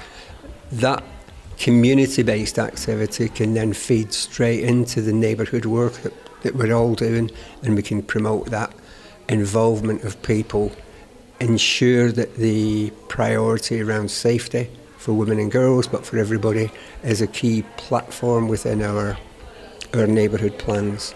That 0.70 1.02
community 1.58 2.22
based 2.22 2.58
activity 2.58 3.28
can 3.28 3.54
then 3.54 3.72
feed 3.72 4.12
straight 4.12 4.62
into 4.62 5.00
the 5.00 5.12
neighbourhood 5.12 5.64
work 5.64 5.94
that, 6.02 6.12
that 6.42 6.54
we're 6.54 6.74
all 6.74 6.94
doing, 6.94 7.30
and 7.62 7.74
we 7.74 7.82
can 7.82 8.02
promote 8.02 8.46
that 8.50 8.72
involvement 9.28 10.04
of 10.04 10.20
people, 10.22 10.72
ensure 11.40 12.12
that 12.12 12.36
the 12.36 12.90
priority 13.08 13.80
around 13.80 14.10
safety 14.10 14.70
for 14.98 15.12
women 15.12 15.38
and 15.38 15.52
girls, 15.52 15.86
but 15.86 16.04
for 16.04 16.18
everybody, 16.18 16.70
is 17.02 17.20
a 17.20 17.26
key 17.26 17.62
platform 17.76 18.48
within 18.48 18.82
our, 18.82 19.16
our 19.94 20.06
neighbourhood 20.06 20.58
plans. 20.58 21.14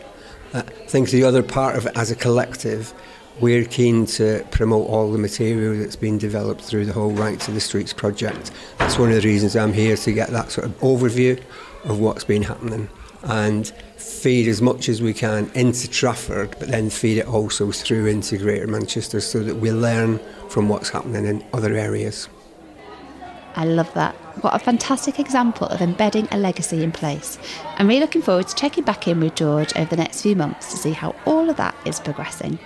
Uh, 0.53 0.63
I 0.67 0.87
think 0.87 1.11
the 1.11 1.25
other 1.25 1.43
part 1.43 1.77
of 1.77 1.87
it 1.87 1.97
as 1.97 2.11
a 2.11 2.17
collective 2.17 2.93
we're 3.39 3.65
keen 3.65 4.07
to 4.07 4.45
promote 4.51 4.89
all 4.89 5.11
the 5.11 5.19
material 5.19 5.77
that's 5.79 5.97
been 5.97 6.19
developed 6.19 6.63
through 6.63 6.87
the 6.87 6.93
whole 6.93 7.11
Right 7.13 7.39
to 7.41 7.51
the 7.51 7.61
Streets 7.61 7.93
project. 7.93 8.51
That's 8.79 8.99
one 8.99 9.11
of 9.11 9.23
the 9.23 9.27
reasons 9.29 9.57
I'm 9.57 9.73
here 9.73 9.97
to 9.97 10.13
get 10.13 10.31
that 10.31 10.51
sort 10.51 10.67
of 10.67 10.79
overview 10.81 11.41
of 11.85 12.01
what's 12.01 12.25
been 12.25 12.43
happening 12.43 12.89
and 13.23 13.69
feed 13.97 14.49
as 14.49 14.61
much 14.61 14.89
as 14.89 15.01
we 15.01 15.15
can 15.15 15.51
into 15.55 15.89
Trafford, 15.89 16.57
but 16.59 16.69
then 16.69 16.91
feed 16.91 17.19
it 17.19 17.27
also 17.27 17.71
through 17.71 18.07
into 18.07 18.39
Greater 18.39 18.67
Manchester 18.67 19.21
so 19.21 19.43
that 19.43 19.57
we 19.57 19.71
learn 19.71 20.19
from 20.49 20.69
what's 20.69 20.91
happening 20.91 21.27
in 21.27 21.45
other 21.53 21.75
areas. 21.75 22.29
I 23.57 23.65
love 23.65 23.93
that. 23.95 24.15
What 24.43 24.55
a 24.55 24.59
fantastic 24.59 25.19
example 25.19 25.67
of 25.67 25.81
embedding 25.81 26.29
a 26.31 26.39
legacy 26.39 26.85
in 26.85 26.93
place. 26.93 27.39
I'm 27.77 27.89
really 27.89 28.01
looking 28.01 28.23
forward 28.23 28.49
to 28.49 28.55
checking 28.55 28.85
back 28.85 29.09
in 29.09 29.21
with 29.21 29.35
George 29.35 29.77
over 29.77 29.91
the 29.91 29.97
next 29.97 30.23
few 30.23 30.37
months 30.37 30.71
to 30.71 30.77
see 30.77 30.93
how 30.93 31.15
all 31.27 31.51
of 31.51 31.57
that 31.57 31.75
is 31.85 31.99
progressing. 31.99 32.59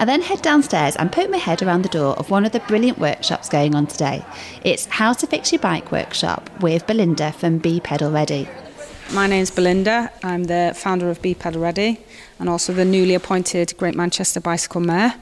I 0.00 0.04
then 0.04 0.22
head 0.22 0.42
downstairs 0.42 0.94
and 0.94 1.10
poke 1.10 1.28
my 1.28 1.38
head 1.38 1.60
around 1.60 1.82
the 1.82 1.88
door 1.88 2.16
of 2.20 2.30
one 2.30 2.46
of 2.46 2.52
the 2.52 2.60
brilliant 2.60 3.00
workshops 3.00 3.48
going 3.48 3.74
on 3.74 3.88
today. 3.88 4.24
It's 4.62 4.86
How 4.86 5.12
to 5.12 5.26
Fix 5.26 5.50
Your 5.50 5.58
Bike 5.58 5.90
workshop 5.90 6.48
with 6.60 6.86
Belinda 6.86 7.32
from 7.32 7.58
B 7.58 7.80
Pedal 7.80 8.12
Ready. 8.12 8.48
My 9.12 9.26
name's 9.26 9.50
Belinda. 9.50 10.12
I'm 10.22 10.44
the 10.44 10.72
founder 10.76 11.10
of 11.10 11.20
B 11.20 11.34
Pedal 11.34 11.60
Ready 11.60 12.00
and 12.38 12.48
also 12.48 12.72
the 12.72 12.84
newly 12.84 13.14
appointed 13.14 13.76
Greater 13.76 13.96
Manchester 13.96 14.38
Bicycle 14.38 14.82
Mayor. 14.82 15.14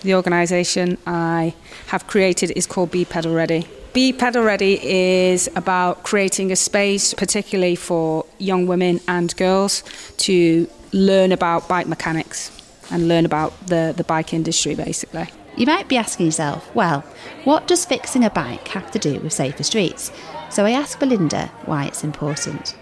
The 0.00 0.14
organisation 0.14 0.96
I 1.06 1.52
have 1.88 2.06
created 2.06 2.50
is 2.52 2.66
called 2.66 2.92
B 2.92 3.04
Pedal 3.04 3.34
Ready. 3.34 3.68
B 3.92 4.14
Pedal 4.14 4.42
Ready 4.42 4.82
is 4.82 5.50
about 5.54 6.02
creating 6.02 6.50
a 6.50 6.56
space, 6.56 7.12
particularly 7.12 7.76
for 7.76 8.24
young 8.38 8.66
women 8.66 9.00
and 9.06 9.36
girls, 9.36 9.84
to 10.16 10.66
learn 10.94 11.30
about 11.30 11.68
bike 11.68 11.86
mechanics 11.86 12.63
and 12.90 13.08
learn 13.08 13.24
about 13.24 13.52
the, 13.66 13.92
the 13.96 14.04
bike 14.04 14.32
industry 14.32 14.74
basically. 14.74 15.28
You 15.56 15.66
might 15.66 15.88
be 15.88 15.96
asking 15.96 16.26
yourself, 16.26 16.74
well, 16.74 17.00
what 17.44 17.68
does 17.68 17.84
fixing 17.84 18.24
a 18.24 18.30
bike 18.30 18.68
have 18.68 18.90
to 18.90 18.98
do 18.98 19.20
with 19.20 19.32
safer 19.32 19.62
streets? 19.62 20.10
So 20.50 20.64
I 20.64 20.70
asked 20.72 20.98
Belinda 20.98 21.46
why 21.64 21.86
it's 21.86 22.02
important. 22.02 22.76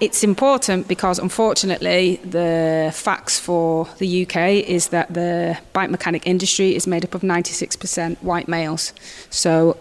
It's 0.00 0.24
important 0.24 0.88
because 0.88 1.18
unfortunately 1.18 2.16
the 2.24 2.90
facts 2.94 3.38
for 3.38 3.86
the 3.98 4.22
UK 4.22 4.66
is 4.66 4.88
that 4.88 5.12
the 5.12 5.58
bike 5.74 5.90
mechanic 5.90 6.26
industry 6.26 6.74
is 6.74 6.86
made 6.86 7.04
up 7.04 7.14
of 7.14 7.20
96% 7.20 8.16
white 8.22 8.48
males. 8.48 8.94
So 9.28 9.76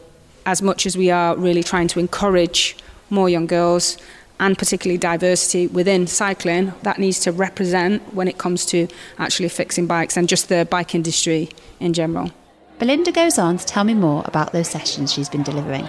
as 0.45 0.61
much 0.61 0.85
as 0.85 0.97
we 0.97 1.09
are 1.09 1.37
really 1.37 1.63
trying 1.63 1.87
to 1.89 1.99
encourage 1.99 2.75
more 3.09 3.29
young 3.29 3.47
girls 3.47 3.97
and 4.39 4.57
particularly 4.57 4.97
diversity 4.97 5.67
within 5.67 6.07
cycling 6.07 6.73
that 6.83 6.97
needs 6.97 7.19
to 7.19 7.31
represent 7.31 8.01
when 8.13 8.27
it 8.27 8.37
comes 8.37 8.65
to 8.67 8.87
actually 9.17 9.49
fixing 9.49 9.85
bikes 9.87 10.17
and 10.17 10.29
just 10.29 10.49
the 10.49 10.67
bike 10.69 10.95
industry 10.95 11.49
in 11.79 11.93
general. 11.93 12.31
Belinda 12.79 13.11
goes 13.11 13.37
on 13.37 13.57
to 13.57 13.65
tell 13.65 13.83
me 13.83 13.93
more 13.93 14.23
about 14.25 14.53
those 14.53 14.69
sessions 14.69 15.11
she's 15.11 15.27
been 15.27 15.43
delivering. 15.43 15.87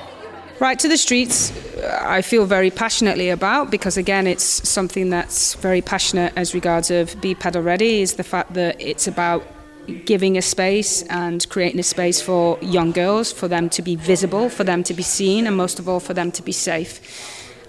Right 0.58 0.78
to 0.80 0.88
the 0.88 0.98
streets, 0.98 1.52
uh, 1.76 2.04
I 2.06 2.20
feel 2.20 2.44
very 2.44 2.70
passionately 2.70 3.30
about 3.30 3.70
because 3.70 3.96
again, 3.96 4.26
it's 4.26 4.68
something 4.68 5.08
that's 5.08 5.54
very 5.54 5.80
passionate 5.80 6.34
as 6.36 6.52
regards 6.52 6.90
of 6.90 7.18
B 7.22 7.34
Pedal 7.34 7.62
Ready 7.62 8.02
is 8.02 8.14
the 8.14 8.24
fact 8.24 8.52
that 8.54 8.78
it's 8.78 9.06
about 9.06 9.42
giving 10.04 10.36
a 10.36 10.42
space 10.42 11.02
and 11.04 11.48
creating 11.48 11.80
a 11.80 11.82
space 11.82 12.20
for 12.20 12.58
young 12.60 12.92
girls, 12.92 13.32
for 13.32 13.48
them 13.48 13.70
to 13.70 13.80
be 13.80 13.96
visible, 13.96 14.50
for 14.50 14.64
them 14.64 14.82
to 14.84 14.92
be 14.92 15.02
seen, 15.02 15.46
and 15.46 15.56
most 15.56 15.78
of 15.78 15.88
all, 15.88 16.00
for 16.00 16.12
them 16.12 16.30
to 16.32 16.42
be 16.42 16.52
safe. 16.52 17.00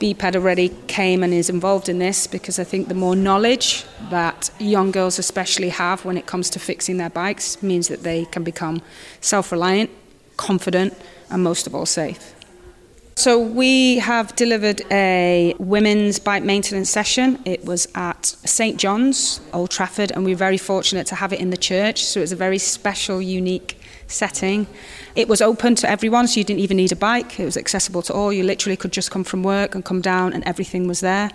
B 0.02 0.16
Pedal 0.16 0.42
Ready 0.42 0.70
came 0.88 1.22
and 1.22 1.32
is 1.32 1.48
involved 1.48 1.88
in 1.88 2.00
this 2.00 2.26
because 2.26 2.58
I 2.58 2.64
think 2.64 2.88
the 2.88 2.96
more 2.96 3.16
knowledge 3.16 3.86
that 4.10 4.50
young 4.58 4.90
girls 4.90 5.20
especially 5.20 5.70
have 5.70 6.04
when 6.04 6.18
it 6.18 6.26
comes 6.26 6.50
to 6.50 6.60
fixing 6.60 6.98
their 6.98 7.12
bikes 7.12 7.62
means 7.62 7.88
that 7.88 8.02
they 8.02 8.26
can 8.26 8.44
become 8.44 8.82
self-reliant, 9.20 9.92
confident 10.38 10.98
and 11.30 11.44
most 11.44 11.68
of 11.68 11.76
all 11.76 11.86
safe. 11.86 12.34
So 13.16 13.40
we 13.40 14.00
have 14.00 14.36
delivered 14.36 14.82
a 14.90 15.54
women's 15.60 16.18
bike 16.18 16.42
maintenance 16.42 16.90
session. 16.90 17.38
It 17.46 17.64
was 17.64 17.88
at 17.94 18.26
St 18.26 18.78
John's, 18.78 19.40
Old 19.54 19.70
Trafford, 19.70 20.12
and 20.14 20.26
we 20.26 20.32
we're 20.32 20.38
very 20.38 20.58
fortunate 20.58 21.06
to 21.08 21.16
have 21.16 21.32
it 21.32 21.40
in 21.40 21.52
the 21.52 21.58
church. 21.58 22.04
So 22.04 22.22
it's 22.22 22.32
a 22.32 22.36
very 22.48 22.58
special, 22.58 23.22
unique 23.22 23.78
setting. 24.12 24.68
It 25.16 25.28
was 25.28 25.42
open 25.42 25.76
to 25.76 25.90
everyone, 25.90 26.28
so 26.28 26.40
you 26.40 26.44
didn't 26.44 26.60
even 26.62 26.78
need 26.78 26.92
a 26.92 26.96
bike. 26.96 27.40
It 27.40 27.46
was 27.46 27.58
accessible 27.58 28.02
to 28.04 28.14
all. 28.14 28.32
You 28.32 28.44
literally 28.44 28.78
could 28.78 28.92
just 28.92 29.12
come 29.12 29.24
from 29.24 29.44
work 29.44 29.76
and 29.76 29.84
come 29.84 30.02
down, 30.02 30.34
and 30.34 30.44
everything 30.46 30.88
was 30.88 31.00
there. 31.00 31.32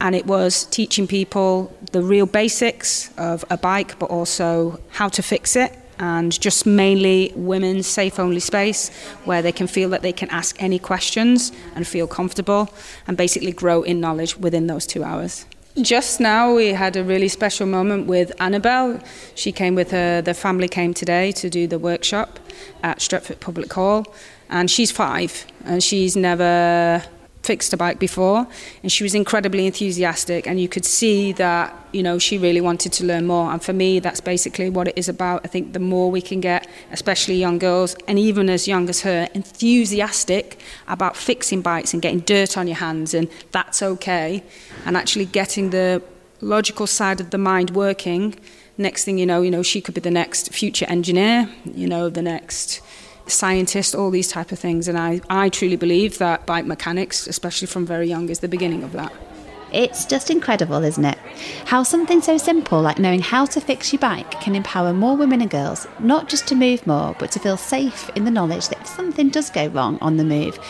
And 0.00 0.14
it 0.14 0.26
was 0.26 0.64
teaching 0.64 1.06
people 1.06 1.76
the 1.92 2.02
real 2.02 2.26
basics 2.26 3.12
of 3.16 3.44
a 3.50 3.56
bike, 3.56 3.98
but 3.98 4.10
also 4.10 4.80
how 4.90 5.08
to 5.08 5.22
fix 5.22 5.56
it. 5.56 5.78
And 6.00 6.38
just 6.40 6.66
mainly 6.66 7.32
women's 7.36 7.86
safe 7.86 8.18
only 8.18 8.40
space 8.40 8.90
where 9.24 9.42
they 9.42 9.52
can 9.52 9.68
feel 9.68 9.90
that 9.90 10.02
they 10.02 10.12
can 10.12 10.28
ask 10.30 10.60
any 10.60 10.80
questions 10.80 11.52
and 11.76 11.86
feel 11.86 12.08
comfortable 12.08 12.68
and 13.06 13.16
basically 13.16 13.52
grow 13.52 13.82
in 13.82 14.00
knowledge 14.00 14.36
within 14.36 14.66
those 14.66 14.86
two 14.86 15.04
hours. 15.04 15.46
Just 15.82 16.20
now, 16.20 16.54
we 16.54 16.68
had 16.68 16.96
a 16.96 17.02
really 17.02 17.26
special 17.26 17.66
moment 17.66 18.06
with 18.06 18.30
Annabelle. 18.40 19.00
She 19.34 19.50
came 19.50 19.74
with 19.74 19.90
her, 19.90 20.22
the 20.22 20.32
family 20.32 20.68
came 20.68 20.94
today 20.94 21.32
to 21.32 21.50
do 21.50 21.66
the 21.66 21.80
workshop 21.80 22.38
at 22.84 22.98
Stretford 23.00 23.40
Public 23.40 23.72
Hall, 23.72 24.06
and 24.48 24.70
she's 24.70 24.92
five, 24.92 25.44
and 25.64 25.82
she's 25.82 26.14
never 26.14 27.02
fixed 27.44 27.72
a 27.72 27.76
bike 27.76 27.98
before 27.98 28.46
and 28.82 28.90
she 28.90 29.04
was 29.04 29.14
incredibly 29.14 29.66
enthusiastic 29.66 30.46
and 30.46 30.58
you 30.58 30.68
could 30.68 30.84
see 30.84 31.32
that 31.32 31.74
you 31.92 32.02
know 32.02 32.18
she 32.18 32.38
really 32.38 32.60
wanted 32.60 32.92
to 32.92 33.04
learn 33.04 33.26
more. 33.26 33.52
And 33.52 33.62
for 33.62 33.72
me 33.72 34.00
that's 34.00 34.20
basically 34.20 34.70
what 34.70 34.88
it 34.88 34.96
is 34.96 35.08
about. 35.08 35.42
I 35.44 35.48
think 35.48 35.72
the 35.74 35.78
more 35.78 36.10
we 36.10 36.22
can 36.22 36.40
get 36.40 36.66
especially 36.90 37.36
young 37.36 37.58
girls 37.58 37.96
and 38.08 38.18
even 38.18 38.48
as 38.48 38.66
young 38.66 38.88
as 38.88 39.02
her 39.02 39.28
enthusiastic 39.34 40.58
about 40.88 41.16
fixing 41.16 41.60
bikes 41.60 41.92
and 41.92 42.00
getting 42.00 42.20
dirt 42.20 42.56
on 42.56 42.66
your 42.66 42.76
hands 42.76 43.14
and 43.14 43.28
that's 43.52 43.82
okay. 43.82 44.42
And 44.86 44.96
actually 44.96 45.26
getting 45.26 45.70
the 45.70 46.02
logical 46.40 46.86
side 46.86 47.20
of 47.20 47.30
the 47.30 47.38
mind 47.38 47.70
working. 47.70 48.34
Next 48.76 49.04
thing 49.04 49.18
you 49.18 49.26
know 49.26 49.42
you 49.42 49.50
know 49.50 49.62
she 49.62 49.80
could 49.80 49.94
be 49.94 50.00
the 50.00 50.10
next 50.22 50.52
future 50.52 50.86
engineer 50.88 51.48
you 51.82 51.86
know 51.86 52.08
the 52.08 52.22
next 52.22 52.80
scientist, 53.26 53.94
all 53.94 54.10
these 54.10 54.28
type 54.28 54.52
of 54.52 54.58
things. 54.58 54.88
And 54.88 54.98
I, 54.98 55.20
I 55.30 55.48
truly 55.48 55.76
believe 55.76 56.18
that 56.18 56.46
bike 56.46 56.66
mechanics, 56.66 57.26
especially 57.26 57.66
from 57.66 57.86
very 57.86 58.08
young, 58.08 58.28
is 58.28 58.40
the 58.40 58.48
beginning 58.48 58.82
of 58.82 58.92
that. 58.92 59.12
It's 59.72 60.04
just 60.04 60.30
incredible, 60.30 60.84
isn't 60.84 61.04
it? 61.04 61.18
How 61.64 61.82
something 61.82 62.22
so 62.22 62.38
simple 62.38 62.80
like 62.80 63.00
knowing 63.00 63.20
how 63.20 63.44
to 63.46 63.60
fix 63.60 63.92
your 63.92 63.98
bike 63.98 64.30
can 64.40 64.54
empower 64.54 64.92
more 64.92 65.16
women 65.16 65.40
and 65.40 65.50
girls, 65.50 65.88
not 65.98 66.28
just 66.28 66.46
to 66.48 66.54
move 66.54 66.86
more, 66.86 67.16
but 67.18 67.32
to 67.32 67.40
feel 67.40 67.56
safe 67.56 68.08
in 68.10 68.24
the 68.24 68.30
knowledge 68.30 68.68
that 68.68 68.82
if 68.82 68.86
something 68.86 69.30
does 69.30 69.50
go 69.50 69.66
wrong 69.66 69.98
on 70.00 70.16
the 70.16 70.24
move, 70.24 70.60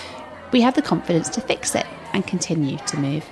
we 0.52 0.62
have 0.62 0.74
the 0.74 0.80
confidence 0.80 1.28
to 1.30 1.42
fix 1.42 1.74
it 1.74 1.86
and 2.14 2.26
continue 2.26 2.78
to 2.86 2.96
move. 2.96 3.26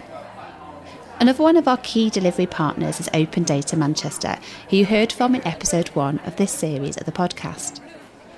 Another 1.20 1.42
one 1.42 1.56
of 1.56 1.68
our 1.68 1.78
key 1.78 2.10
delivery 2.10 2.46
partners 2.46 2.98
is 2.98 3.08
Open 3.14 3.44
Data 3.44 3.76
Manchester, 3.76 4.38
who 4.68 4.78
you 4.78 4.84
heard 4.84 5.12
from 5.12 5.34
in 5.34 5.46
episode 5.46 5.88
one 5.90 6.18
of 6.26 6.36
this 6.36 6.50
series 6.50 6.96
of 6.96 7.06
the 7.06 7.12
podcast. 7.12 7.81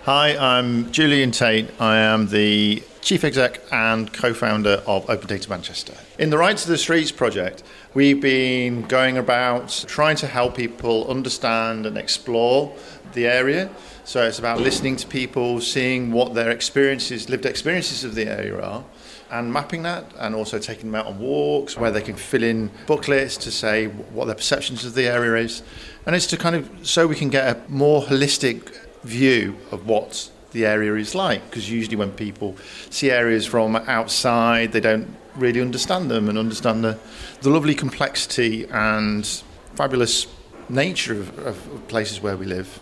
Hi, 0.05 0.37
I'm 0.37 0.93
Julian 0.93 1.31
Tate. 1.31 1.71
I 1.81 1.97
am 1.97 2.29
the 2.29 2.83
Chief 3.01 3.25
Exec 3.25 3.63
and 3.73 4.13
co 4.13 4.35
founder 4.35 4.83
of 4.87 5.09
Open 5.09 5.27
Data 5.27 5.49
Manchester. 5.49 5.95
In 6.19 6.29
the 6.29 6.37
Right 6.37 6.55
to 6.59 6.69
the 6.69 6.77
Streets 6.77 7.11
project, 7.11 7.63
we've 7.95 8.21
been 8.21 8.83
going 8.83 9.17
about 9.17 9.83
trying 9.89 10.17
to 10.17 10.27
help 10.27 10.59
people 10.59 11.09
understand 11.09 11.87
and 11.87 11.97
explore 11.97 12.77
the 13.15 13.27
area. 13.27 13.71
So 14.05 14.23
it's 14.27 14.39
about 14.39 14.61
listening 14.61 14.97
to 14.97 15.07
people, 15.07 15.63
seeing 15.63 16.13
what 16.13 16.35
their 16.35 16.51
experiences, 16.51 17.31
lived 17.31 17.47
experiences 17.47 18.05
of 18.05 18.15
the 18.15 18.27
area 18.27 18.61
are, 18.61 18.85
and 19.31 19.51
mapping 19.51 19.85
that, 19.85 20.05
and 20.19 20.35
also 20.35 20.59
taking 20.59 20.93
them 20.93 20.97
out 20.97 21.07
on 21.07 21.19
walks 21.19 21.79
where 21.79 21.91
they 21.91 22.03
can 22.03 22.15
fill 22.15 22.43
in 22.43 22.71
booklets 22.87 23.39
to 23.39 23.51
say 23.51 23.87
what 23.87 24.27
their 24.27 24.35
perceptions 24.35 24.85
of 24.85 24.93
the 24.93 25.07
area 25.07 25.43
is. 25.43 25.63
And 26.05 26.15
it's 26.15 26.27
to 26.27 26.37
kind 26.37 26.57
of 26.57 26.69
so 26.87 27.07
we 27.07 27.17
can 27.17 27.31
get 27.31 27.57
a 27.57 27.71
more 27.71 28.03
holistic 28.03 28.84
view 29.05 29.57
of 29.71 29.87
what 29.87 30.31
the 30.53 30.65
area 30.67 30.95
is 30.95 31.15
like 31.15 31.45
because 31.51 31.71
usually 31.71 31.97
when 31.97 32.13
people 32.13 32.57
see 32.91 33.11
areas 33.11 33.45
from 33.45 33.75
outside 33.77 34.73
they 34.73 34.81
don't 34.81 35.09
really 35.37 35.61
understand 35.61 36.11
them 36.11 36.29
and 36.29 36.39
understand 36.39 36.85
the, 36.85 36.99
the 37.43 37.51
lovely 37.51 37.75
complexity 37.75 38.65
and 38.67 39.43
fabulous 39.75 40.27
nature 40.69 41.15
of, 41.15 41.39
of 41.39 41.89
places 41.89 42.21
where 42.21 42.37
we 42.37 42.47
live. 42.47 42.81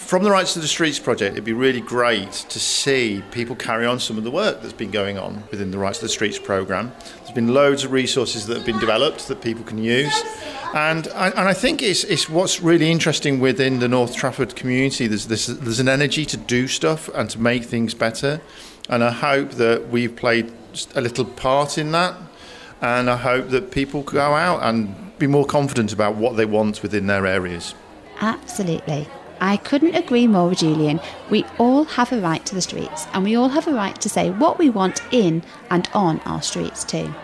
From 0.00 0.24
the 0.24 0.30
Rights 0.32 0.54
to 0.54 0.58
the 0.58 0.66
Streets 0.66 0.98
project, 0.98 1.34
it'd 1.34 1.44
be 1.44 1.52
really 1.52 1.80
great 1.80 2.32
to 2.32 2.58
see 2.58 3.22
people 3.30 3.54
carry 3.54 3.86
on 3.86 4.00
some 4.00 4.18
of 4.18 4.24
the 4.24 4.30
work 4.30 4.60
that's 4.60 4.72
been 4.72 4.90
going 4.90 5.18
on 5.18 5.44
within 5.52 5.70
the 5.70 5.78
Rights 5.78 5.98
to 5.98 6.06
the 6.06 6.08
Streets 6.08 6.36
programme. 6.36 6.90
There's 7.18 7.30
been 7.30 7.54
loads 7.54 7.84
of 7.84 7.92
resources 7.92 8.46
that 8.48 8.56
have 8.56 8.66
been 8.66 8.80
developed 8.80 9.28
that 9.28 9.40
people 9.40 9.62
can 9.62 9.78
use. 9.78 10.12
And 10.74 11.06
I, 11.14 11.28
and 11.28 11.48
I 11.48 11.54
think 11.54 11.80
it's, 11.80 12.02
it's 12.02 12.28
what's 12.28 12.60
really 12.60 12.90
interesting 12.90 13.38
within 13.38 13.78
the 13.78 13.86
North 13.86 14.16
Trafford 14.16 14.56
community. 14.56 15.06
There's, 15.06 15.28
this, 15.28 15.46
there's 15.46 15.78
an 15.78 15.88
energy 15.88 16.26
to 16.26 16.36
do 16.36 16.66
stuff 16.66 17.08
and 17.14 17.30
to 17.30 17.40
make 17.40 17.62
things 17.62 17.94
better. 17.94 18.40
And 18.88 19.04
I 19.04 19.12
hope 19.12 19.52
that 19.52 19.90
we've 19.90 20.16
played 20.16 20.52
a 20.96 21.00
little 21.00 21.24
part 21.24 21.78
in 21.78 21.92
that. 21.92 22.16
And 22.80 23.08
I 23.08 23.16
hope 23.16 23.50
that 23.50 23.70
people 23.70 24.02
go 24.02 24.34
out 24.34 24.60
and 24.64 25.16
be 25.20 25.28
more 25.28 25.46
confident 25.46 25.92
about 25.92 26.16
what 26.16 26.36
they 26.36 26.46
want 26.46 26.82
within 26.82 27.06
their 27.06 27.26
areas. 27.26 27.76
Absolutely. 28.20 29.06
I 29.40 29.56
couldn't 29.56 29.94
agree 29.94 30.26
more 30.26 30.48
with 30.50 30.58
Julian. 30.58 31.00
We 31.30 31.44
all 31.58 31.84
have 31.84 32.12
a 32.12 32.20
right 32.20 32.44
to 32.46 32.54
the 32.54 32.60
streets, 32.60 33.06
and 33.12 33.24
we 33.24 33.34
all 33.36 33.48
have 33.48 33.66
a 33.66 33.72
right 33.72 33.98
to 34.00 34.08
say 34.08 34.30
what 34.30 34.58
we 34.58 34.68
want 34.68 35.02
in 35.10 35.42
and 35.70 35.88
on 35.94 36.20
our 36.20 36.42
streets 36.42 36.84
too. 36.84 37.14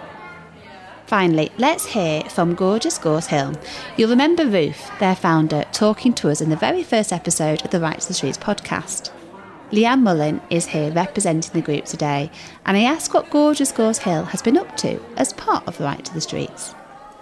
Finally, 1.06 1.52
let's 1.56 1.86
hear 1.86 2.22
from 2.24 2.54
Gorgeous 2.54 2.98
Gorse 2.98 3.26
Hill. 3.26 3.54
You'll 3.96 4.10
remember 4.10 4.44
Ruth, 4.46 4.90
their 4.98 5.14
founder, 5.14 5.64
talking 5.72 6.12
to 6.14 6.30
us 6.30 6.40
in 6.40 6.50
the 6.50 6.56
very 6.56 6.82
first 6.82 7.12
episode 7.12 7.64
of 7.64 7.70
the 7.70 7.80
Right 7.80 8.00
to 8.00 8.08
the 8.08 8.14
Streets 8.14 8.38
podcast. 8.38 9.10
Leanne 9.70 10.02
Mullen 10.02 10.40
is 10.48 10.66
here 10.66 10.90
representing 10.92 11.52
the 11.52 11.60
group 11.60 11.84
today, 11.84 12.30
and 12.64 12.76
I 12.76 12.82
asked 12.82 13.12
what 13.12 13.30
Gorgeous 13.30 13.72
Gorse 13.72 13.98
Hill 13.98 14.24
has 14.24 14.42
been 14.42 14.56
up 14.56 14.76
to 14.78 15.00
as 15.16 15.32
part 15.34 15.66
of 15.68 15.76
the 15.78 15.84
Right 15.84 16.04
to 16.04 16.14
the 16.14 16.20
Streets. 16.20 16.74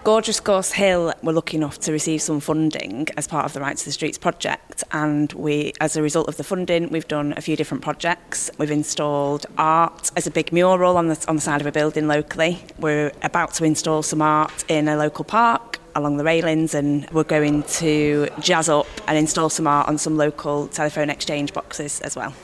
Gorgeous 0.05 0.39
Gorse 0.39 0.73
Hill 0.73 1.15
were 1.23 1.33
lucky 1.33 1.57
enough 1.57 1.81
to 1.81 1.91
receive 1.91 2.21
some 2.21 2.39
funding 2.39 3.09
as 3.17 3.27
part 3.27 3.47
of 3.47 3.55
the 3.55 3.61
Right 3.61 3.75
to 3.75 3.85
the 3.87 3.91
Streets 3.91 4.19
project 4.19 4.85
and 4.93 5.33
we 5.33 5.73
as 5.81 5.97
a 5.97 6.03
result 6.03 6.29
of 6.29 6.37
the 6.37 6.45
funding 6.45 6.91
we've 6.91 7.09
done 7.09 7.33
a 7.39 7.41
few 7.41 7.57
different 7.57 7.83
projects. 7.83 8.51
We've 8.59 8.71
installed 8.71 9.47
art 9.57 10.11
as 10.15 10.27
a 10.27 10.31
big 10.31 10.53
mural 10.53 10.99
on 10.99 11.09
the 11.09 11.25
on 11.27 11.37
the 11.37 11.41
side 11.41 11.63
of 11.63 11.67
a 11.67 11.73
building 11.73 12.07
locally. 12.07 12.63
We're 12.79 13.13
about 13.23 13.55
to 13.55 13.65
install 13.65 14.03
some 14.03 14.21
art 14.21 14.67
in 14.69 14.89
a 14.89 14.97
local 14.99 15.25
park 15.25 15.81
along 15.95 16.19
the 16.19 16.25
railings 16.25 16.75
and 16.75 17.09
we're 17.11 17.25
going 17.25 17.63
to 17.63 18.29
jazz 18.41 18.69
up 18.69 18.87
and 19.09 19.17
install 19.17 19.49
some 19.49 19.67
art 19.67 19.89
on 19.89 19.97
some 19.97 20.19
local 20.19 20.69
telephone 20.69 21.09
exchange 21.09 21.55
boxes 21.55 22.03
as 22.03 22.15
well. 22.15 22.35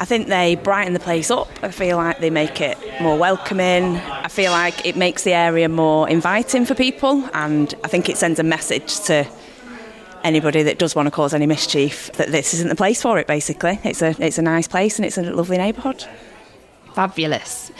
I 0.00 0.06
think 0.06 0.28
they 0.28 0.54
brighten 0.54 0.94
the 0.94 0.98
place 0.98 1.30
up. 1.30 1.50
I 1.62 1.70
feel 1.70 1.98
like 1.98 2.20
they 2.20 2.30
make 2.30 2.62
it 2.62 2.78
more 3.02 3.18
welcoming. 3.18 3.96
I 3.98 4.28
feel 4.28 4.50
like 4.50 4.86
it 4.86 4.96
makes 4.96 5.24
the 5.24 5.34
area 5.34 5.68
more 5.68 6.08
inviting 6.08 6.64
for 6.64 6.74
people, 6.74 7.28
and 7.34 7.74
I 7.84 7.88
think 7.88 8.08
it 8.08 8.16
sends 8.16 8.38
a 8.38 8.42
message 8.42 8.98
to 9.00 9.28
anybody 10.24 10.62
that 10.62 10.78
does 10.78 10.94
want 10.94 11.06
to 11.06 11.10
cause 11.10 11.34
any 11.34 11.46
mischief 11.46 12.10
that 12.12 12.28
this 12.28 12.54
isn't 12.54 12.68
the 12.68 12.76
place 12.76 13.02
for 13.02 13.18
it. 13.18 13.26
Basically, 13.26 13.78
it's 13.84 14.00
a 14.00 14.16
it's 14.18 14.38
a 14.38 14.42
nice 14.42 14.66
place 14.66 14.98
and 14.98 15.04
it's 15.04 15.18
a 15.18 15.22
lovely 15.22 15.58
neighbourhood. 15.58 16.06
Fabulous. 16.94 17.70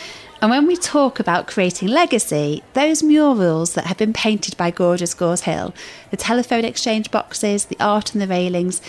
And 0.42 0.50
when 0.50 0.66
we 0.66 0.76
talk 0.76 1.20
about 1.20 1.46
creating 1.46 1.88
legacy, 1.88 2.62
those 2.74 3.02
murals 3.02 3.72
that 3.74 3.86
have 3.86 3.96
been 3.96 4.12
painted 4.12 4.58
by 4.58 4.70
Gorgeous 4.70 5.14
Gorse 5.14 5.42
Hill, 5.42 5.74
the 6.10 6.18
telephone 6.18 6.66
exchange 6.66 7.10
boxes, 7.10 7.66
the 7.66 7.76
art 7.80 8.14
on 8.14 8.20
the 8.20 8.26
railings, 8.26 8.82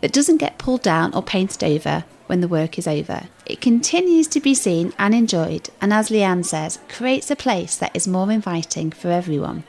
that 0.00 0.12
doesn't 0.12 0.38
get 0.38 0.58
pulled 0.58 0.82
down 0.82 1.14
or 1.14 1.22
painted 1.22 1.62
over 1.64 2.04
when 2.26 2.40
the 2.40 2.48
work 2.48 2.78
is 2.78 2.86
over. 2.86 3.28
It 3.46 3.60
continues 3.60 4.28
to 4.28 4.40
be 4.40 4.54
seen 4.54 4.92
and 4.98 5.14
enjoyed, 5.14 5.68
and 5.80 5.92
as 5.92 6.10
Leanne 6.10 6.44
says, 6.44 6.78
creates 6.88 7.30
a 7.30 7.36
place 7.36 7.76
that 7.76 7.94
is 7.94 8.06
more 8.06 8.30
inviting 8.30 8.92
for 8.92 9.10
everyone. 9.10 9.64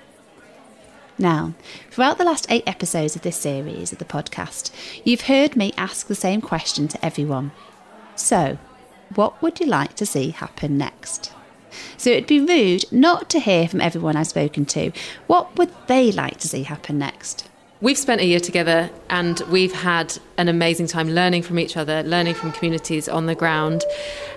Now, 1.17 1.53
throughout 1.89 2.17
the 2.17 2.23
last 2.25 2.47
eight 2.49 2.63
episodes 2.67 3.15
of 3.15 3.21
this 3.21 3.37
series 3.37 3.91
of 3.91 3.99
the 3.99 4.05
podcast, 4.05 4.71
you've 5.03 5.21
heard 5.21 5.55
me 5.55 5.73
ask 5.77 6.07
the 6.07 6.15
same 6.15 6.41
question 6.41 6.87
to 6.87 7.05
everyone. 7.05 7.51
So, 8.15 8.57
what 9.15 9.41
would 9.41 9.59
you 9.59 9.65
like 9.65 9.95
to 9.95 10.05
see 10.05 10.29
happen 10.29 10.77
next? 10.77 11.31
So 11.97 12.09
it'd 12.09 12.27
be 12.27 12.39
rude 12.39 12.85
not 12.91 13.29
to 13.29 13.39
hear 13.39 13.67
from 13.67 13.81
everyone 13.81 14.15
I've 14.15 14.27
spoken 14.27 14.65
to. 14.67 14.91
What 15.27 15.57
would 15.57 15.71
they 15.87 16.11
like 16.11 16.37
to 16.39 16.47
see 16.47 16.63
happen 16.63 16.97
next? 16.97 17.47
We've 17.81 17.97
spent 17.97 18.21
a 18.21 18.25
year 18.25 18.39
together 18.39 18.91
and 19.09 19.41
we've 19.49 19.73
had 19.73 20.15
an 20.37 20.47
amazing 20.47 20.85
time 20.85 21.09
learning 21.09 21.41
from 21.41 21.57
each 21.57 21.75
other, 21.75 22.03
learning 22.03 22.35
from 22.35 22.51
communities 22.51 23.09
on 23.09 23.25
the 23.25 23.33
ground. 23.33 23.83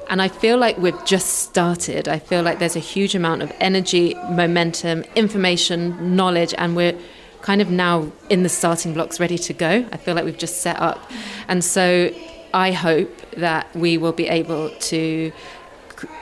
And 0.09 0.23
I 0.23 0.29
feel 0.29 0.57
like 0.57 0.79
we've 0.79 1.05
just 1.05 1.41
started. 1.41 2.09
I 2.09 2.21
feel 2.21 2.43
like 2.43 2.59
there's 2.59 2.75
a 2.75 2.81
huge 2.81 3.15
amount 3.15 3.43
of 3.43 3.53
energy, 3.61 4.15
momentum, 4.31 5.05
information, 5.15 6.17
knowledge, 6.17 6.55
and 6.57 6.75
we're 6.75 6.99
kind 7.43 7.61
of 7.61 7.71
now 7.71 8.11
in 8.31 8.45
the 8.45 8.49
starting 8.49 8.95
blocks 8.95 9.21
ready 9.21 9.37
to 9.37 9.53
go. 9.53 9.87
I 9.93 9.99
feel 9.99 10.15
like 10.15 10.25
we've 10.25 10.39
just 10.39 10.63
set 10.63 10.81
up. 10.81 11.11
And 11.47 11.63
so 11.63 12.15
I 12.55 12.73
hope 12.73 13.11
that 13.33 13.77
we 13.77 13.99
will 13.99 14.13
be 14.13 14.27
able 14.27 14.71
to 14.71 15.33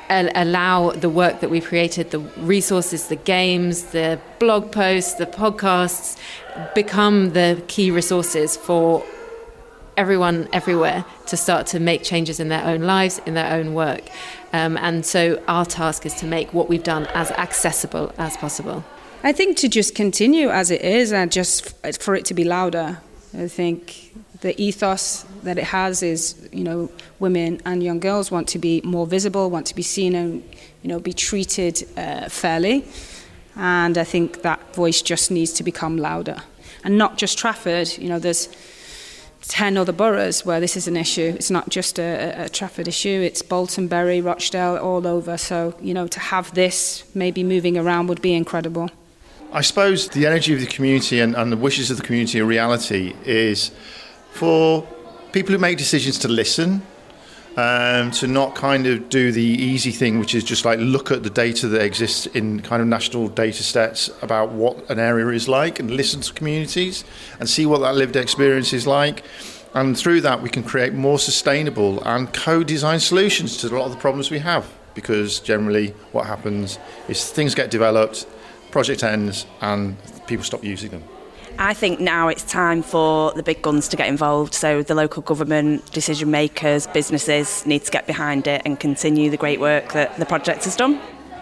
allow 0.09 0.91
the 0.91 1.09
work 1.09 1.41
that 1.41 1.51
we've 1.51 1.65
created, 1.65 2.11
the 2.11 2.19
resources, 2.19 3.09
the 3.09 3.17
games, 3.17 3.85
the 3.85 4.21
blog 4.39 4.71
posts, 4.73 5.15
the 5.15 5.27
podcasts, 5.27 6.19
become 6.75 7.31
the 7.33 7.63
key 7.69 7.91
resources 7.91 8.57
for 8.57 9.05
everyone 9.97 10.49
everywhere 10.53 11.05
to 11.27 11.37
start 11.37 11.67
to 11.69 11.81
make 11.81 12.03
changes 12.03 12.41
in 12.41 12.49
their 12.49 12.65
own 12.65 12.83
lives, 12.83 13.21
in 13.27 13.35
their 13.35 13.53
own 13.53 13.75
work. 13.75 14.03
Um, 14.53 14.77
and 14.79 15.05
so 15.05 15.43
our 15.49 15.65
task 15.65 16.07
is 16.07 16.15
to 16.15 16.27
make 16.27 16.53
what 16.53 16.69
we've 16.69 16.83
done 16.83 17.07
as 17.15 17.31
accessible 17.33 18.13
as 18.19 18.37
possible. 18.37 18.85
I 19.25 19.33
think 19.33 19.57
to 19.59 19.69
just 19.69 19.95
continue 19.95 20.49
as 20.51 20.71
it 20.71 20.83
is 20.83 21.13
and 21.13 21.31
just 21.31 21.75
for 22.01 22.15
it 22.15 22.25
to 22.27 22.35
be 22.35 22.45
louder. 22.45 22.99
I 23.35 23.49
think 23.49 24.02
the 24.43 24.61
ethos 24.61 25.25
that 25.45 25.57
it 25.57 25.65
has 25.65 26.03
is, 26.03 26.49
you 26.53 26.65
know, 26.65 26.91
women 27.21 27.61
and 27.65 27.83
young 27.83 28.01
girls 28.01 28.31
want 28.31 28.49
to 28.49 28.59
be 28.59 28.81
more 28.85 29.07
visible, 29.07 29.49
want 29.51 29.67
to 29.67 29.75
be 29.75 29.83
seen 29.83 30.15
and, 30.15 30.43
you 30.83 30.89
know, 30.89 30.99
be 30.99 31.13
treated 31.13 31.89
uh, 31.97 32.29
fairly. 32.29 32.85
And 33.55 33.97
I 33.97 34.05
think 34.05 34.43
that 34.43 34.75
voice 34.75 35.01
just 35.01 35.31
needs 35.31 35.53
to 35.55 35.63
become 35.63 35.97
louder. 35.97 36.43
And 36.85 36.99
not 36.99 37.19
just 37.19 37.39
Trafford, 37.39 37.97
you 37.99 38.09
know, 38.09 38.19
there's 38.19 38.49
10 39.43 39.77
other 39.77 39.93
boroughs 39.93 40.45
where 40.45 40.59
this 40.59 40.77
is 40.77 40.89
an 40.89 40.97
issue. 40.97 41.35
It's 41.37 41.51
not 41.51 41.69
just 41.69 42.01
a, 42.01 42.45
a 42.45 42.49
Trafford 42.49 42.89
issue, 42.89 43.21
it's 43.23 43.43
Bolton, 43.43 43.87
Bury, 43.87 44.21
Rochdale, 44.21 44.77
all 44.77 45.07
over. 45.07 45.39
So, 45.39 45.75
you 45.81 45.95
know, 45.95 46.09
to 46.09 46.19
have 46.19 46.53
this 46.55 47.05
maybe 47.15 47.45
moving 47.45 47.79
around 47.79 48.09
would 48.09 48.23
be 48.23 48.35
incredible. 48.35 48.91
I 49.53 49.61
suppose 49.61 50.09
the 50.09 50.27
energy 50.27 50.55
of 50.55 50.61
the 50.61 50.67
community 50.67 51.21
and, 51.21 51.37
and 51.37 51.53
the 51.53 51.57
wishes 51.57 51.91
of 51.91 51.99
the 51.99 52.03
community 52.03 52.39
a 52.41 52.45
reality 52.45 53.15
is 53.25 53.71
for 54.33 54.87
people 55.33 55.53
who 55.53 55.59
make 55.59 55.79
decisions 55.79 56.19
to 56.21 56.29
listen, 56.29 56.83
um, 57.57 58.11
to 58.13 58.27
not 58.27 58.55
kind 58.55 58.87
of 58.87 59.09
do 59.09 59.31
the 59.31 59.43
easy 59.43 59.91
thing, 59.91 60.19
which 60.19 60.35
is 60.35 60.43
just 60.43 60.65
like 60.65 60.79
look 60.79 61.11
at 61.11 61.23
the 61.23 61.31
data 61.31 61.69
that 61.69 61.83
exists 61.83 62.27
in 62.27 62.61
kind 62.61 62.81
of 62.81 62.89
national 62.89 63.29
data 63.29 63.63
sets 63.63 64.11
about 64.23 64.53
what 64.53 64.89
an 64.91 64.99
area 64.99 65.29
is 65.29 65.49
like 65.49 65.79
and 65.79 65.91
listen 65.91 66.21
to 66.21 66.33
communities 66.33 67.05
and 67.41 67.49
see 67.49 67.67
what 67.67 67.81
that 67.81 67.95
lived 67.95 68.17
experience 68.17 68.73
is 68.73 68.87
like. 68.87 69.23
And 69.75 69.99
through 69.99 70.23
that, 70.23 70.43
we 70.43 70.51
can 70.51 70.63
create 70.63 70.93
more 70.93 71.19
sustainable 71.19 72.03
and 72.05 72.33
co 72.33 72.63
designed 72.63 73.03
solutions 73.03 73.57
to 73.59 73.69
a 73.69 73.77
lot 73.77 73.87
of 73.87 73.93
the 73.93 73.99
problems 73.99 74.31
we 74.31 74.39
have. 74.39 74.71
Because 74.95 75.41
generally, 75.41 75.95
what 76.13 76.27
happens 76.27 76.79
is 77.09 77.31
things 77.31 77.55
get 77.55 77.71
developed, 77.71 78.27
project 78.71 79.03
ends, 79.03 79.47
and 79.63 79.97
people 80.27 80.45
stop 80.45 80.63
using 80.63 80.91
them. 80.91 81.05
I 81.59 81.75
think 81.75 82.01
now 82.01 82.29
it's 82.29 82.43
time 82.43 82.83
for 82.83 83.33
the 83.33 83.43
big 83.43 83.63
guns 83.63 83.89
to 83.89 83.97
get 83.97 84.09
involved. 84.09 84.55
So 84.55 84.83
the 84.83 84.95
local 84.95 85.23
government, 85.23 85.91
decision 85.93 86.31
makers, 86.31 86.87
businesses 86.89 87.65
need 87.67 87.85
to 87.85 87.91
get 87.91 88.07
behind 88.07 88.47
it 88.47 88.63
and 88.65 88.79
continue 88.79 89.31
the 89.31 89.37
great 89.37 89.61
work 89.61 89.93
that 89.93 90.17
the 90.19 90.27
project 90.27 90.65
has 90.65 90.77
done. 90.77 91.01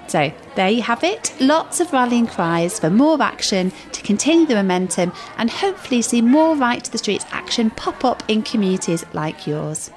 So 0.08 0.32
there 0.56 0.68
you 0.68 0.82
have 0.82 1.04
it. 1.04 1.32
Lots 1.40 1.80
of 1.80 1.92
rallying 1.92 2.26
cries 2.26 2.80
for 2.80 2.90
more 2.90 3.22
action 3.22 3.72
to 3.92 4.02
continue 4.02 4.46
the 4.46 4.56
momentum 4.56 5.12
and 5.36 5.48
hopefully 5.48 6.02
see 6.02 6.20
more 6.20 6.56
Right 6.56 6.82
to 6.82 6.90
the 6.90 6.98
Streets 6.98 7.24
action 7.30 7.70
pop 7.70 8.04
up 8.04 8.22
in 8.26 8.42
communities 8.42 9.04
like 9.12 9.46
yours. 9.46 9.90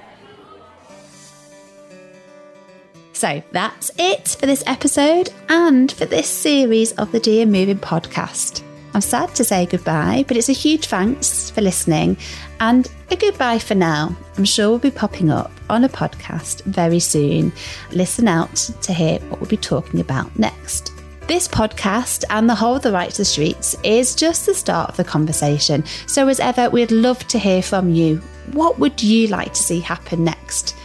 So 3.13 3.41
that's 3.51 3.89
it 3.97 4.37
for 4.39 4.45
this 4.45 4.63
episode 4.67 5.31
and 5.49 5.91
for 5.91 6.05
this 6.05 6.27
series 6.27 6.91
of 6.93 7.11
the 7.11 7.19
GM 7.19 7.49
Moving 7.49 7.79
podcast. 7.79 8.63
I'm 8.93 9.01
sad 9.01 9.33
to 9.35 9.43
say 9.43 9.65
goodbye, 9.65 10.23
but 10.27 10.37
it's 10.37 10.49
a 10.49 10.53
huge 10.53 10.85
thanks 10.85 11.49
for 11.49 11.61
listening 11.61 12.15
and 12.59 12.89
a 13.09 13.15
goodbye 13.15 13.57
for 13.57 13.73
now. 13.73 14.15
I'm 14.37 14.45
sure 14.45 14.69
we'll 14.69 14.79
be 14.79 14.91
popping 14.91 15.31
up 15.31 15.51
on 15.67 15.83
a 15.83 15.89
podcast 15.89 16.63
very 16.65 16.99
soon. 16.99 17.51
Listen 17.91 18.27
out 18.27 18.55
to 18.55 18.93
hear 18.93 19.17
what 19.21 19.41
we'll 19.41 19.49
be 19.49 19.57
talking 19.57 19.99
about 19.99 20.37
next. 20.37 20.93
This 21.27 21.47
podcast 21.47 22.23
and 22.29 22.47
the 22.47 22.53
whole 22.53 22.75
of 22.75 22.83
the 22.83 22.91
Right 22.91 23.09
to 23.09 23.17
the 23.17 23.25
Streets 23.25 23.75
is 23.83 24.13
just 24.13 24.45
the 24.45 24.53
start 24.53 24.91
of 24.91 24.97
the 24.97 25.03
conversation. 25.03 25.83
So, 26.05 26.27
as 26.27 26.39
ever, 26.39 26.69
we'd 26.69 26.91
love 26.91 27.25
to 27.29 27.39
hear 27.39 27.63
from 27.63 27.89
you. 27.89 28.17
What 28.51 28.77
would 28.77 29.01
you 29.01 29.27
like 29.27 29.53
to 29.53 29.63
see 29.63 29.79
happen 29.79 30.23
next? 30.23 30.75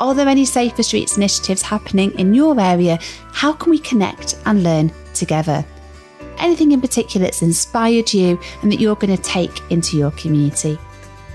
Are 0.00 0.14
there 0.14 0.28
any 0.28 0.44
Safer 0.44 0.82
Streets 0.82 1.16
initiatives 1.16 1.62
happening 1.62 2.10
in 2.18 2.34
your 2.34 2.60
area? 2.60 2.98
How 3.32 3.52
can 3.52 3.70
we 3.70 3.78
connect 3.78 4.36
and 4.44 4.62
learn 4.62 4.92
together? 5.14 5.64
Anything 6.38 6.72
in 6.72 6.80
particular 6.80 7.26
that's 7.26 7.42
inspired 7.42 8.12
you 8.12 8.38
and 8.62 8.70
that 8.70 8.80
you're 8.80 8.96
going 8.96 9.16
to 9.16 9.22
take 9.22 9.70
into 9.70 9.96
your 9.96 10.10
community. 10.12 10.78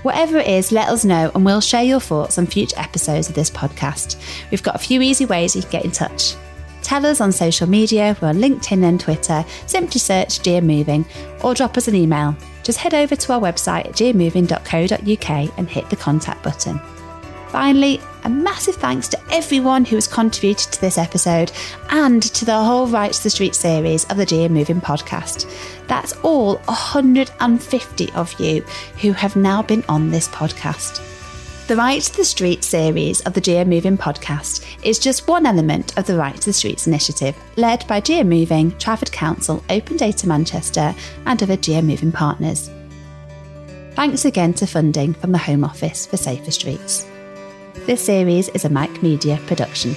Whatever 0.02 0.38
it 0.38 0.48
is, 0.48 0.72
let 0.72 0.88
us 0.88 1.04
know 1.04 1.30
and 1.34 1.44
we'll 1.44 1.60
share 1.60 1.82
your 1.82 2.00
thoughts 2.00 2.38
on 2.38 2.46
future 2.46 2.78
episodes 2.78 3.28
of 3.28 3.34
this 3.34 3.50
podcast. 3.50 4.16
We've 4.50 4.62
got 4.62 4.74
a 4.74 4.78
few 4.78 5.02
easy 5.02 5.26
ways 5.26 5.54
you 5.54 5.62
can 5.62 5.70
get 5.70 5.84
in 5.84 5.90
touch. 5.90 6.36
Tell 6.82 7.04
us 7.04 7.20
on 7.20 7.32
social 7.32 7.68
media, 7.68 8.16
we're 8.20 8.28
on 8.28 8.38
LinkedIn 8.38 8.82
and 8.82 8.98
Twitter, 8.98 9.44
simply 9.66 10.00
search 10.00 10.40
GM 10.40 10.64
Moving 10.64 11.04
or 11.42 11.54
drop 11.54 11.76
us 11.76 11.88
an 11.88 11.94
email. 11.94 12.34
Just 12.62 12.78
head 12.78 12.94
over 12.94 13.14
to 13.14 13.32
our 13.32 13.40
website 13.40 13.86
at 13.86 13.92
gmmoving.co.uk 13.92 15.58
and 15.58 15.68
hit 15.68 15.90
the 15.90 15.96
contact 15.96 16.42
button. 16.42 16.80
Finally, 17.50 18.00
a 18.22 18.30
massive 18.30 18.76
thanks 18.76 19.08
to 19.08 19.18
everyone 19.32 19.84
who 19.84 19.96
has 19.96 20.06
contributed 20.06 20.72
to 20.72 20.80
this 20.80 20.96
episode 20.96 21.50
and 21.90 22.22
to 22.22 22.44
the 22.44 22.56
whole 22.56 22.86
Right 22.86 23.12
to 23.12 23.22
the 23.24 23.30
Street 23.30 23.56
series 23.56 24.04
of 24.04 24.16
the 24.16 24.26
GM 24.26 24.50
Moving 24.50 24.80
podcast. 24.80 25.50
That's 25.88 26.12
all 26.18 26.58
150 26.66 28.12
of 28.12 28.38
you 28.38 28.62
who 29.00 29.10
have 29.12 29.34
now 29.34 29.62
been 29.62 29.84
on 29.88 30.10
this 30.10 30.28
podcast. 30.28 31.04
The 31.66 31.74
Right 31.74 32.00
to 32.00 32.16
the 32.16 32.24
Street 32.24 32.62
series 32.62 33.20
of 33.22 33.34
the 33.34 33.40
GM 33.40 33.66
Moving 33.66 33.98
podcast 33.98 34.64
is 34.84 35.00
just 35.00 35.26
one 35.26 35.44
element 35.44 35.98
of 35.98 36.06
the 36.06 36.16
Right 36.16 36.36
to 36.36 36.46
the 36.46 36.52
Streets 36.52 36.86
initiative, 36.86 37.36
led 37.56 37.84
by 37.88 38.00
GM 38.00 38.28
Moving, 38.28 38.76
Trafford 38.78 39.10
Council, 39.10 39.64
Open 39.70 39.96
Data 39.96 40.28
Manchester, 40.28 40.94
and 41.26 41.42
other 41.42 41.56
GM 41.56 41.86
Moving 41.86 42.12
partners. 42.12 42.70
Thanks 43.94 44.24
again 44.24 44.54
to 44.54 44.68
funding 44.68 45.14
from 45.14 45.32
the 45.32 45.38
Home 45.38 45.64
Office 45.64 46.06
for 46.06 46.16
Safer 46.16 46.52
Streets. 46.52 47.06
This 47.90 48.06
series 48.06 48.48
is 48.50 48.64
a 48.64 48.68
Mac 48.68 49.02
Media 49.02 49.36
production. 49.48 49.96